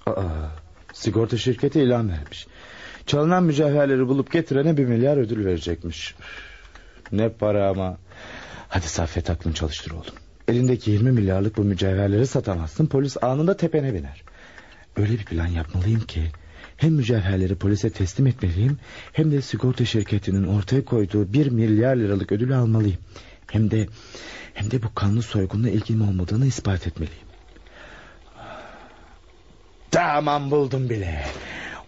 Aa, 0.06 0.22
sigorta 0.92 1.36
şirketi 1.36 1.80
ilan 1.80 2.10
vermiş. 2.10 2.46
Çalınan 3.06 3.44
mücevherleri 3.44 4.08
bulup 4.08 4.32
getirene 4.32 4.76
bir 4.76 4.84
milyar 4.84 5.16
ödül 5.16 5.44
verecekmiş. 5.44 6.14
Ne 7.12 7.28
para 7.28 7.68
ama. 7.68 7.98
Hadi 8.68 8.88
Saffet 8.88 9.30
aklını 9.30 9.54
çalıştır 9.54 9.90
oğlum. 9.90 10.14
Elindeki 10.48 10.90
20 10.90 11.12
milyarlık 11.12 11.56
bu 11.56 11.64
mücevherleri 11.64 12.26
satamazsın. 12.26 12.86
Polis 12.86 13.16
anında 13.22 13.56
tepene 13.56 13.94
biner. 13.94 14.22
Öyle 14.96 15.12
bir 15.12 15.24
plan 15.24 15.46
yapmalıyım 15.46 16.00
ki... 16.00 16.22
...hem 16.76 16.92
mücevherleri 16.92 17.54
polise 17.54 17.90
teslim 17.90 18.26
etmeliyim... 18.26 18.78
...hem 19.12 19.30
de 19.32 19.42
sigorta 19.42 19.84
şirketinin 19.84 20.44
ortaya 20.44 20.84
koyduğu 20.84 21.32
bir 21.32 21.50
milyar 21.50 21.96
liralık 21.96 22.32
ödülü 22.32 22.54
almalıyım. 22.54 22.98
Hem 23.46 23.70
de... 23.70 23.86
...hem 24.54 24.70
de 24.70 24.82
bu 24.82 24.94
kanlı 24.94 25.22
soygunla 25.22 25.70
ilgim 25.70 26.08
olmadığını 26.08 26.46
ispat 26.46 26.86
etmeliyim. 26.86 27.28
Tamam 29.90 30.50
buldum 30.50 30.90
bile. 30.90 31.24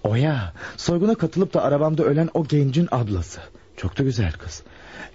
Oya 0.04 0.52
soyguna 0.76 1.14
katılıp 1.14 1.54
da 1.54 1.62
arabamda 1.62 2.04
ölen 2.04 2.28
o 2.34 2.44
gencin 2.44 2.88
ablası. 2.90 3.40
Çok 3.76 3.98
da 3.98 4.02
güzel 4.02 4.32
kız. 4.32 4.62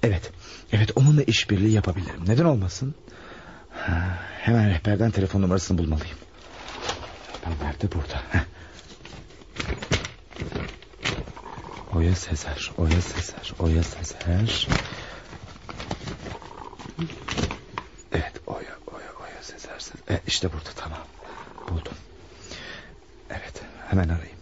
Evet, 0.04 0.32
evet 0.72 0.92
onunla 0.96 1.24
işbirliği 1.24 1.72
yapabilirim. 1.72 2.22
Neden 2.28 2.46
olmasın? 2.46 2.96
Ha, 3.70 4.20
hemen 4.42 4.70
rehberden 4.70 5.12
telefon 5.12 5.42
numarasını 5.42 5.78
bulmalıyım. 5.78 6.18
Rehber 7.46 7.82
de 7.82 7.92
burada. 7.92 8.22
Heh. 8.32 8.40
Oya 11.96 12.16
Sezer, 12.16 12.72
Oya 12.78 13.02
Sezer, 13.02 13.54
Oya 13.60 13.84
Sezer. 13.84 14.68
Evet, 18.12 18.34
Oya, 18.48 18.78
Oya, 18.88 19.12
Oya. 19.22 19.42
Sezer. 19.42 19.80
E, 20.10 20.20
işte 20.28 20.54
burada 20.54 20.70
tamam. 20.76 21.00
Buldum. 21.70 21.94
Evet, 23.30 23.62
hemen 23.90 24.10
arayayım. 24.10 24.35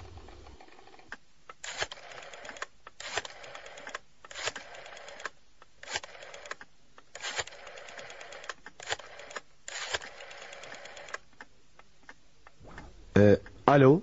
Ee, 13.17 13.37
alo. 13.67 14.01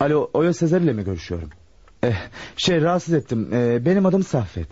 Alo 0.00 0.30
Oya 0.34 0.52
Sezer 0.52 0.80
ile 0.80 0.92
mi 0.92 1.04
görüşüyorum? 1.04 1.50
Ee, 2.04 2.12
şey 2.56 2.82
rahatsız 2.82 3.14
ettim. 3.14 3.48
Ee, 3.52 3.84
benim 3.86 4.06
adım 4.06 4.22
Saffet. 4.22 4.68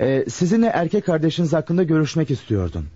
Ee, 0.00 0.24
sizinle 0.28 0.66
erkek 0.66 1.06
kardeşiniz 1.06 1.52
hakkında 1.52 1.82
görüşmek 1.82 2.30
istiyordum. 2.30 2.86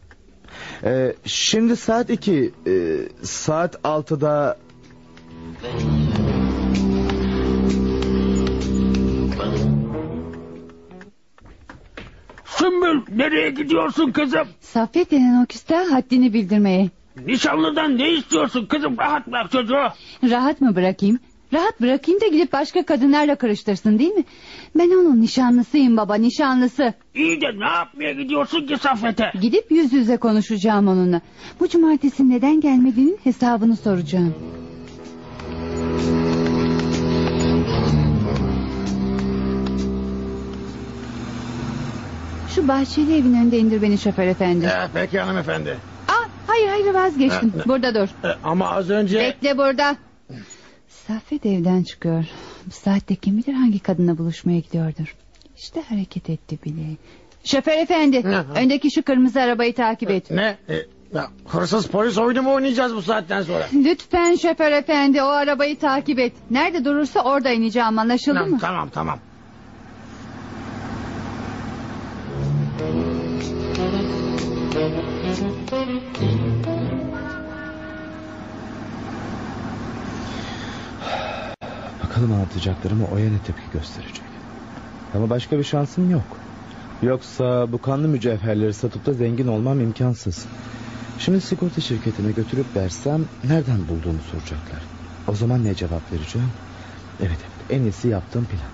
Ee, 0.84 1.14
şimdi 1.24 1.76
saat 1.76 2.11
iki. 2.11 2.52
e, 2.66 2.96
saat 3.22 3.76
altıda... 3.84 4.58
Sümbül 12.44 13.16
nereye 13.16 13.50
gidiyorsun 13.50 14.12
kızım? 14.12 14.48
Saffet 14.61 15.11
denen 15.11 15.42
o 15.42 15.46
küste 15.46 15.76
haddini 15.76 16.32
bildirmeye. 16.32 16.90
Nişanlıdan 17.16 17.98
ne 17.98 18.11
istiyorsun 18.11 18.66
kızım? 18.66 18.98
Rahat 18.98 19.26
bırak 19.26 19.50
çocuğu. 19.50 19.88
Rahat 20.30 20.61
mı 20.61 20.76
bırakayım? 20.76 21.18
Rahat 21.52 21.80
bırakayım 21.80 22.20
da 22.20 22.26
gidip 22.26 22.52
başka 22.52 22.86
kadınlarla 22.86 23.34
karıştırsın 23.36 23.98
değil 23.98 24.11
mi? 24.11 24.24
Ben 24.78 24.90
onun 24.90 25.20
nişanlısıyım 25.20 25.96
baba 25.96 26.14
nişanlısı. 26.14 26.94
İyi 27.14 27.40
de 27.40 27.58
ne 27.58 27.64
yapmaya 27.68 28.12
gidiyorsun 28.12 28.66
ki 28.66 28.76
Saffet'e? 28.76 29.32
Gidip 29.40 29.70
yüz 29.70 29.92
yüze 29.92 30.16
konuşacağım 30.16 30.88
onunla. 30.88 31.20
Bu 31.61 31.68
cumartesi 31.68 32.30
neden 32.30 32.61
gelmediğinin 32.61 33.18
hesabını 33.24 33.76
soracağım. 33.76 34.34
Şu 42.54 42.68
bahçeli 42.68 43.16
evin 43.16 43.34
önünde 43.34 43.58
indir 43.58 43.82
beni 43.82 43.98
şoför 43.98 44.26
efendi. 44.26 44.64
Eh, 44.66 44.88
peki 44.94 45.20
hanımefendi. 45.20 45.76
Hayır 46.51 46.68
hayır 46.68 46.94
vazgeçtim. 46.94 47.53
Burada 47.66 47.94
dur. 47.94 48.09
Ama 48.44 48.70
az 48.70 48.90
önce... 48.90 49.18
Bekle 49.18 49.59
burada. 49.59 49.96
Saffet 50.88 51.46
evden 51.46 51.82
çıkıyor. 51.82 52.24
Bu 52.66 52.70
saatte 52.70 53.14
kim 53.14 53.38
bilir 53.38 53.53
hangi 53.53 53.78
kadınla 53.78 54.18
buluşmaya 54.18 54.59
gidiyordur. 54.59 55.16
İşte 55.57 55.82
hareket 55.82 56.30
etti 56.30 56.59
bile. 56.64 56.82
Şoför 57.44 57.72
efendi, 57.72 58.22
öndeki 58.57 58.90
şu 58.90 59.03
kırmızı 59.03 59.40
arabayı 59.40 59.74
takip 59.74 60.11
et. 60.11 60.30
Ne? 60.30 60.57
E, 60.68 60.74
ya, 61.14 61.26
hırsız 61.48 61.86
polis 61.86 62.18
oyunu 62.18 62.42
mu 62.42 62.53
oynayacağız 62.55 62.94
bu 62.96 63.03
saatten 63.03 63.42
sonra? 63.42 63.66
Lütfen 63.74 64.34
şoför 64.34 64.72
efendi, 64.72 65.22
o 65.22 65.26
arabayı 65.26 65.78
takip 65.78 66.18
et. 66.18 66.32
Nerede 66.51 66.84
durursa 66.84 67.20
orada 67.20 67.51
ineceğim, 67.51 67.98
anlaşıldı 67.98 68.34
Tamam, 68.34 68.51
mı? 68.51 68.59
tamam 68.61 68.88
tamam. 68.88 69.18
Bakalım 82.05 82.33
anlatacaklarıma 82.33 83.07
Oya 83.07 83.31
ne 83.31 83.39
tepki 83.39 83.70
gösterecek. 83.72 84.22
Ama 85.14 85.31
başka 85.31 85.59
bir 85.59 85.64
şansım 85.64 86.11
yok. 86.11 86.37
Yoksa 87.03 87.72
bu 87.72 87.78
kanlı 87.78 88.09
mücevherleri 88.09 88.74
satıp 88.74 89.07
da 89.07 89.12
zengin 89.12 89.47
olmam 89.47 89.81
imkansız. 89.81 90.47
Şimdi 91.18 91.41
sigorta 91.41 91.81
şirketine 91.81 92.33
götürüp 92.33 92.76
versem 92.76 93.28
nereden 93.45 93.89
bulduğumu 93.89 94.20
soracaklar. 94.22 94.83
O 95.28 95.35
zaman 95.35 95.64
ne 95.64 95.74
cevap 95.74 96.12
vereceğim? 96.12 96.51
Evet 97.20 97.39
evet 97.41 97.70
en 97.70 97.83
iyisi 97.83 98.09
yaptığım 98.09 98.45
plan. 98.45 98.70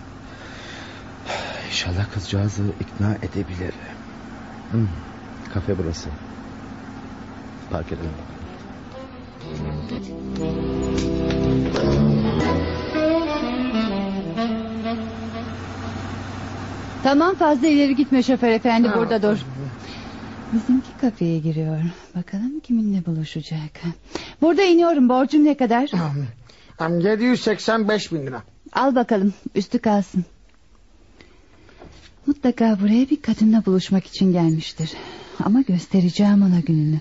İnşallah 1.66 2.10
kızcağızı 2.14 2.74
ikna 2.80 3.14
edebilirim. 3.22 3.96
Hmm, 4.70 4.88
kafe 5.52 5.78
burası. 5.78 6.10
Park 7.70 7.92
edelim. 7.92 8.10
Tamam 17.02 17.34
fazla 17.34 17.66
ileri 17.66 17.96
gitme 17.96 18.22
şoför 18.22 18.48
efendi 18.48 18.88
burada 18.96 19.22
dur. 19.22 19.38
Bizimki 20.52 20.88
kafeye 21.00 21.38
giriyor. 21.38 21.78
Bakalım 22.16 22.60
kiminle 22.60 23.06
buluşacak. 23.06 23.80
Burada 24.42 24.62
iniyorum 24.62 25.08
borcum 25.08 25.44
ne 25.44 25.56
kadar? 25.56 25.90
Hem 26.78 27.00
785 27.00 28.12
bin 28.12 28.26
lira. 28.26 28.42
Al 28.72 28.94
bakalım 28.94 29.34
üstü 29.54 29.78
kalsın. 29.78 30.24
Mutlaka 32.26 32.78
buraya 32.80 33.10
bir 33.10 33.22
kadınla 33.22 33.66
buluşmak 33.66 34.06
için 34.06 34.32
gelmiştir. 34.32 34.92
Ama 35.44 35.60
göstereceğim 35.60 36.42
ona 36.42 36.60
gününü. 36.60 37.00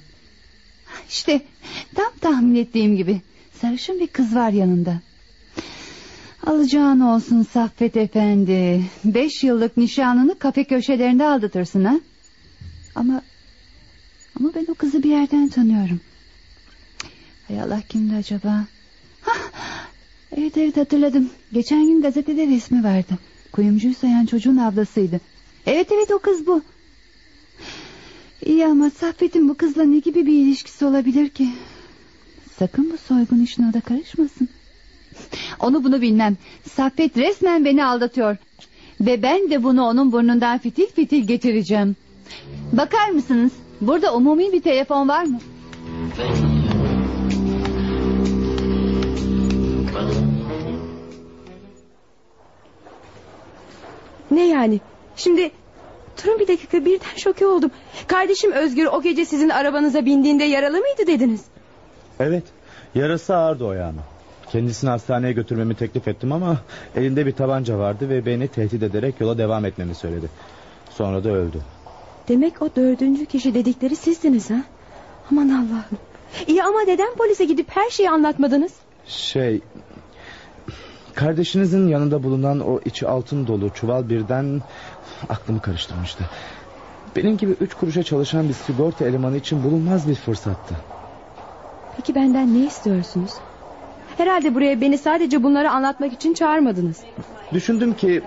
İşte 1.09 1.41
tam 1.95 2.11
tahmin 2.21 2.55
ettiğim 2.55 2.95
gibi. 2.95 3.21
Sarışın 3.61 3.99
bir 3.99 4.07
kız 4.07 4.35
var 4.35 4.49
yanında. 4.49 4.99
Alacağın 6.45 6.99
olsun 6.99 7.43
Saffet 7.43 7.97
Efendi. 7.97 8.83
Beş 9.05 9.43
yıllık 9.43 9.77
nişanını 9.77 10.39
kafe 10.39 10.63
köşelerinde 10.63 11.25
aldatırsın 11.25 11.85
ha? 11.85 11.99
Ama... 12.95 13.21
Ama 14.39 14.51
ben 14.55 14.65
o 14.69 14.73
kızı 14.73 15.03
bir 15.03 15.09
yerden 15.09 15.47
tanıyorum. 15.47 15.99
Hay 17.47 17.61
Allah 17.61 17.81
kimdi 17.89 18.15
acaba? 18.15 18.65
Hah, 19.21 19.51
evet 20.37 20.57
evet 20.57 20.77
hatırladım. 20.77 21.29
Geçen 21.53 21.85
gün 21.85 22.01
gazetede 22.01 22.47
resmi 22.47 22.83
vardı. 22.83 23.17
Kuyumcuyu 23.51 23.95
sayan 23.95 24.25
çocuğun 24.25 24.57
ablasıydı. 24.57 25.19
Evet 25.65 25.91
evet 25.91 26.11
o 26.11 26.19
kız 26.19 26.47
bu. 26.47 26.61
İyi 28.45 28.65
ama 28.65 28.89
Saffet'in 28.89 29.49
bu 29.49 29.53
kızla 29.57 29.83
ne 29.83 29.99
gibi 29.99 30.25
bir 30.25 30.33
ilişkisi 30.33 30.85
olabilir 30.85 31.29
ki? 31.29 31.49
Sakın 32.59 32.91
bu 32.93 32.97
soygun 32.97 33.39
işine 33.39 33.73
da 33.73 33.81
karışmasın. 33.81 34.49
Onu 35.59 35.83
bunu 35.83 36.01
bilmem. 36.01 36.37
Saffet 36.69 37.17
resmen 37.17 37.65
beni 37.65 37.85
aldatıyor. 37.85 38.37
Ve 39.01 39.23
ben 39.23 39.49
de 39.49 39.63
bunu 39.63 39.83
onun 39.85 40.11
burnundan 40.11 40.57
fitil 40.57 40.87
fitil 40.87 41.27
getireceğim. 41.27 41.95
Bakar 42.73 43.09
mısınız? 43.09 43.51
Burada 43.81 44.15
umumi 44.15 44.53
bir 44.53 44.61
telefon 44.61 45.07
var 45.09 45.23
mı? 45.23 45.39
Ne 54.31 54.47
yani? 54.47 54.79
Şimdi 55.15 55.51
durun 56.23 56.39
bir 56.39 56.47
dakika 56.47 56.85
birden 56.85 57.15
şoke 57.15 57.47
oldum. 57.47 57.71
Kardeşim 58.07 58.51
Özgür 58.51 58.85
o 58.85 59.01
gece 59.01 59.25
sizin 59.25 59.49
arabanıza 59.49 60.05
bindiğinde 60.05 60.43
yaralı 60.43 60.79
mıydı 60.79 61.07
dediniz? 61.07 61.41
Evet. 62.19 62.43
Yarası 62.95 63.35
ağırdı 63.35 63.65
o 63.65 63.71
yani. 63.71 63.99
Kendisini 64.51 64.89
hastaneye 64.89 65.33
götürmemi 65.33 65.75
teklif 65.75 66.07
ettim 66.07 66.31
ama 66.31 66.57
elinde 66.95 67.25
bir 67.25 67.31
tabanca 67.31 67.79
vardı 67.79 68.09
ve 68.09 68.25
beni 68.25 68.47
tehdit 68.47 68.83
ederek 68.83 69.21
yola 69.21 69.37
devam 69.37 69.65
etmemi 69.65 69.95
söyledi. 69.95 70.29
Sonra 70.89 71.23
da 71.23 71.29
öldü. 71.29 71.61
Demek 72.27 72.61
o 72.61 72.69
dördüncü 72.75 73.25
kişi 73.25 73.53
dedikleri 73.53 73.95
sizdiniz 73.95 74.49
ha? 74.49 74.63
Aman 75.31 75.49
Allah'ım. 75.49 75.97
İyi 76.47 76.63
ama 76.63 76.81
neden 76.81 77.15
polise 77.15 77.45
gidip 77.45 77.67
her 77.69 77.89
şeyi 77.89 78.09
anlatmadınız? 78.09 78.71
Şey... 79.07 79.61
Kardeşinizin 81.15 81.87
yanında 81.87 82.23
bulunan 82.23 82.59
o 82.59 82.79
içi 82.85 83.07
altın 83.07 83.47
dolu 83.47 83.69
çuval 83.73 84.09
birden 84.09 84.61
aklımı 85.29 85.61
karıştırmıştı. 85.61 86.23
Benim 87.15 87.37
gibi 87.37 87.51
üç 87.51 87.73
kuruşa 87.73 88.03
çalışan 88.03 88.49
bir 88.49 88.53
sigorta 88.53 89.05
elemanı 89.05 89.37
için 89.37 89.63
bulunmaz 89.63 90.09
bir 90.09 90.15
fırsattı. 90.15 90.75
Peki 91.97 92.15
benden 92.15 92.53
ne 92.53 92.65
istiyorsunuz? 92.65 93.31
Herhalde 94.17 94.55
buraya 94.55 94.81
beni 94.81 94.97
sadece 94.97 95.43
bunları 95.43 95.71
anlatmak 95.71 96.13
için 96.13 96.33
çağırmadınız. 96.33 96.97
Düşündüm 97.53 97.93
ki 97.93 98.21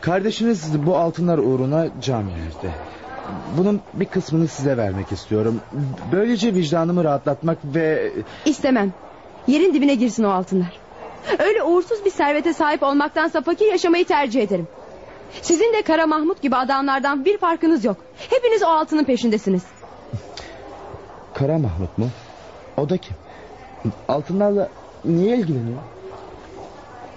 kardeşiniz 0.00 0.86
bu 0.86 0.96
altınlar 0.96 1.38
uğruna 1.38 1.86
can 2.02 2.28
verdi. 2.28 2.74
Bunun 3.58 3.80
bir 3.94 4.04
kısmını 4.04 4.48
size 4.48 4.76
vermek 4.76 5.12
istiyorum. 5.12 5.60
Böylece 6.12 6.54
vicdanımı 6.54 7.04
rahatlatmak 7.04 7.58
ve... 7.64 8.12
İstemem. 8.44 8.92
Yerin 9.46 9.74
dibine 9.74 9.94
girsin 9.94 10.24
o 10.24 10.28
altınlar. 10.28 10.78
Öyle 11.38 11.62
uğursuz 11.62 12.04
bir 12.04 12.10
servete 12.10 12.52
sahip 12.52 12.82
olmaktansa 12.82 13.40
fakir 13.40 13.66
yaşamayı 13.66 14.04
tercih 14.04 14.42
ederim. 14.42 14.68
Sizin 15.42 15.72
de 15.72 15.82
Kara 15.82 16.06
Mahmut 16.06 16.42
gibi 16.42 16.56
adamlardan 16.56 17.24
bir 17.24 17.38
farkınız 17.38 17.84
yok. 17.84 17.96
Hepiniz 18.30 18.62
o 18.62 18.66
altının 18.66 19.04
peşindesiniz. 19.04 19.62
Kara 21.34 21.58
Mahmut 21.58 21.98
mu? 21.98 22.08
O 22.76 22.88
da 22.88 22.96
kim? 22.96 23.16
Altınlarla 24.08 24.68
niye 25.04 25.36
ilgileniyor? 25.36 25.78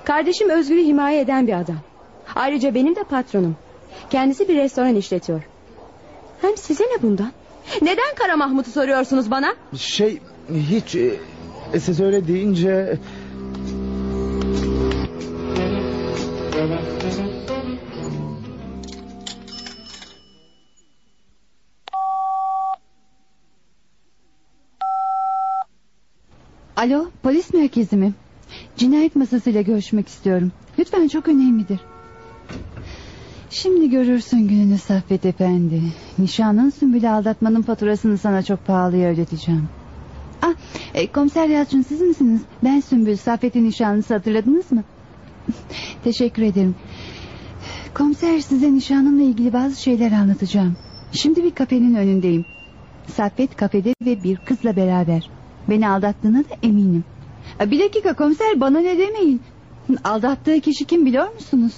Kardeşim 0.04 0.50
Özgür'ü 0.50 0.82
himaye 0.84 1.22
eden 1.22 1.48
bir 1.48 1.60
adam. 1.60 1.80
Ayrıca 2.36 2.76
benim 2.76 2.96
de 2.96 3.04
patronum. 3.04 3.56
Kendisi 4.10 4.48
bir 4.48 4.56
restoran 4.56 4.96
işletiyor. 4.96 5.42
Hem 6.42 6.58
size 6.58 6.84
ne 6.84 7.02
bundan? 7.02 7.32
Neden 7.82 8.16
Kara 8.16 8.38
Mahmut'u 8.38 8.72
soruyorsunuz 8.72 9.32
bana? 9.32 9.56
Şey 9.78 10.20
hiç 10.54 10.96
e, 10.96 11.80
siz 11.80 12.00
öyle 12.00 12.28
deyince... 12.28 13.00
Alo 26.76 27.06
polis 27.24 27.54
merkezi 27.54 27.98
mi? 27.98 28.14
Cinayet 28.78 29.16
masasıyla 29.16 29.62
görüşmek 29.62 30.08
istiyorum. 30.08 30.52
Lütfen 30.80 31.08
çok 31.08 31.28
önemlidir. 31.28 31.80
Şimdi 33.50 33.90
görürsün 33.90 34.48
gününü 34.48 34.78
Saffet 34.78 35.26
Efendi. 35.26 35.82
Nişanın 36.20 36.70
Sümbül'ü 36.70 37.10
aldatmanın 37.10 37.62
faturasını 37.62 38.18
sana 38.18 38.44
çok 38.44 38.66
pahalıya 38.66 39.10
ödeteceğim. 39.10 39.70
Ah, 40.42 40.54
e, 40.94 41.12
komiser 41.12 41.48
Yalçın 41.48 41.82
siz 41.82 42.02
misiniz? 42.02 42.42
Ben 42.64 42.80
Sümbül, 42.80 43.16
Saffet'in 43.16 43.64
nişanlısı 43.64 44.14
hatırladınız 44.14 44.72
mı? 44.72 44.84
Teşekkür 46.04 46.42
ederim. 46.42 46.76
Komiser 47.94 48.40
size 48.40 48.74
nişanımla 48.74 49.24
ilgili 49.24 49.54
bazı 49.54 49.82
şeyler 49.82 50.12
anlatacağım. 50.12 50.78
Şimdi 51.12 51.44
bir 51.44 51.56
kafenin 51.56 51.96
önündeyim. 51.96 52.46
Saffet 53.08 53.56
kafede 53.56 53.94
ve 54.06 54.24
bir 54.24 54.38
kızla 54.38 54.76
beraber. 54.76 55.41
Beni 55.70 55.90
aldattığına 55.90 56.40
da 56.40 56.56
eminim. 56.64 57.04
Bir 57.66 57.80
dakika 57.80 58.14
komiser 58.14 58.62
bana 58.62 58.80
ne 58.80 58.98
demeyin. 58.98 59.42
Aldattığı 60.04 60.60
kişi 60.60 60.86
kim 60.86 61.06
biliyor 61.06 61.34
musunuz? 61.34 61.74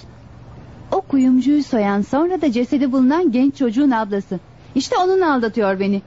O 0.91 1.01
kuyumcuyu 1.01 1.63
soyan 1.63 2.01
sonra 2.01 2.41
da 2.41 2.51
cesedi 2.51 2.91
bulunan 2.91 3.31
genç 3.31 3.55
çocuğun 3.55 3.91
ablası. 3.91 4.39
İşte 4.75 4.95
onun 4.97 5.21
aldatıyor 5.21 5.79
beni. 5.79 6.01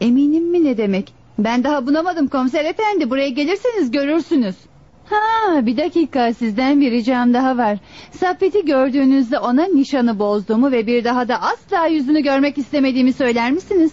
Eminim 0.00 0.50
mi 0.50 0.64
ne 0.64 0.76
demek? 0.76 1.12
Ben 1.38 1.64
daha 1.64 1.86
bunamadım 1.86 2.28
komiser 2.28 2.64
efendi. 2.64 3.10
Buraya 3.10 3.28
gelirseniz 3.28 3.90
görürsünüz. 3.90 4.56
Ha 5.10 5.66
bir 5.66 5.76
dakika 5.76 6.34
sizden 6.34 6.80
bir 6.80 6.90
ricam 6.90 7.34
daha 7.34 7.56
var. 7.58 7.78
Saffet'i 8.10 8.64
gördüğünüzde 8.64 9.38
ona 9.38 9.64
nişanı 9.64 10.18
bozduğumu 10.18 10.72
ve 10.72 10.86
bir 10.86 11.04
daha 11.04 11.28
da 11.28 11.42
asla 11.42 11.86
yüzünü 11.86 12.20
görmek 12.20 12.58
istemediğimi 12.58 13.12
söyler 13.12 13.52
misiniz? 13.52 13.92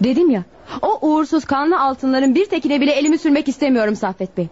Dedim 0.00 0.30
ya 0.30 0.44
o 0.82 1.08
uğursuz 1.08 1.44
kanlı 1.44 1.80
altınların 1.80 2.34
bir 2.34 2.46
tekine 2.46 2.80
bile 2.80 2.92
elimi 2.92 3.18
sürmek 3.18 3.48
istemiyorum 3.48 3.96
Saffet 3.96 4.36
Bey. 4.36 4.48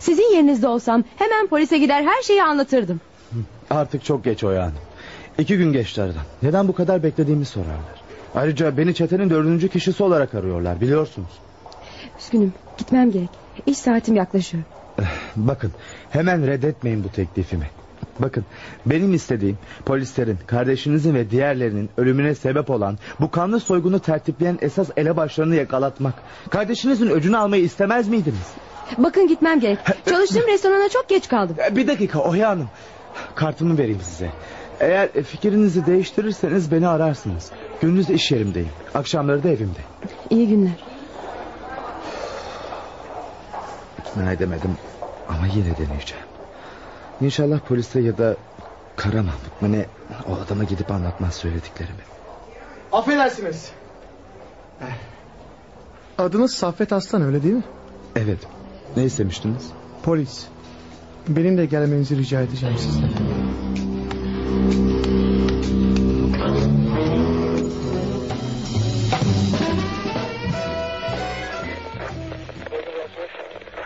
Sizin 0.00 0.34
yerinizde 0.34 0.68
olsam 0.68 1.04
hemen 1.16 1.46
polise 1.46 1.78
gider 1.78 2.02
her 2.02 2.22
şeyi 2.22 2.42
anlatırdım. 2.42 3.00
Artık 3.70 4.04
çok 4.04 4.24
geç 4.24 4.44
o 4.44 4.50
yani. 4.50 4.74
İki 5.38 5.58
gün 5.58 5.72
geçti 5.72 6.02
aradan. 6.02 6.22
Neden 6.42 6.68
bu 6.68 6.72
kadar 6.72 7.02
beklediğimi 7.02 7.44
sorarlar. 7.44 8.00
Ayrıca 8.34 8.76
beni 8.76 8.94
çetenin 8.94 9.30
dördüncü 9.30 9.68
kişisi 9.68 10.02
olarak 10.02 10.34
arıyorlar 10.34 10.80
biliyorsunuz. 10.80 11.30
Üzgünüm 12.20 12.52
gitmem 12.78 13.10
gerek. 13.10 13.28
İş 13.66 13.78
saatim 13.78 14.16
yaklaşıyor. 14.16 14.62
Bakın 15.36 15.72
hemen 16.10 16.46
reddetmeyin 16.46 17.04
bu 17.04 17.08
teklifimi. 17.08 17.70
Bakın 18.18 18.44
benim 18.86 19.14
istediğim 19.14 19.58
polislerin 19.84 20.38
kardeşinizin 20.46 21.14
ve 21.14 21.30
diğerlerinin 21.30 21.90
ölümüne 21.96 22.34
sebep 22.34 22.70
olan 22.70 22.98
bu 23.20 23.30
kanlı 23.30 23.60
soygunu 23.60 24.00
tertipleyen 24.00 24.58
esas 24.62 24.88
elebaşlarını 24.96 25.56
yakalatmak. 25.56 26.14
Kardeşinizin 26.50 27.10
öcünü 27.10 27.36
almayı 27.36 27.62
istemez 27.62 28.08
miydiniz? 28.08 28.52
Bakın 28.98 29.28
gitmem 29.28 29.60
gerek. 29.60 29.78
Çalıştığım 30.08 30.46
restorana 30.48 30.88
çok 30.88 31.08
geç 31.08 31.28
kaldım. 31.28 31.56
Bir 31.70 31.86
dakika 31.86 32.18
Oya 32.18 32.48
Hanım. 32.48 32.68
Kartımı 33.34 33.78
vereyim 33.78 34.00
size. 34.02 34.30
Eğer 34.80 35.12
fikrinizi 35.12 35.86
değiştirirseniz 35.86 36.72
beni 36.72 36.88
ararsınız. 36.88 37.50
Gündüz 37.80 38.10
iş 38.10 38.30
yerimdeyim. 38.30 38.68
Akşamları 38.94 39.42
da 39.42 39.48
evimde. 39.48 39.80
İyi 40.30 40.48
günler. 40.48 40.84
İkna 43.98 44.32
edemedim 44.32 44.76
ama 45.28 45.46
yine 45.46 45.76
deneyeceğim. 45.76 46.29
İnşallah 47.20 47.60
polise 47.60 48.00
ya 48.00 48.18
da 48.18 48.36
Kara 48.96 49.22
Mahmut 49.22 49.62
mu 49.62 49.72
ne 49.72 49.86
o 50.28 50.34
adama 50.34 50.64
gidip 50.64 50.90
anlatmaz 50.90 51.34
söylediklerimi. 51.34 52.00
Affedersiniz. 52.92 53.70
Adınız 56.18 56.54
Saffet 56.54 56.92
Aslan 56.92 57.22
öyle 57.22 57.42
değil 57.42 57.54
mi? 57.54 57.62
Evet. 58.16 58.38
Ne 58.96 59.04
istemiştiniz? 59.04 59.66
Polis. 60.02 60.46
Benim 61.28 61.58
de 61.58 61.66
gelmenizi 61.66 62.16
rica 62.16 62.40
edeceğim 62.40 62.78
sizden. 62.78 63.10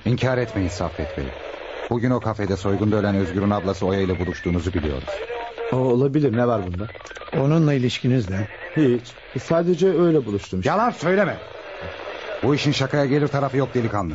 İnkar 0.05 0.39
etmeyin 0.39 0.69
Saffet 0.69 1.19
Bey. 1.19 1.25
Bugün 1.91 2.11
o 2.11 2.21
kafede 2.21 2.57
soygunda 2.57 2.97
ölen 2.97 3.15
Özgür'ün 3.15 3.51
ablası 3.51 3.87
Oya 3.87 4.01
ile 4.01 4.19
buluştuğunuzu 4.27 4.75
biliyoruz. 4.75 5.09
O 5.73 5.77
olabilir 5.77 6.37
ne 6.37 6.47
var 6.47 6.63
bunda? 6.67 6.89
Onunla 7.41 7.73
ilişkiniz 7.75 8.31
ne? 8.31 8.49
Hiç. 8.77 9.03
Sadece 9.43 9.89
öyle 9.89 10.27
buluştum. 10.27 10.61
işte. 10.61 10.71
Yalan 10.71 10.91
söyleme. 10.91 11.37
Bu 12.43 12.55
işin 12.55 12.73
şakaya 12.73 13.07
gelir 13.07 13.29
tarafı 13.29 13.57
yok 13.57 13.75
delikanlı. 13.75 14.15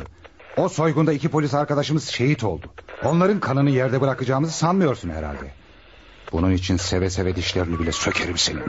O 0.56 0.68
soygunda 0.68 1.12
iki 1.12 1.28
polis 1.28 1.54
arkadaşımız 1.54 2.08
şehit 2.08 2.44
oldu. 2.44 2.66
Onların 3.04 3.40
kanını 3.40 3.70
yerde 3.70 4.00
bırakacağımızı 4.00 4.52
sanmıyorsun 4.52 5.10
herhalde. 5.10 5.52
Bunun 6.32 6.52
için 6.52 6.76
seve 6.76 7.10
seve 7.10 7.36
dişlerini 7.36 7.78
bile 7.78 7.92
sökerim 7.92 8.38
senin. 8.38 8.62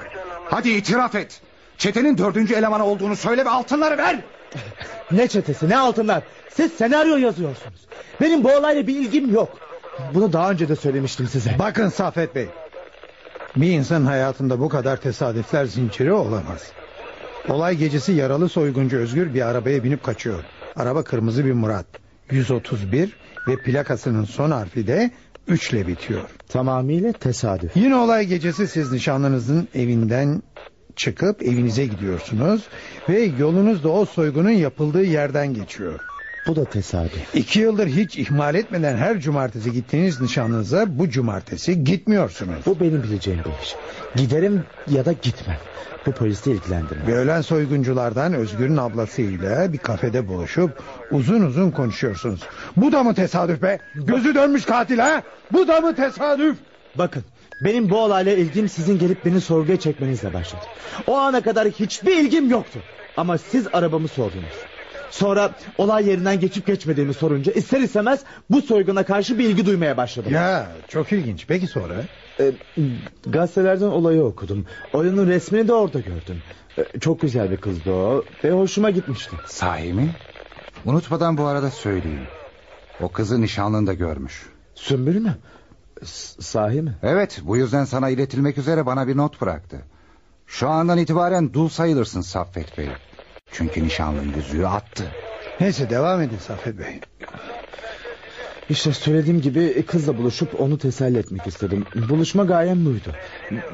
Hadi 0.50 0.70
itiraf 0.70 1.16
et. 1.16 1.42
Çetenin 1.78 2.18
dördüncü 2.18 2.54
elemanı 2.54 2.86
olduğunu 2.86 3.16
söyle 3.16 3.46
ve 3.46 3.50
altınları 3.50 3.98
ver. 3.98 4.20
Ne 5.12 5.28
çetesi 5.28 5.70
ne 5.70 5.78
altınlar. 5.78 6.24
Siz 6.50 6.74
senaryo 6.74 7.18
yazıyorsunuz. 7.18 7.88
Benim 8.22 8.44
bu 8.44 8.52
olayla 8.52 8.88
bir 8.88 8.96
ilgim 8.96 9.34
yok. 9.34 9.58
Bunu 10.14 10.34
daha 10.34 10.52
önce 10.52 10.70
de 10.70 10.76
söylemiştim 10.76 11.28
size. 11.28 11.56
Bakın 11.60 11.90
Saffet 11.90 12.36
Bey. 12.36 12.48
Bir 13.56 13.72
insan 13.72 14.06
hayatında 14.06 14.60
bu 14.60 14.70
kadar 14.70 14.98
tesadüfler 14.98 15.66
zinciri 15.66 16.14
olamaz. 16.14 16.72
Olay 17.50 17.76
gecesi 17.76 18.12
yaralı 18.12 18.50
soyguncu 18.50 18.98
Özgür 18.98 19.34
bir 19.34 19.42
arabaya 19.42 19.84
binip 19.84 20.04
kaçıyor. 20.04 20.44
Araba 20.76 21.04
kırmızı 21.04 21.46
bir 21.46 21.54
Murat. 21.54 21.86
131 22.32 23.18
ve 23.48 23.56
plakasının 23.58 24.26
son 24.26 24.52
harfi 24.52 24.88
de 24.88 25.12
3 25.48 25.72
ile 25.72 25.88
bitiyor. 25.88 26.30
Tamamıyla 26.50 27.14
tesadüf. 27.14 27.78
Yine 27.78 27.96
olay 27.96 28.26
gecesi 28.26 28.68
siz 28.68 28.92
nişanlınızın 28.92 29.68
evinden 29.76 30.44
çıkıp 31.02 31.44
evinize 31.44 31.86
gidiyorsunuz 31.86 32.62
ve 33.10 33.32
yolunuz 33.40 33.84
da 33.84 33.90
o 33.90 34.06
soygunun 34.06 34.50
yapıldığı 34.50 35.04
yerden 35.04 35.54
geçiyor. 35.54 36.00
Bu 36.48 36.56
da 36.56 36.66
tesadüf. 36.66 37.36
İki 37.36 37.60
yıldır 37.60 37.88
hiç 37.88 38.18
ihmal 38.18 38.56
etmeden 38.56 38.98
her 38.98 39.20
cumartesi 39.20 39.72
gittiğiniz 39.72 40.22
nişanınıza 40.22 40.98
bu 40.98 41.10
cumartesi 41.10 41.84
gitmiyorsunuz. 41.84 42.66
Bu 42.66 42.80
benim 42.80 43.04
bileceğim 43.04 43.40
bir 43.40 43.64
iş. 43.64 43.76
Giderim 44.16 44.64
ya 44.88 45.06
da 45.06 45.12
gitmem. 45.12 45.58
Bu 46.06 46.12
polisi 46.12 46.52
ilgilendirmez. 46.52 47.08
Ve 47.08 47.16
ölen 47.16 47.42
soygunculardan 47.42 48.34
Özgür'ün 48.34 48.78
ablasıyla 48.78 49.74
bir 49.74 49.78
kafede 49.78 50.28
buluşup 50.28 50.84
uzun 51.12 51.42
uzun 51.42 51.72
konuşuyorsunuz. 51.72 52.42
Bu 52.78 52.92
da 52.92 53.04
mı 53.04 53.16
tesadüf 53.16 53.62
be? 53.62 53.80
Gözü 53.96 54.36
dönmüş 54.36 54.66
katil 54.66 54.98
ha? 54.98 55.24
Bu 55.52 55.68
da 55.68 55.82
mı 55.82 55.96
tesadüf? 55.96 56.58
Bakın 56.96 57.24
benim 57.62 57.90
bu 57.90 57.98
olayla 57.98 58.34
ilgim 58.34 58.70
sizin 58.70 59.00
gelip 59.00 59.26
beni 59.26 59.42
sorguya 59.42 59.80
çekmenizle 59.80 60.34
başladı. 60.34 60.62
O 61.08 61.18
ana 61.18 61.42
kadar 61.42 61.68
hiçbir 61.68 62.18
ilgim 62.18 62.50
yoktu. 62.50 62.80
Ama 63.18 63.38
siz 63.38 63.68
arabamı 63.74 64.08
sordunuz. 64.08 64.54
Sonra 65.12 65.52
olay 65.78 66.08
yerinden 66.10 66.40
geçip 66.40 66.66
geçmediğimi 66.68 67.14
sorunca 67.14 67.52
ister 67.52 67.80
istemez 67.80 68.20
bu 68.50 68.62
soyguna 68.62 69.04
karşı 69.04 69.40
bir 69.40 69.44
ilgi 69.50 69.66
duymaya 69.66 69.98
başladım. 69.98 70.32
Ya 70.34 70.68
çok 70.88 71.12
ilginç. 71.12 71.46
Peki 71.48 71.68
sonra? 71.68 71.94
Ee, 72.40 72.52
gazetelerden 73.26 73.86
olayı 73.86 74.24
okudum. 74.24 74.66
Oyunun 74.94 75.28
resmini 75.28 75.68
de 75.68 75.74
orada 75.74 76.00
gördüm. 76.00 76.38
Ee, 76.78 77.00
çok 77.00 77.22
güzel 77.22 77.52
bir 77.52 77.58
kızdı 77.58 77.92
o 77.92 78.24
ve 78.44 78.52
hoşuma 78.52 78.90
gitmişti. 78.90 79.36
Sahi 79.48 79.94
mi? 79.94 80.10
Unutmadan 80.86 81.38
bu 81.38 81.46
arada 81.46 81.72
söyleyeyim. 81.72 82.28
O 83.02 83.10
kızı 83.10 83.42
nişanlında 83.42 83.94
görmüş. 83.94 84.46
Sümbül 84.76 85.16
mü? 85.22 85.36
Sahi 86.40 86.82
mi? 86.82 86.96
Evet 87.04 87.40
bu 87.44 87.58
yüzden 87.58 87.86
sana 87.86 88.10
iletilmek 88.10 88.58
üzere 88.58 88.86
bana 88.86 89.08
bir 89.08 89.18
not 89.18 89.42
bıraktı. 89.42 89.82
Şu 90.48 90.70
andan 90.70 90.98
itibaren 90.98 91.54
dul 91.54 91.70
sayılırsın 91.70 92.22
Saffet 92.22 92.78
Bey. 92.78 92.90
Çünkü 93.52 93.84
nişanlın 93.84 94.34
yüzüğü 94.36 94.66
attı. 94.66 95.04
Neyse 95.60 95.90
devam 95.90 96.22
edin 96.22 96.38
Saffet 96.38 96.80
Bey. 96.80 97.00
İşte 98.70 98.94
söylediğim 98.94 99.42
gibi 99.42 99.86
kızla 99.86 100.18
buluşup 100.18 100.60
onu 100.60 100.78
teselli 100.78 101.18
etmek 101.18 101.48
istedim. 101.48 101.86
Buluşma 102.10 102.44
gayem 102.44 102.86
buydu. 102.86 103.16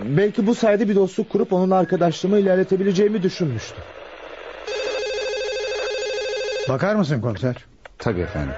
Belki 0.04 0.48
bu 0.48 0.56
sayede 0.56 0.90
bir 0.90 0.96
dostluk 0.96 1.30
kurup 1.30 1.54
onunla 1.54 1.76
arkadaşlığımı 1.76 2.40
ilerletebileceğimi 2.40 3.24
düşünmüştüm. 3.24 3.84
Bakar 6.70 6.96
mısın 6.96 7.22
komiser? 7.22 7.66
Tabii 7.98 8.22
efendim. 8.22 8.54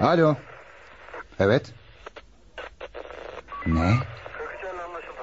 Alo. 0.00 0.36
Evet. 1.40 1.72
Ne? 3.66 3.94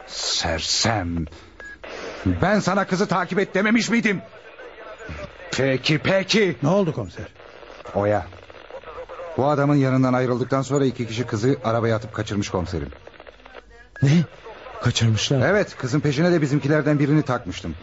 Sersem. 0.08 1.26
Ben 2.26 2.60
sana 2.60 2.88
kızı 2.88 3.08
takip 3.08 3.40
et 3.40 3.56
dememiş 3.56 3.90
miydim? 3.90 4.22
Peki 5.52 6.00
peki. 6.00 6.56
Ne 6.64 6.70
oldu 6.70 6.94
komiser? 6.94 7.26
Oya. 7.96 8.26
Bu 9.38 9.48
adamın 9.48 9.76
yanından 9.76 10.14
ayrıldıktan 10.14 10.62
sonra 10.62 10.86
iki 10.86 11.08
kişi 11.08 11.24
kızı 11.24 11.58
arabaya 11.64 11.96
atıp 11.96 12.14
kaçırmış 12.14 12.50
komiserim. 12.50 12.90
Ne? 14.04 14.24
Kaçırmışlar. 14.82 15.50
Evet 15.50 15.78
kızın 15.78 16.00
peşine 16.00 16.32
de 16.32 16.42
bizimkilerden 16.42 17.00
birini 17.00 17.22
takmıştım. 17.22 17.76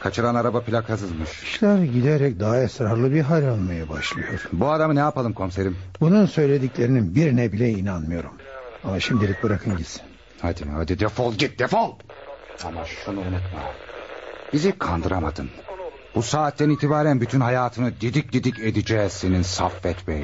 Kaçıran 0.00 0.34
araba 0.34 0.60
plakasızmış. 0.60 1.42
İşler 1.42 1.78
giderek 1.78 2.40
daha 2.40 2.62
esrarlı 2.62 3.12
bir 3.12 3.20
hal 3.20 3.48
almaya 3.48 3.88
başlıyor. 3.88 4.48
Bu 4.52 4.70
adamı 4.70 4.94
ne 4.94 4.98
yapalım 4.98 5.32
komiserim? 5.32 5.76
Bunun 6.00 6.26
söylediklerinin 6.26 7.14
birine 7.14 7.52
bile 7.52 7.70
inanmıyorum. 7.70 8.30
Ama 8.84 9.00
şimdilik 9.00 9.42
bırakın 9.42 9.76
gitsin. 9.76 10.02
Hadi 10.42 10.64
hadi 10.74 10.98
defol 10.98 11.34
git 11.34 11.58
defol. 11.58 11.94
Ama 12.64 12.84
şunu 12.84 13.20
unutma. 13.20 13.60
Bizi 14.52 14.78
kandıramadın. 14.78 15.50
Bu 16.14 16.22
saatten 16.22 16.70
itibaren 16.70 17.20
bütün 17.20 17.40
hayatını 17.40 18.00
didik 18.00 18.32
didik 18.32 18.58
edeceğiz 18.58 19.12
senin 19.12 19.42
Saffet 19.42 20.08
Bey. 20.08 20.22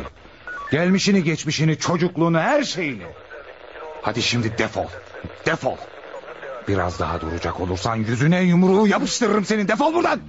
Gelmişini 0.70 1.24
geçmişini 1.24 1.78
çocukluğunu 1.78 2.38
her 2.38 2.62
şeyini. 2.62 3.06
Hadi 4.02 4.22
şimdi 4.22 4.58
defol. 4.58 4.86
Defol. 5.46 5.76
Biraz 6.68 6.98
daha 6.98 7.20
duracak 7.20 7.60
olursan 7.60 7.96
yüzüne 7.96 8.40
yumruğu 8.40 8.86
yapıştırırım 8.86 9.44
senin 9.44 9.68
defol 9.68 9.94
buradan. 9.94 10.20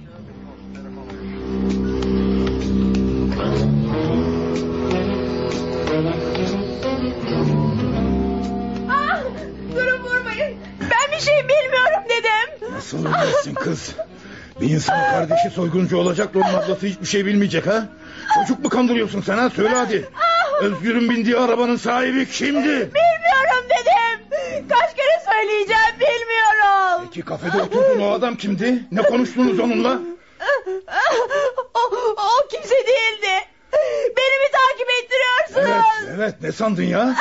Nasıl 12.92 13.04
bilmezsin 13.04 13.54
kız? 13.54 13.92
Bir 14.60 14.70
insanın 14.70 15.02
kardeşi 15.02 15.50
soyguncu 15.50 15.96
olacak 15.98 16.34
da 16.34 16.38
onun 16.38 16.54
ablası 16.54 16.86
hiçbir 16.86 17.06
şey 17.06 17.26
bilmeyecek 17.26 17.66
ha? 17.66 17.88
Çocuk 18.34 18.64
mu 18.64 18.68
kandırıyorsun 18.68 19.22
sen 19.22 19.38
ha? 19.38 19.50
Söyle 19.50 19.74
hadi. 19.74 20.08
Özgür'ün 20.60 21.10
bindiği 21.10 21.36
arabanın 21.36 21.76
sahibi 21.76 22.28
kimdi? 22.30 22.68
Bilmiyorum 22.68 23.64
dedim. 23.70 24.38
Kaç 24.68 24.96
kere 24.96 25.24
söyleyeceğim 25.34 25.94
bilmiyorum. 26.00 27.02
Peki 27.04 27.22
kafede 27.22 27.62
oturduğun 27.62 28.00
o 28.00 28.10
adam 28.10 28.34
kimdi? 28.36 28.82
Ne 28.92 29.02
konuştunuz 29.02 29.60
onunla? 29.60 30.00
O, 31.74 31.94
o 32.16 32.48
kimse 32.50 32.74
değildi. 32.74 33.46
Beni 34.16 34.38
mi 34.38 34.48
takip 34.52 34.88
ettiriyorsunuz? 35.02 35.86
Evet, 36.06 36.14
evet 36.16 36.34
ne 36.42 36.52
sandın 36.52 36.82
ya? 36.82 37.16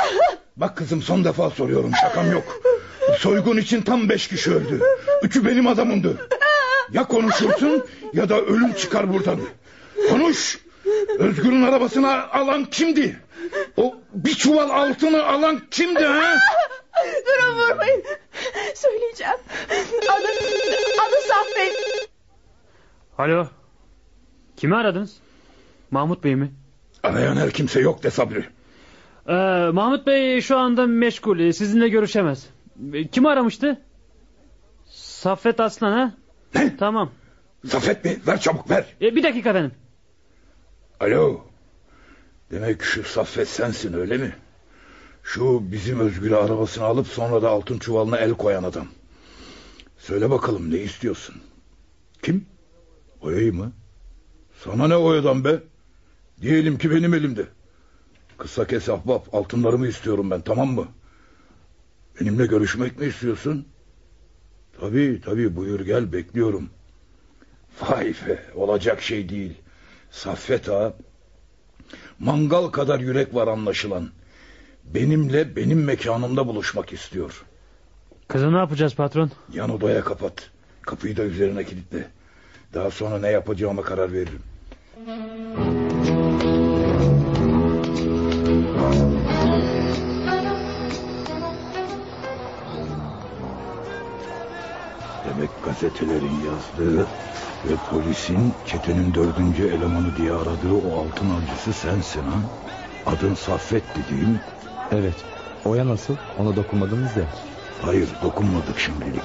Bak 0.58 0.78
kızım 0.78 1.02
son 1.02 1.24
defa 1.26 1.50
soruyorum 1.50 1.92
şakam 2.02 2.32
yok. 2.32 2.62
Soygun 3.18 3.58
için 3.58 3.82
tam 3.82 4.10
beş 4.10 4.28
kişi 4.28 4.52
öldü. 4.52 4.82
Üçü 5.24 5.46
benim 5.46 5.68
adamımdı. 5.68 6.30
Ya 6.92 7.04
konuşursun 7.08 7.86
ya 8.14 8.30
da 8.30 8.42
ölüm 8.42 8.74
çıkar 8.74 9.14
buradan. 9.14 9.40
Konuş. 10.10 10.60
Özgür'ün 11.20 11.62
arabasını 11.64 12.32
alan 12.32 12.66
kimdi? 12.66 13.20
O 13.78 13.96
bir 14.14 14.34
çuval 14.34 14.70
altını 14.70 15.26
alan 15.26 15.62
kimdi 15.72 16.04
ha? 16.04 16.38
Durun 17.26 17.56
vurmayın. 17.56 18.04
Söyleyeceğim. 18.76 19.34
Adı, 20.04 20.28
adı 21.08 21.16
Saffet. 21.28 22.10
Alo. 23.18 23.48
Kimi 24.58 24.76
aradınız? 24.76 25.18
Mahmut 25.92 26.24
Bey 26.24 26.36
mi? 26.36 26.52
Arayan 27.04 27.36
her 27.36 27.52
kimse 27.52 27.80
yok 27.80 28.04
de 28.04 28.10
Sabri. 28.12 28.46
Ee, 29.28 29.34
Mahmut 29.74 30.08
Bey 30.08 30.42
şu 30.42 30.58
anda 30.58 30.88
meşgul. 30.88 31.52
Sizinle 31.52 31.90
görüşemez. 31.90 32.48
Ee, 32.94 33.08
Kim 33.08 33.26
aramıştı? 33.26 33.82
Saffet 34.90 35.60
Aslan 35.60 35.92
ha? 35.92 36.14
Ne? 36.56 36.78
Tamam. 36.78 37.12
Safet 37.68 38.06
mi? 38.06 38.20
Ver 38.28 38.40
çabuk 38.40 38.70
ver. 38.70 38.86
Ee, 39.02 39.16
bir 39.16 39.24
dakika 39.24 39.50
efendim. 39.50 39.72
Alo. 41.00 41.42
Demek 42.52 42.82
şu 42.84 43.04
Saffet 43.04 43.48
sensin 43.50 43.94
öyle 43.94 44.18
mi? 44.18 44.36
Şu 45.24 45.72
bizim 45.72 46.00
Özgür'e 46.00 46.36
arabasını 46.36 46.84
alıp 46.86 47.08
sonra 47.08 47.42
da 47.42 47.50
altın 47.50 47.80
çuvalına 47.80 48.18
el 48.18 48.34
koyan 48.34 48.64
adam. 48.64 48.88
Söyle 49.98 50.30
bakalım 50.30 50.72
ne 50.72 50.78
istiyorsun? 50.78 51.36
Kim? 52.24 52.46
Oya'yı 53.22 53.54
mı? 53.54 53.72
Sana 54.64 54.88
ne 54.88 54.96
oyadan 54.96 55.44
be? 55.46 55.60
Diyelim 56.42 56.78
ki 56.78 56.92
benim 56.92 57.14
elimde. 57.14 57.46
Kısa 58.38 58.68
kes 58.68 58.90
ahbap 58.90 59.36
altınlarımı 59.36 59.88
istiyorum 59.88 60.32
ben 60.32 60.42
tamam 60.42 60.68
mı? 60.68 60.88
Benimle 62.22 62.46
görüşmek 62.46 63.00
mi 63.00 63.06
istiyorsun? 63.06 63.66
Tabii 64.80 65.22
tabii 65.26 65.56
buyur 65.56 65.80
gel 65.80 66.14
bekliyorum. 66.14 66.70
Vay 67.82 68.14
be 68.28 68.40
olacak 68.56 69.02
şey 69.02 69.30
değil. 69.30 69.54
Saffet 70.12 70.70
ağa. 70.70 70.94
Mangal 72.20 72.68
kadar 72.68 73.00
yürek 73.00 73.36
var 73.36 73.48
anlaşılan. 73.48 74.10
Benimle 74.84 75.56
benim 75.56 75.84
mekanımda 75.84 76.48
buluşmak 76.48 76.94
istiyor. 76.94 77.46
Kızı 78.28 78.54
ne 78.54 78.58
yapacağız 78.58 78.96
patron? 78.96 79.32
Yan 79.54 79.70
odaya 79.70 80.04
kapat. 80.04 80.50
Kapıyı 80.82 81.18
da 81.18 81.24
üzerine 81.24 81.64
kilitle. 81.64 82.08
Daha 82.74 82.92
sonra 82.92 83.20
ne 83.20 83.30
yapacağıma 83.30 83.82
karar 83.82 84.14
veririm. 84.14 84.42
Gazetelerin 95.72 96.38
yazdığı 96.46 97.00
ve 97.66 97.76
polisin 97.90 98.54
çetenin 98.68 99.14
dördüncü 99.14 99.68
elemanı 99.68 100.16
diye 100.18 100.32
aradığı 100.32 100.74
o 100.74 101.00
altın 101.00 101.30
avcısı 101.30 101.74
sensin 101.74 102.22
ha? 102.22 102.38
Adın 103.06 103.34
Saffet'ti 103.36 104.00
değil 104.12 104.28
mi? 104.28 104.40
Evet. 104.92 105.14
Oya 105.66 105.88
nasıl? 105.88 106.16
Ona 106.40 106.56
dokunmadınız 106.56 107.18
ya. 107.18 107.24
Hayır 107.82 108.10
dokunmadık 108.24 108.80
şimdilik. 108.80 109.24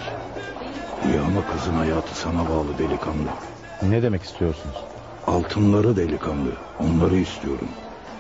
İyi 1.05 1.21
ama 1.21 1.41
kızın 1.53 1.75
hayatı 1.77 2.15
sana 2.17 2.49
bağlı 2.49 2.79
delikanlı. 2.79 3.29
Ne 3.83 4.03
demek 4.03 4.23
istiyorsunuz? 4.23 4.77
Altınları 5.27 5.97
delikanlı. 5.97 6.51
Onları 6.81 7.17
istiyorum. 7.17 7.69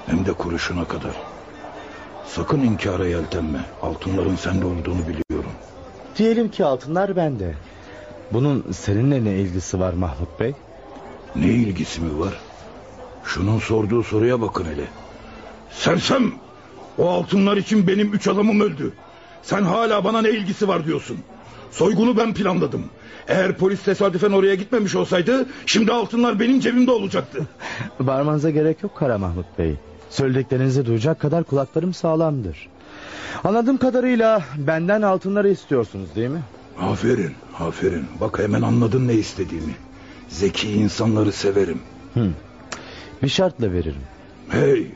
Hem 0.06 0.26
de 0.26 0.32
kuruşuna 0.32 0.84
kadar. 0.84 1.12
Sakın 2.26 2.60
inkara 2.60 3.06
yeltenme. 3.06 3.60
Altınların 3.82 4.36
sende 4.36 4.66
olduğunu 4.66 5.00
biliyorum. 5.08 5.52
Diyelim 6.18 6.50
ki 6.50 6.64
altınlar 6.64 7.16
bende. 7.16 7.54
Bunun 8.32 8.64
seninle 8.72 9.24
ne 9.24 9.34
ilgisi 9.38 9.80
var 9.80 9.92
Mahmut 9.92 10.40
Bey? 10.40 10.54
Ne 11.36 11.46
ilgisi 11.46 12.00
mi 12.00 12.18
var? 12.20 12.34
Şunun 13.24 13.58
sorduğu 13.58 14.02
soruya 14.02 14.40
bakın 14.40 14.64
hele. 14.64 14.84
Sersem! 15.70 16.32
O 16.98 17.08
altınlar 17.08 17.56
için 17.56 17.86
benim 17.86 18.12
üç 18.14 18.28
adamım 18.28 18.60
öldü. 18.60 18.92
Sen 19.42 19.62
hala 19.62 20.04
bana 20.04 20.22
ne 20.22 20.30
ilgisi 20.30 20.68
var 20.68 20.86
diyorsun. 20.86 21.18
Soygunu 21.70 22.16
ben 22.16 22.34
planladım. 22.34 22.84
Eğer 23.28 23.56
polis 23.56 23.82
tesadüfen 23.82 24.30
oraya 24.32 24.54
gitmemiş 24.54 24.94
olsaydı... 24.94 25.46
...şimdi 25.66 25.92
altınlar 25.92 26.40
benim 26.40 26.60
cebimde 26.60 26.90
olacaktı. 26.90 27.46
Bağırmanıza 28.00 28.50
gerek 28.50 28.82
yok 28.82 28.96
Kara 28.96 29.18
Mahmut 29.18 29.58
Bey. 29.58 29.74
Söylediklerinizi 30.10 30.86
duyacak 30.86 31.20
kadar 31.20 31.44
kulaklarım 31.44 31.94
sağlamdır. 31.94 32.68
Anladığım 33.44 33.76
kadarıyla 33.76 34.42
benden 34.58 35.02
altınları 35.02 35.48
istiyorsunuz 35.48 36.14
değil 36.16 36.30
mi? 36.30 36.42
Aferin, 36.80 37.34
aferin. 37.58 38.06
Bak 38.20 38.38
hemen 38.38 38.62
anladın 38.62 39.08
ne 39.08 39.14
istediğimi. 39.14 39.74
Zeki 40.28 40.72
insanları 40.72 41.32
severim. 41.32 41.80
Hı. 42.14 42.30
Bir 43.22 43.28
şartla 43.28 43.72
veririm. 43.72 44.02
Hey, 44.48 44.86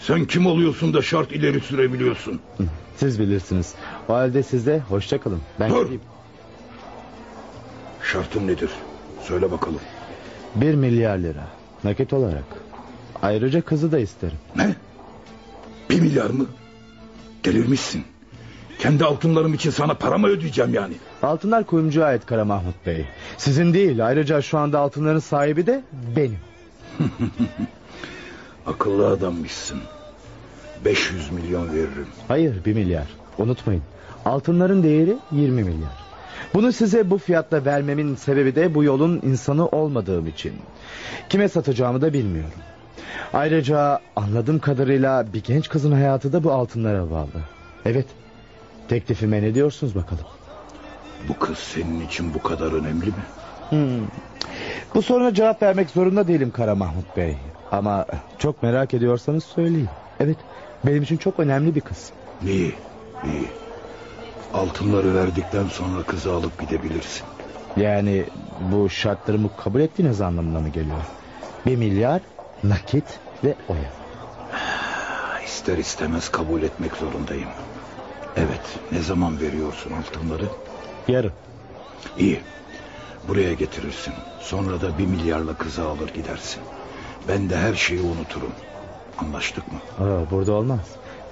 sen 0.00 0.24
kim 0.24 0.46
oluyorsun 0.46 0.94
da 0.94 1.02
şart 1.02 1.32
ileri 1.32 1.60
sürebiliyorsun? 1.60 2.40
Hı. 2.58 2.64
Siz 2.96 3.20
bilirsiniz. 3.20 3.74
O 4.08 4.14
halde 4.14 4.42
size 4.42 4.78
hoşça 4.88 5.20
kalın. 5.20 5.40
Ben 5.60 5.70
Dur. 5.70 5.82
gideyim. 5.82 6.00
Şartın 8.12 8.46
nedir? 8.46 8.70
Söyle 9.22 9.50
bakalım. 9.50 9.80
Bir 10.54 10.74
milyar 10.74 11.18
lira. 11.18 11.46
Nakit 11.84 12.12
olarak. 12.12 12.44
Ayrıca 13.22 13.60
kızı 13.60 13.92
da 13.92 13.98
isterim. 13.98 14.38
Ne? 14.56 14.74
Bir 15.90 16.00
milyar 16.00 16.30
mı? 16.30 16.46
Delirmişsin. 17.44 18.04
Kendi 18.80 19.04
altınlarım 19.04 19.54
için 19.54 19.70
sana 19.70 19.94
para 19.94 20.18
mı 20.18 20.26
ödeyeceğim 20.26 20.74
yani? 20.74 20.94
Altınlar 21.22 21.64
kuyumcuya 21.64 22.06
ait 22.06 22.26
Kara 22.26 22.44
Mahmut 22.44 22.86
Bey. 22.86 23.04
Sizin 23.36 23.74
değil. 23.74 24.06
Ayrıca 24.06 24.42
şu 24.42 24.58
anda 24.58 24.78
altınların 24.78 25.18
sahibi 25.18 25.66
de 25.66 25.82
benim. 26.16 26.38
Akıllı 28.66 29.08
adammışsın. 29.08 29.80
500 30.84 31.32
milyon 31.32 31.68
veririm. 31.72 32.06
Hayır 32.28 32.64
bir 32.64 32.74
milyar. 32.74 33.06
Unutmayın. 33.38 33.82
Altınların 34.24 34.82
değeri 34.82 35.16
20 35.32 35.62
milyar. 35.62 36.00
Bunu 36.54 36.72
size 36.72 37.10
bu 37.10 37.18
fiyatla 37.18 37.64
vermemin 37.64 38.14
sebebi 38.16 38.54
de 38.54 38.74
bu 38.74 38.84
yolun 38.84 39.20
insanı 39.22 39.68
olmadığım 39.68 40.26
için. 40.26 40.52
Kime 41.28 41.48
satacağımı 41.48 42.00
da 42.00 42.12
bilmiyorum. 42.12 42.58
Ayrıca 43.32 44.00
anladığım 44.16 44.58
kadarıyla 44.58 45.26
bir 45.32 45.42
genç 45.42 45.68
kızın 45.68 45.92
hayatı 45.92 46.32
da 46.32 46.44
bu 46.44 46.52
altınlara 46.52 47.10
bağlı. 47.10 47.40
Evet. 47.84 48.06
Teklifime 48.90 49.42
ne 49.42 49.54
diyorsunuz 49.54 49.94
bakalım? 49.94 50.24
Bu 51.28 51.38
kız 51.38 51.58
senin 51.58 52.06
için 52.06 52.34
bu 52.34 52.42
kadar 52.42 52.72
önemli 52.72 53.06
mi? 53.06 53.12
Hmm. 53.70 54.06
Bu 54.94 55.02
soruna 55.02 55.34
cevap 55.34 55.62
vermek 55.62 55.90
zorunda 55.90 56.28
değilim 56.28 56.50
Kara 56.50 56.74
Mahmut 56.74 57.16
Bey. 57.16 57.36
Ama 57.72 58.06
çok 58.38 58.62
merak 58.62 58.94
ediyorsanız 58.94 59.44
söyleyeyim. 59.44 59.88
Evet 60.20 60.36
benim 60.86 61.02
için 61.02 61.16
çok 61.16 61.40
önemli 61.40 61.74
bir 61.74 61.80
kız. 61.80 62.10
İyi, 62.46 62.74
iyi. 63.24 63.48
Altınları 64.54 65.14
verdikten 65.14 65.66
sonra 65.66 66.02
kızı 66.02 66.32
alıp 66.32 66.60
gidebilirsin. 66.60 67.26
Yani 67.76 68.24
bu 68.72 68.90
şartlarımı 68.90 69.50
kabul 69.56 69.80
ettiğiniz 69.80 70.20
anlamına 70.20 70.60
mı 70.60 70.68
geliyor? 70.68 71.00
Bir 71.66 71.76
milyar 71.76 72.20
nakit 72.64 73.04
ve 73.44 73.54
oya. 73.68 73.90
İster 75.46 75.78
istemez 75.78 76.28
kabul 76.28 76.62
etmek 76.62 76.96
zorundayım. 76.96 77.48
Evet, 78.36 78.78
ne 78.92 78.98
zaman 79.02 79.40
veriyorsun 79.40 79.92
altınları? 79.92 80.44
Yarın. 81.08 81.32
İyi. 82.18 82.40
Buraya 83.28 83.52
getirirsin. 83.52 84.14
Sonra 84.40 84.80
da 84.80 84.98
bir 84.98 85.06
milyarla 85.06 85.54
kızı 85.54 85.82
alır 85.88 86.08
gidersin. 86.14 86.62
Ben 87.28 87.50
de 87.50 87.56
her 87.56 87.74
şeyi 87.74 88.00
unuturum. 88.00 88.52
Anlaştık 89.18 89.64
mı? 89.72 89.78
Aa, 90.06 90.30
burada 90.30 90.52
olmaz. 90.52 90.80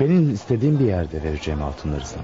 Benim 0.00 0.34
istediğim 0.34 0.78
bir 0.78 0.84
yerde 0.84 1.22
vereceğim 1.22 1.62
altınları 1.62 2.06
sana. 2.06 2.22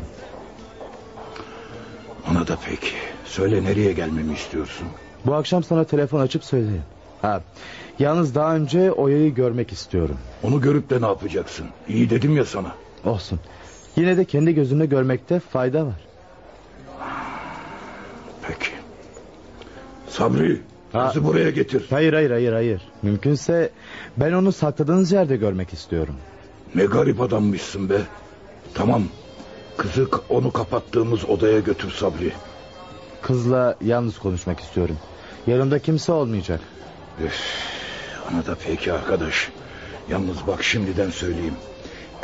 Ona 2.31 2.47
da 2.49 2.57
peki. 2.67 2.93
Söyle 3.25 3.65
nereye 3.65 3.93
gelmemi 3.93 4.35
istiyorsun? 4.35 4.87
Bu 5.27 5.35
akşam 5.35 5.65
sana 5.65 5.85
telefon 5.85 6.21
açıp 6.21 6.45
söylerim. 6.45 6.83
Ha, 7.23 7.43
yalnız 7.99 8.35
daha 8.35 8.55
önce 8.57 8.93
Oya'yı 8.93 9.35
görmek 9.35 9.73
istiyorum. 9.73 10.19
Onu 10.43 10.61
görüp 10.61 10.91
de 10.91 11.01
ne 11.03 11.07
yapacaksın? 11.07 11.67
İyi 11.89 12.11
dedim 12.11 12.37
ya 12.37 12.45
sana. 12.45 12.75
Olsun. 13.05 13.41
Yine 13.97 14.17
de 14.17 14.25
kendi 14.25 14.55
gözünle 14.55 14.87
görmekte 14.87 15.41
fayda 15.41 15.87
var. 15.87 16.01
Peki. 18.49 18.71
Sabri, 20.09 20.61
Ha. 20.93 21.09
kızı 21.09 21.25
buraya 21.25 21.51
getir. 21.51 21.87
Hayır 21.91 22.13
hayır 22.13 22.31
hayır 22.31 22.53
hayır. 22.53 22.83
Mümkünse 23.03 23.71
ben 24.17 24.33
onu 24.33 24.53
sakladığınız 24.53 25.13
yerde 25.13 25.37
görmek 25.37 25.73
istiyorum. 25.73 26.15
Ne 26.75 26.85
garip 26.85 27.21
adammışsın 27.21 27.91
be. 27.91 28.01
Tamam. 28.75 29.03
Kızı 29.77 30.09
onu 30.29 30.53
kapattığımız 30.53 31.25
odaya 31.25 31.61
götür 31.61 31.91
Sabri. 31.91 32.33
Kızla 33.23 33.77
yalnız 33.85 34.19
konuşmak 34.19 34.61
istiyorum. 34.61 34.97
Yanımda 35.47 35.79
kimse 35.79 36.13
olmayacak. 36.13 36.61
Üf, 37.25 37.41
ona 38.33 38.47
da 38.47 38.57
peki 38.67 38.93
arkadaş. 38.93 39.51
Yalnız 40.11 40.37
bak 40.47 40.63
şimdiden 40.65 41.11
söyleyeyim. 41.11 41.55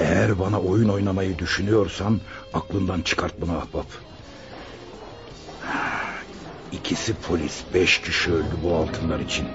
Eğer 0.01 0.39
bana 0.39 0.61
oyun 0.61 0.89
oynamayı 0.89 1.39
düşünüyorsan 1.39 2.21
aklından 2.55 3.01
çıkart 3.01 3.41
bunu 3.41 3.53
ahbap. 3.59 3.87
İkisi 6.73 7.15
polis, 7.15 7.61
beş 7.75 8.01
kişi 8.01 8.33
öldü 8.33 8.57
bu 8.63 8.75
altınlar 8.75 9.21
için. 9.21 9.47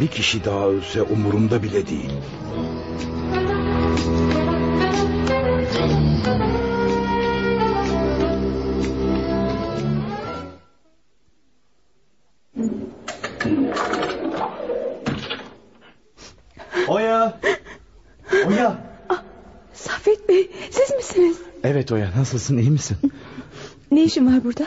Bir 0.00 0.08
kişi 0.08 0.44
daha 0.44 0.66
ölse 0.66 1.02
umurumda 1.02 1.62
bile 1.62 1.86
değil. 1.86 2.10
Evet 21.64 21.92
Oya 21.92 22.08
nasılsın 22.16 22.58
iyi 22.58 22.70
misin? 22.70 22.96
Ne 23.90 24.02
işin 24.02 24.26
var 24.26 24.44
burada? 24.44 24.66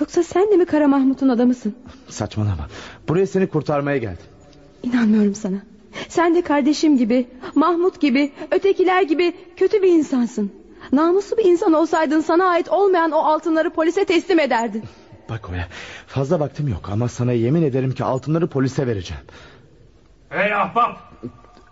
Yoksa 0.00 0.22
sen 0.22 0.50
de 0.52 0.56
mi 0.56 0.64
Kara 0.64 0.88
Mahmut'un 0.88 1.28
adamısın? 1.28 1.76
Saçmalama. 2.08 2.68
Buraya 3.08 3.26
seni 3.26 3.46
kurtarmaya 3.46 3.96
geldim. 3.96 4.24
İnanmıyorum 4.82 5.34
sana. 5.34 5.56
Sen 6.08 6.34
de 6.34 6.42
kardeşim 6.42 6.98
gibi, 6.98 7.26
Mahmut 7.54 8.00
gibi, 8.00 8.32
ötekiler 8.50 9.02
gibi 9.02 9.32
kötü 9.56 9.82
bir 9.82 9.88
insansın. 9.88 10.52
Namuslu 10.92 11.36
bir 11.36 11.44
insan 11.44 11.72
olsaydın 11.72 12.20
sana 12.20 12.44
ait 12.44 12.68
olmayan 12.68 13.10
o 13.10 13.18
altınları 13.18 13.70
polise 13.70 14.04
teslim 14.04 14.40
ederdin. 14.40 14.84
Bak 15.30 15.50
Oya 15.50 15.68
fazla 16.06 16.40
vaktim 16.40 16.68
yok 16.68 16.88
ama 16.92 17.08
sana 17.08 17.32
yemin 17.32 17.62
ederim 17.62 17.92
ki 17.92 18.04
altınları 18.04 18.46
polise 18.46 18.86
vereceğim. 18.86 19.22
Hey 20.28 20.54
ahbap. 20.54 20.98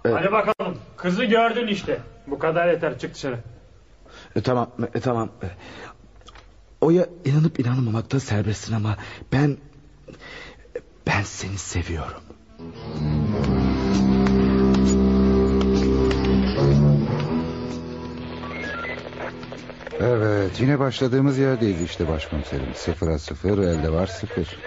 Hadi 0.03 0.33
bakalım. 0.33 0.77
Kızı 0.97 1.25
gördün 1.25 1.67
işte. 1.67 2.01
Bu 2.27 2.39
kadar 2.39 2.69
yeter 2.69 2.99
çık 2.99 3.15
dışarı. 3.15 3.39
E, 4.37 4.41
tamam 4.41 4.71
e, 4.95 5.01
tamam. 5.01 5.31
E, 5.43 5.47
Oya 6.81 7.07
inanıp 7.25 7.61
inanmamakta 7.61 8.21
serbestsin 8.21 8.75
ama 8.75 8.97
ben 9.33 9.57
ben 11.07 11.23
seni 11.23 11.59
seviyorum. 11.59 12.23
Evet 20.01 20.61
yine 20.61 20.79
başladığımız 20.79 21.39
yerdeydi 21.39 21.83
işte 21.83 22.09
başkomiserim. 22.09 22.75
Sıfıra 22.75 23.19
sıfır 23.19 23.59
elde 23.59 23.93
var 23.93 24.07
sıfır. 24.07 24.59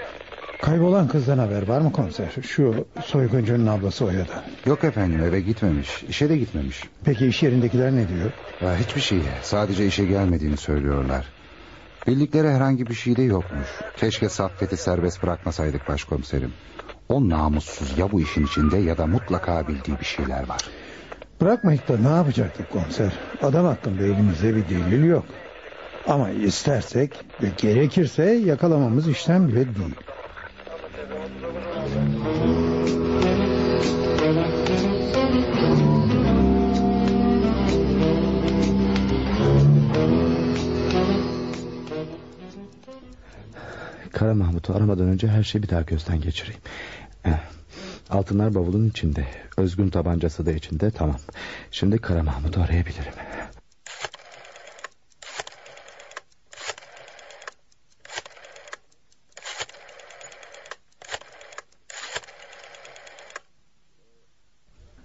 Kaybolan 0.64 1.08
kızdan 1.08 1.38
haber 1.38 1.68
var 1.68 1.82
mı 1.82 1.92
komiser? 1.92 2.28
Şu 2.42 2.86
soyguncunun 3.06 3.68
ablası 3.68 4.06
Oya'dan. 4.06 4.44
Yok 4.66 4.84
efendim 4.84 5.24
eve 5.24 5.40
gitmemiş. 5.42 6.04
işe 6.04 6.30
de 6.30 6.38
gitmemiş. 6.38 6.84
Peki 7.06 7.28
iş 7.28 7.44
yerindekiler 7.44 7.92
ne 7.92 8.08
diyor? 8.08 8.32
Ya, 8.62 8.78
hiçbir 8.78 9.02
şey. 9.02 9.20
Sadece 9.42 9.86
işe 9.86 10.06
gelmediğini 10.06 10.58
söylüyorlar. 10.58 11.26
Bildikleri 12.08 12.50
herhangi 12.50 12.88
bir 12.88 12.94
şey 12.94 13.16
de 13.16 13.22
yokmuş. 13.22 13.68
Keşke 13.98 14.30
Saffet'i 14.30 14.78
serbest 14.78 15.24
bırakmasaydık 15.24 15.88
başkomiserim. 15.88 16.54
O 17.10 17.30
namussuz 17.30 17.98
ya 17.98 18.12
bu 18.12 18.22
işin 18.22 18.46
içinde 18.46 18.78
ya 18.78 18.98
da 18.98 19.08
mutlaka 19.08 19.68
bildiği 19.68 20.00
bir 20.00 20.06
şeyler 20.06 20.50
var. 20.50 20.62
Bırakmayıp 21.42 21.88
da 21.88 21.98
ne 21.98 22.16
yapacaktık 22.16 22.70
komiser? 22.70 23.14
Adam 23.42 23.66
hakkında 23.66 24.04
elimizde 24.04 24.56
bir 24.56 24.70
delil 24.70 25.04
yok. 25.04 25.26
Ama 26.08 26.30
istersek 26.30 27.12
ve 27.42 27.48
gerekirse 27.58 28.24
yakalamamız 28.24 29.08
işten 29.08 29.48
bile 29.48 29.56
değil. 29.76 29.96
Kara 44.14 44.34
Mahmut'u 44.34 44.76
aramadan 44.76 45.08
önce 45.08 45.28
her 45.28 45.44
şeyi 45.44 45.64
bir 45.64 45.70
daha 45.70 45.82
gözden 45.82 46.22
geçireyim. 46.22 46.62
Eh, 47.26 47.40
Altınlar 48.10 48.56
bavulun 48.56 48.90
içinde. 48.90 49.28
Özgün 49.58 49.90
tabancası 49.90 50.46
da 50.46 50.52
içinde. 50.52 50.92
Tamam. 50.92 51.18
Şimdi 51.72 51.98
Kara 51.98 52.24
Mahmut'u 52.24 52.62
arayabilirim. 52.62 53.14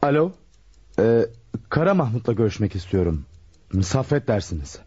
Alo. 0.02 0.32
Ee, 0.98 1.26
Kara 1.70 1.94
Mahmut'la 1.94 2.32
görüşmek 2.32 2.74
istiyorum. 2.74 3.24
Saffet 3.82 4.28
dersiniz. 4.28 4.78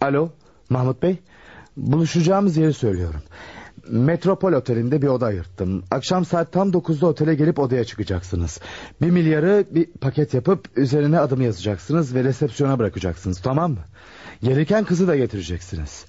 Alo 0.00 0.30
Mahmut 0.68 1.02
Bey. 1.02 1.18
Buluşacağımız 1.76 2.56
yeri 2.56 2.72
söylüyorum. 2.74 3.22
Metropol 3.88 4.52
otelinde 4.52 5.02
bir 5.02 5.06
oda 5.06 5.26
ayırttım. 5.26 5.84
Akşam 5.90 6.24
saat 6.24 6.52
tam 6.52 6.70
9'da 6.70 7.06
otele 7.06 7.34
gelip 7.34 7.58
odaya 7.58 7.84
çıkacaksınız. 7.84 8.60
Bir 9.02 9.10
milyarı 9.10 9.64
bir 9.70 9.86
paket 9.86 10.34
yapıp 10.34 10.68
Üzerine 10.76 11.18
adımı 11.18 11.44
yazacaksınız 11.44 12.14
Ve 12.14 12.24
resepsiyona 12.24 12.78
bırakacaksınız 12.78 13.40
tamam 13.42 13.70
mı? 13.72 13.80
Gelirken 14.42 14.84
kızı 14.84 15.08
da 15.08 15.16
getireceksiniz. 15.16 16.04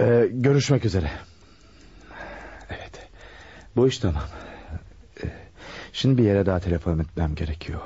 Ee, 0.00 0.28
Görüşmek 0.32 0.84
üzere. 0.84 1.10
Evet 2.70 3.08
Bu 3.76 3.88
iş 3.88 3.98
tamam. 3.98 4.22
Ee, 5.24 5.28
Şimdi 5.92 6.22
bir 6.22 6.26
yere 6.28 6.46
daha 6.46 6.60
telefon 6.60 6.98
etmem 6.98 7.34
gerekiyor 7.34 7.80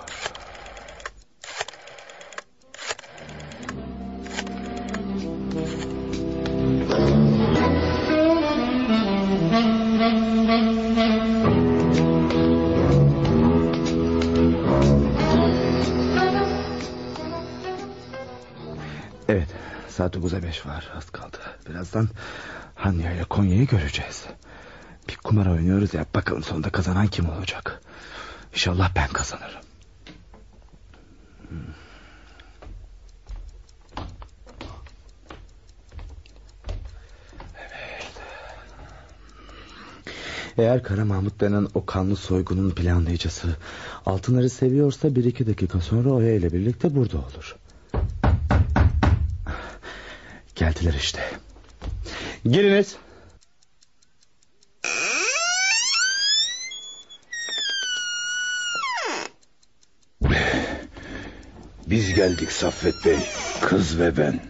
saat 19.99 20.17
9'a 20.17 20.43
5 20.43 20.67
var 20.67 20.89
az 20.97 21.11
kaldı 21.11 21.37
Birazdan 21.69 22.09
Hanya 22.75 23.13
ile 23.13 23.25
Konya'yı 23.25 23.67
göreceğiz 23.67 24.25
Bir 25.09 25.17
kumar 25.17 25.47
oynuyoruz 25.47 25.95
ya 25.95 26.07
Bakalım 26.15 26.43
sonunda 26.43 26.71
kazanan 26.71 27.07
kim 27.07 27.31
olacak 27.31 27.81
İnşallah 28.53 28.91
ben 28.97 29.09
kazanırım. 29.09 29.61
Evet. 37.59 38.13
Eğer 40.59 40.83
Kara 40.83 41.05
Mahmut 41.05 41.41
denen 41.41 41.69
o 41.75 41.87
kanlı 41.87 42.17
soygunun 42.17 42.71
planlayıcısı 42.71 43.57
altınları 44.07 44.51
seviyorsa 44.51 45.15
bir 45.15 45.25
iki 45.25 45.47
dakika 45.47 45.81
sonra 45.81 46.11
Oya 46.11 46.35
ile 46.35 46.53
birlikte 46.53 46.95
burada 46.95 47.19
olur. 47.19 47.57
Geldiler 50.59 50.95
işte. 50.95 51.21
Giriniz. 52.45 52.97
Biz 61.87 62.15
geldik 62.15 62.53
Saffet 62.53 62.95
Bey. 63.07 63.19
Kız 63.63 64.01
ve 64.01 64.17
ben. 64.17 64.41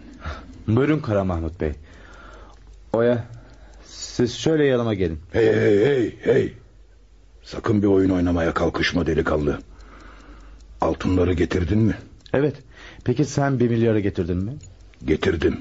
Buyurun 0.69 0.99
Kara 1.01 1.25
Mahmut 1.25 1.61
Bey. 1.61 1.73
Oya 2.93 3.25
siz 3.87 4.37
şöyle 4.37 4.65
yanıma 4.65 4.95
gelin. 4.95 5.21
Hey 5.33 5.47
hey 5.47 5.87
hey 5.87 6.17
hey. 6.23 6.55
Sakın 7.43 7.83
bir 7.83 7.87
oyun 7.87 8.11
oynamaya 8.11 8.55
kalkışma 8.55 9.07
delikanlı. 9.07 9.59
Altınları 10.81 11.33
getirdin 11.33 11.79
mi? 11.79 11.99
Evet. 12.33 12.57
Peki 13.05 13.25
sen 13.25 13.61
bir 13.61 13.69
milyarı 13.71 14.01
getirdin 14.01 14.37
mi? 14.37 14.53
Getirdim. 15.05 15.59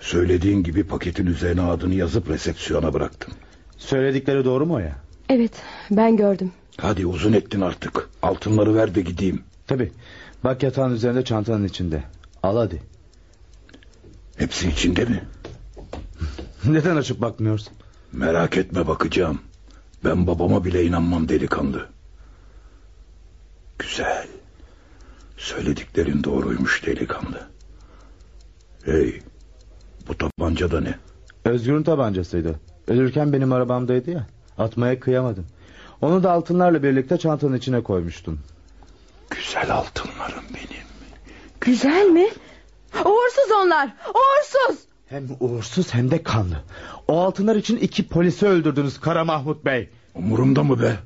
Söylediğin 0.00 0.62
gibi 0.62 0.84
paketin 0.84 1.26
üzerine 1.26 1.62
adını 1.62 1.94
yazıp 1.94 2.28
resepsiyona 2.30 2.94
bıraktım. 2.94 3.34
Söyledikleri 3.78 4.44
doğru 4.44 4.66
mu 4.66 4.74
Oya? 4.74 4.96
Evet 5.28 5.52
ben 5.90 6.16
gördüm. 6.16 6.52
Hadi 6.76 7.06
uzun 7.06 7.32
ettin 7.32 7.60
artık. 7.60 8.08
Altınları 8.22 8.74
ver 8.74 8.94
de 8.94 9.00
gideyim. 9.00 9.42
Tabi. 9.66 9.92
Bak 10.44 10.62
yatağın 10.62 10.94
üzerinde 10.94 11.24
çantanın 11.24 11.64
içinde. 11.64 12.02
Al 12.42 12.56
hadi. 12.56 12.82
Hepsi 14.36 14.68
içinde 14.68 15.04
mi? 15.04 15.22
Neden 16.64 16.96
açıp 16.96 17.20
bakmıyorsun? 17.20 17.72
Merak 18.12 18.56
etme 18.56 18.86
bakacağım. 18.86 19.40
Ben 20.04 20.26
babama 20.26 20.64
bile 20.64 20.84
inanmam 20.84 21.28
delikanlı. 21.28 21.88
Güzel. 23.78 24.26
Söylediklerin 25.36 26.24
doğruymuş 26.24 26.86
delikanlı. 26.86 27.48
Hey, 28.84 29.20
bu 30.10 30.18
tabanca 30.18 30.70
da 30.70 30.80
ne? 30.80 30.94
Özgür'ün 31.44 31.82
tabancasıydı. 31.82 32.60
Ölürken 32.88 33.32
benim 33.32 33.52
arabamdaydı 33.52 34.10
ya. 34.10 34.26
Atmaya 34.58 35.00
kıyamadım. 35.00 35.46
Onu 36.00 36.22
da 36.22 36.32
altınlarla 36.32 36.82
birlikte 36.82 37.18
çantanın 37.18 37.56
içine 37.56 37.82
koymuştum. 37.82 38.40
Güzel 39.30 39.74
altınlarım 39.74 40.44
benim. 40.54 40.84
Güzel 41.60 42.06
mi? 42.06 42.28
Uğursuz 42.94 43.50
onlar. 43.64 43.94
Uğursuz. 44.08 44.84
Hem 45.06 45.24
uğursuz 45.40 45.94
hem 45.94 46.10
de 46.10 46.22
kanlı. 46.22 46.62
O 47.08 47.20
altınlar 47.20 47.56
için 47.56 47.76
iki 47.76 48.08
polisi 48.08 48.46
öldürdünüz 48.46 49.00
Kara 49.00 49.24
Mahmut 49.24 49.64
Bey. 49.64 49.88
Umurumda 50.14 50.62
mı 50.62 50.82
be? 50.82 50.96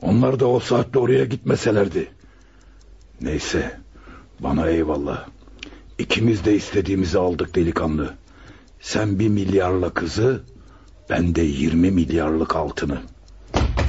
Onlar 0.00 0.40
da 0.40 0.46
o 0.46 0.60
saatte 0.60 0.98
oraya 0.98 1.24
gitmeselerdi. 1.24 2.10
Neyse. 3.20 3.80
Bana 4.40 4.68
eyvallah. 4.68 5.26
İkimiz 5.98 6.44
de 6.44 6.54
istediğimizi 6.54 7.18
aldık 7.18 7.54
delikanlı. 7.54 8.21
Sen 8.82 9.18
bir 9.18 9.28
milyarla 9.28 9.94
kızı, 9.94 10.42
ben 11.10 11.34
de 11.34 11.42
yirmi 11.42 11.90
milyarlık 11.90 12.56
altını. 12.56 12.98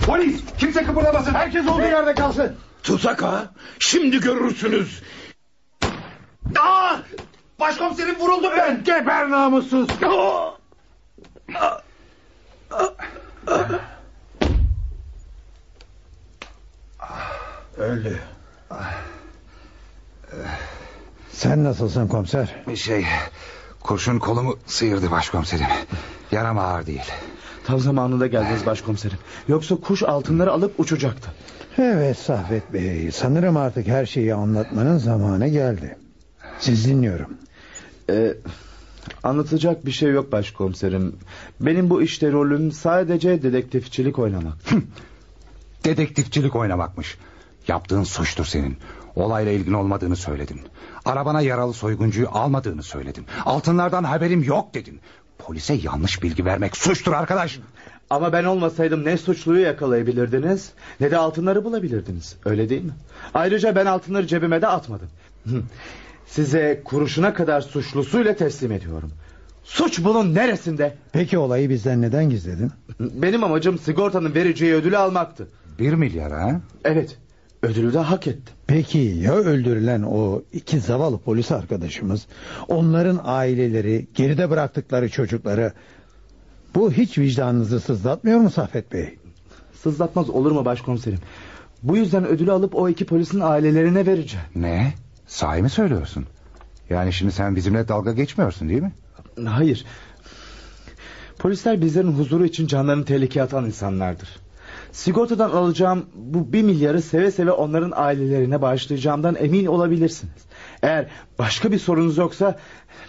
Polis! 0.06 0.42
Kimse 0.58 0.84
kıpırdamasın. 0.84 1.34
Herkes 1.34 1.68
olduğu 1.68 1.82
yerde 1.82 2.14
kalsın. 2.14 2.56
Tuzak 2.84 3.24
ha? 3.24 3.54
Şimdi 3.80 4.20
görürsünüz. 4.20 5.02
Aa! 6.60 6.96
Başkomiserim 7.60 8.20
vuruldum 8.20 8.52
ben. 8.58 8.84
Geber 8.84 9.30
namussuz. 9.30 9.90
Öyle. 17.78 18.14
Sen 21.32 21.64
nasılsın 21.64 22.08
komiser? 22.08 22.56
Şey 22.76 23.06
kurşun 23.84 24.20
kolumu 24.20 24.58
sıyırdı 24.66 25.12
başkomiserim. 25.12 25.66
Yaram 26.32 26.58
ağır 26.58 26.86
değil. 26.86 27.12
Tam 27.66 27.80
zamanında 27.80 28.28
geldiniz 28.28 28.66
başkomiserim. 28.66 29.18
Yoksa 29.48 29.76
kuş 29.76 30.04
altınları 30.04 30.52
alıp 30.52 30.80
uçacaktı. 30.80 31.32
Evet 31.78 32.18
Saffet 32.18 32.74
Bey. 32.74 33.12
Sanırım 33.12 33.58
artık 33.58 33.88
her 33.88 34.06
şeyi 34.06 34.34
anlatmanın 34.34 34.98
zamanı 34.98 35.48
geldi. 35.48 35.98
Siz 36.60 36.86
dinliyorum. 36.86 37.30
Ee, 38.10 38.34
anlatacak 39.24 39.86
bir 39.86 39.92
şey 39.92 40.12
yok 40.12 40.32
başkomiserim. 40.32 41.16
Benim 41.60 41.90
bu 41.90 42.02
işte 42.02 42.32
rolüm 42.32 42.72
sadece 42.72 43.44
dedektifçilik 43.44 44.20
oynamak. 44.20 44.58
Dedektifçilik 45.86 46.56
oynamakmış. 46.56 47.18
Yaptığın 47.68 48.04
suçtur 48.04 48.46
senin. 48.46 48.78
Olayla 49.16 49.52
ilgin 49.52 49.74
olmadığını 49.74 50.16
söyledin. 50.16 50.62
Arabana 51.06 51.42
yaralı 51.42 51.74
soyguncuyu 51.74 52.28
almadığını 52.32 52.84
söyledin. 52.84 53.26
Altınlardan 53.46 54.04
haberim 54.04 54.44
yok 54.44 54.74
dedin. 54.74 55.00
Polise 55.38 55.74
yanlış 55.74 56.24
bilgi 56.24 56.46
vermek 56.46 56.78
suçtur 56.78 57.14
arkadaş. 57.14 57.60
Ama 58.10 58.34
ben 58.34 58.44
olmasaydım 58.44 59.06
ne 59.06 59.18
suçluyu 59.18 59.62
yakalayabilirdiniz 59.62 60.72
ne 61.00 61.12
de 61.12 61.18
altınları 61.18 61.64
bulabilirdiniz. 61.64 62.36
Öyle 62.46 62.70
değil 62.70 62.84
mi? 62.84 62.94
Ayrıca 63.34 63.76
ben 63.76 63.86
altınları 63.86 64.28
cebime 64.28 64.62
de 64.62 64.68
atmadım. 64.68 65.10
Size 66.28 66.82
kuruşuna 66.86 67.34
kadar 67.34 67.62
suçlusuyla 67.62 68.36
teslim 68.36 68.72
ediyorum. 68.72 69.12
Suç 69.64 70.04
bunun 70.04 70.36
neresinde? 70.36 70.96
Peki 71.12 71.38
olayı 71.38 71.70
bizden 71.70 72.02
neden 72.02 72.30
gizledin? 72.30 72.72
Benim 73.00 73.44
amacım 73.44 73.80
sigortanın 73.80 74.36
vereceği 74.36 74.74
ödülü 74.74 74.98
almaktı. 74.98 75.48
Bir 75.80 75.94
milyar 75.94 76.32
ha? 76.32 76.62
Evet. 76.86 77.18
Ödülü 77.64 77.94
de 77.94 78.00
hak 78.00 78.28
ettim. 78.28 78.56
Peki 78.68 78.98
ya 78.98 79.34
öldürülen 79.34 80.02
o 80.02 80.42
iki 80.54 80.80
zavallı 80.80 81.18
polis 81.18 81.52
arkadaşımız, 81.52 82.28
onların 82.68 83.22
aileleri, 83.24 84.08
geride 84.16 84.50
bıraktıkları 84.50 85.10
çocukları... 85.10 85.74
Bu 86.76 86.92
hiç 86.92 87.18
vicdanınızı 87.18 87.80
sızlatmıyor 87.80 88.40
mu 88.40 88.50
Saffet 88.50 88.94
Bey? 88.94 89.18
Sızlatmaz 89.82 90.30
olur 90.30 90.52
mu 90.52 90.66
başkomiserim? 90.66 91.20
Bu 91.84 91.98
yüzden 91.98 92.26
ödülü 92.28 92.52
alıp 92.52 92.76
o 92.76 92.90
iki 92.90 93.06
polisin 93.06 93.40
ailelerine 93.40 94.06
vereceğim. 94.06 94.46
Ne? 94.56 94.94
Sahi 95.28 95.62
mi 95.62 95.70
söylüyorsun? 95.70 96.26
Yani 96.90 97.14
şimdi 97.14 97.32
sen 97.32 97.56
bizimle 97.56 97.88
dalga 97.88 98.14
geçmiyorsun 98.14 98.70
değil 98.70 98.82
mi? 98.82 98.92
Hayır. 99.46 99.86
Polisler 101.40 101.82
bizlerin 101.82 102.12
huzuru 102.12 102.46
için 102.46 102.68
canlarını 102.68 103.06
tehlikeye 103.06 103.44
atan 103.44 103.66
insanlardır. 103.66 104.30
Sigortadan 104.94 105.50
alacağım 105.50 106.06
bu 106.16 106.54
bir 106.54 106.62
milyarı 106.62 107.02
seve 107.02 107.32
seve 107.32 107.52
onların 107.52 107.92
ailelerine 107.96 108.62
bağışlayacağımdan 108.62 109.36
emin 109.40 109.66
olabilirsiniz. 109.66 110.34
Eğer 110.84 111.08
başka 111.40 111.72
bir 111.72 111.80
sorunuz 111.80 112.18
yoksa 112.18 112.60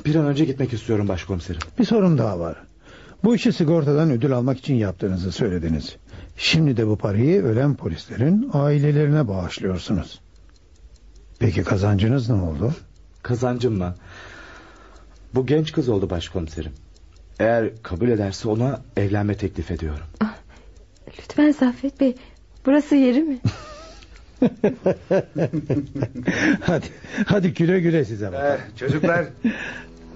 bir 0.04 0.14
an 0.14 0.26
önce 0.26 0.44
gitmek 0.44 0.72
istiyorum 0.72 1.08
başkomiserim. 1.08 1.60
Bir 1.78 1.84
sorun 1.84 2.18
daha 2.18 2.40
var. 2.40 2.56
Bu 3.24 3.34
işi 3.34 3.52
sigortadan 3.52 4.10
ödül 4.10 4.32
almak 4.32 4.58
için 4.58 4.74
yaptığınızı 4.74 5.32
söylediniz. 5.32 5.96
Şimdi 6.36 6.76
de 6.76 6.86
bu 6.86 6.96
parayı 6.96 7.42
ölen 7.42 7.74
polislerin 7.74 8.50
ailelerine 8.52 9.28
bağışlıyorsunuz. 9.28 10.20
Peki 11.38 11.62
kazancınız 11.64 12.30
ne 12.30 12.36
oldu? 12.36 12.72
Kazancım 13.22 13.78
mı? 13.78 13.94
Bu 15.34 15.46
genç 15.46 15.72
kız 15.72 15.88
oldu 15.88 16.10
başkomiserim. 16.10 16.72
Eğer 17.38 17.82
kabul 17.82 18.08
ederse 18.08 18.48
ona 18.48 18.80
evlenme 18.96 19.36
teklif 19.36 19.70
ediyorum. 19.70 20.06
Lütfen 21.18 21.52
Saffet 21.52 22.00
Bey. 22.00 22.14
Burası 22.66 22.94
yeri 22.96 23.22
mi? 23.22 23.38
hadi, 26.60 26.86
hadi 27.26 27.54
güle 27.54 27.80
güle 27.80 28.04
size 28.04 28.32
bakalım. 28.32 28.46
Eh, 28.46 28.78
çocuklar 28.78 29.24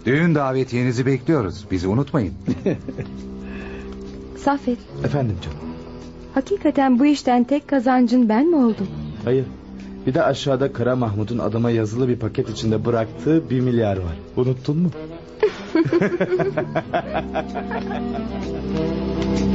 düğün 0.07 0.35
davetiyenizi 0.35 1.07
bekliyoruz. 1.07 1.65
Bizi 1.71 1.89
unutmayın. 1.89 2.35
Saffet. 4.37 4.79
Efendim 5.05 5.37
canım. 5.43 5.59
Hakikaten 6.35 6.99
bu 6.99 7.07
işten 7.07 7.45
tek 7.45 7.69
kazancın 7.69 8.29
ben 8.29 8.47
mi 8.47 8.57
oldum? 8.57 8.89
Hayır. 9.25 9.45
Bir 10.07 10.15
de 10.15 10.23
aşağıda 10.23 10.73
Kara 10.73 10.97
Mahmut'un 10.97 11.39
adama 11.39 11.71
yazılı 11.71 12.09
bir 12.09 12.17
paket 12.17 12.49
içinde 12.49 12.85
bıraktığı 12.85 13.51
bir 13.51 13.61
milyar 13.61 13.97
var. 13.97 14.17
Unuttun 14.37 14.79
mu? 14.79 14.91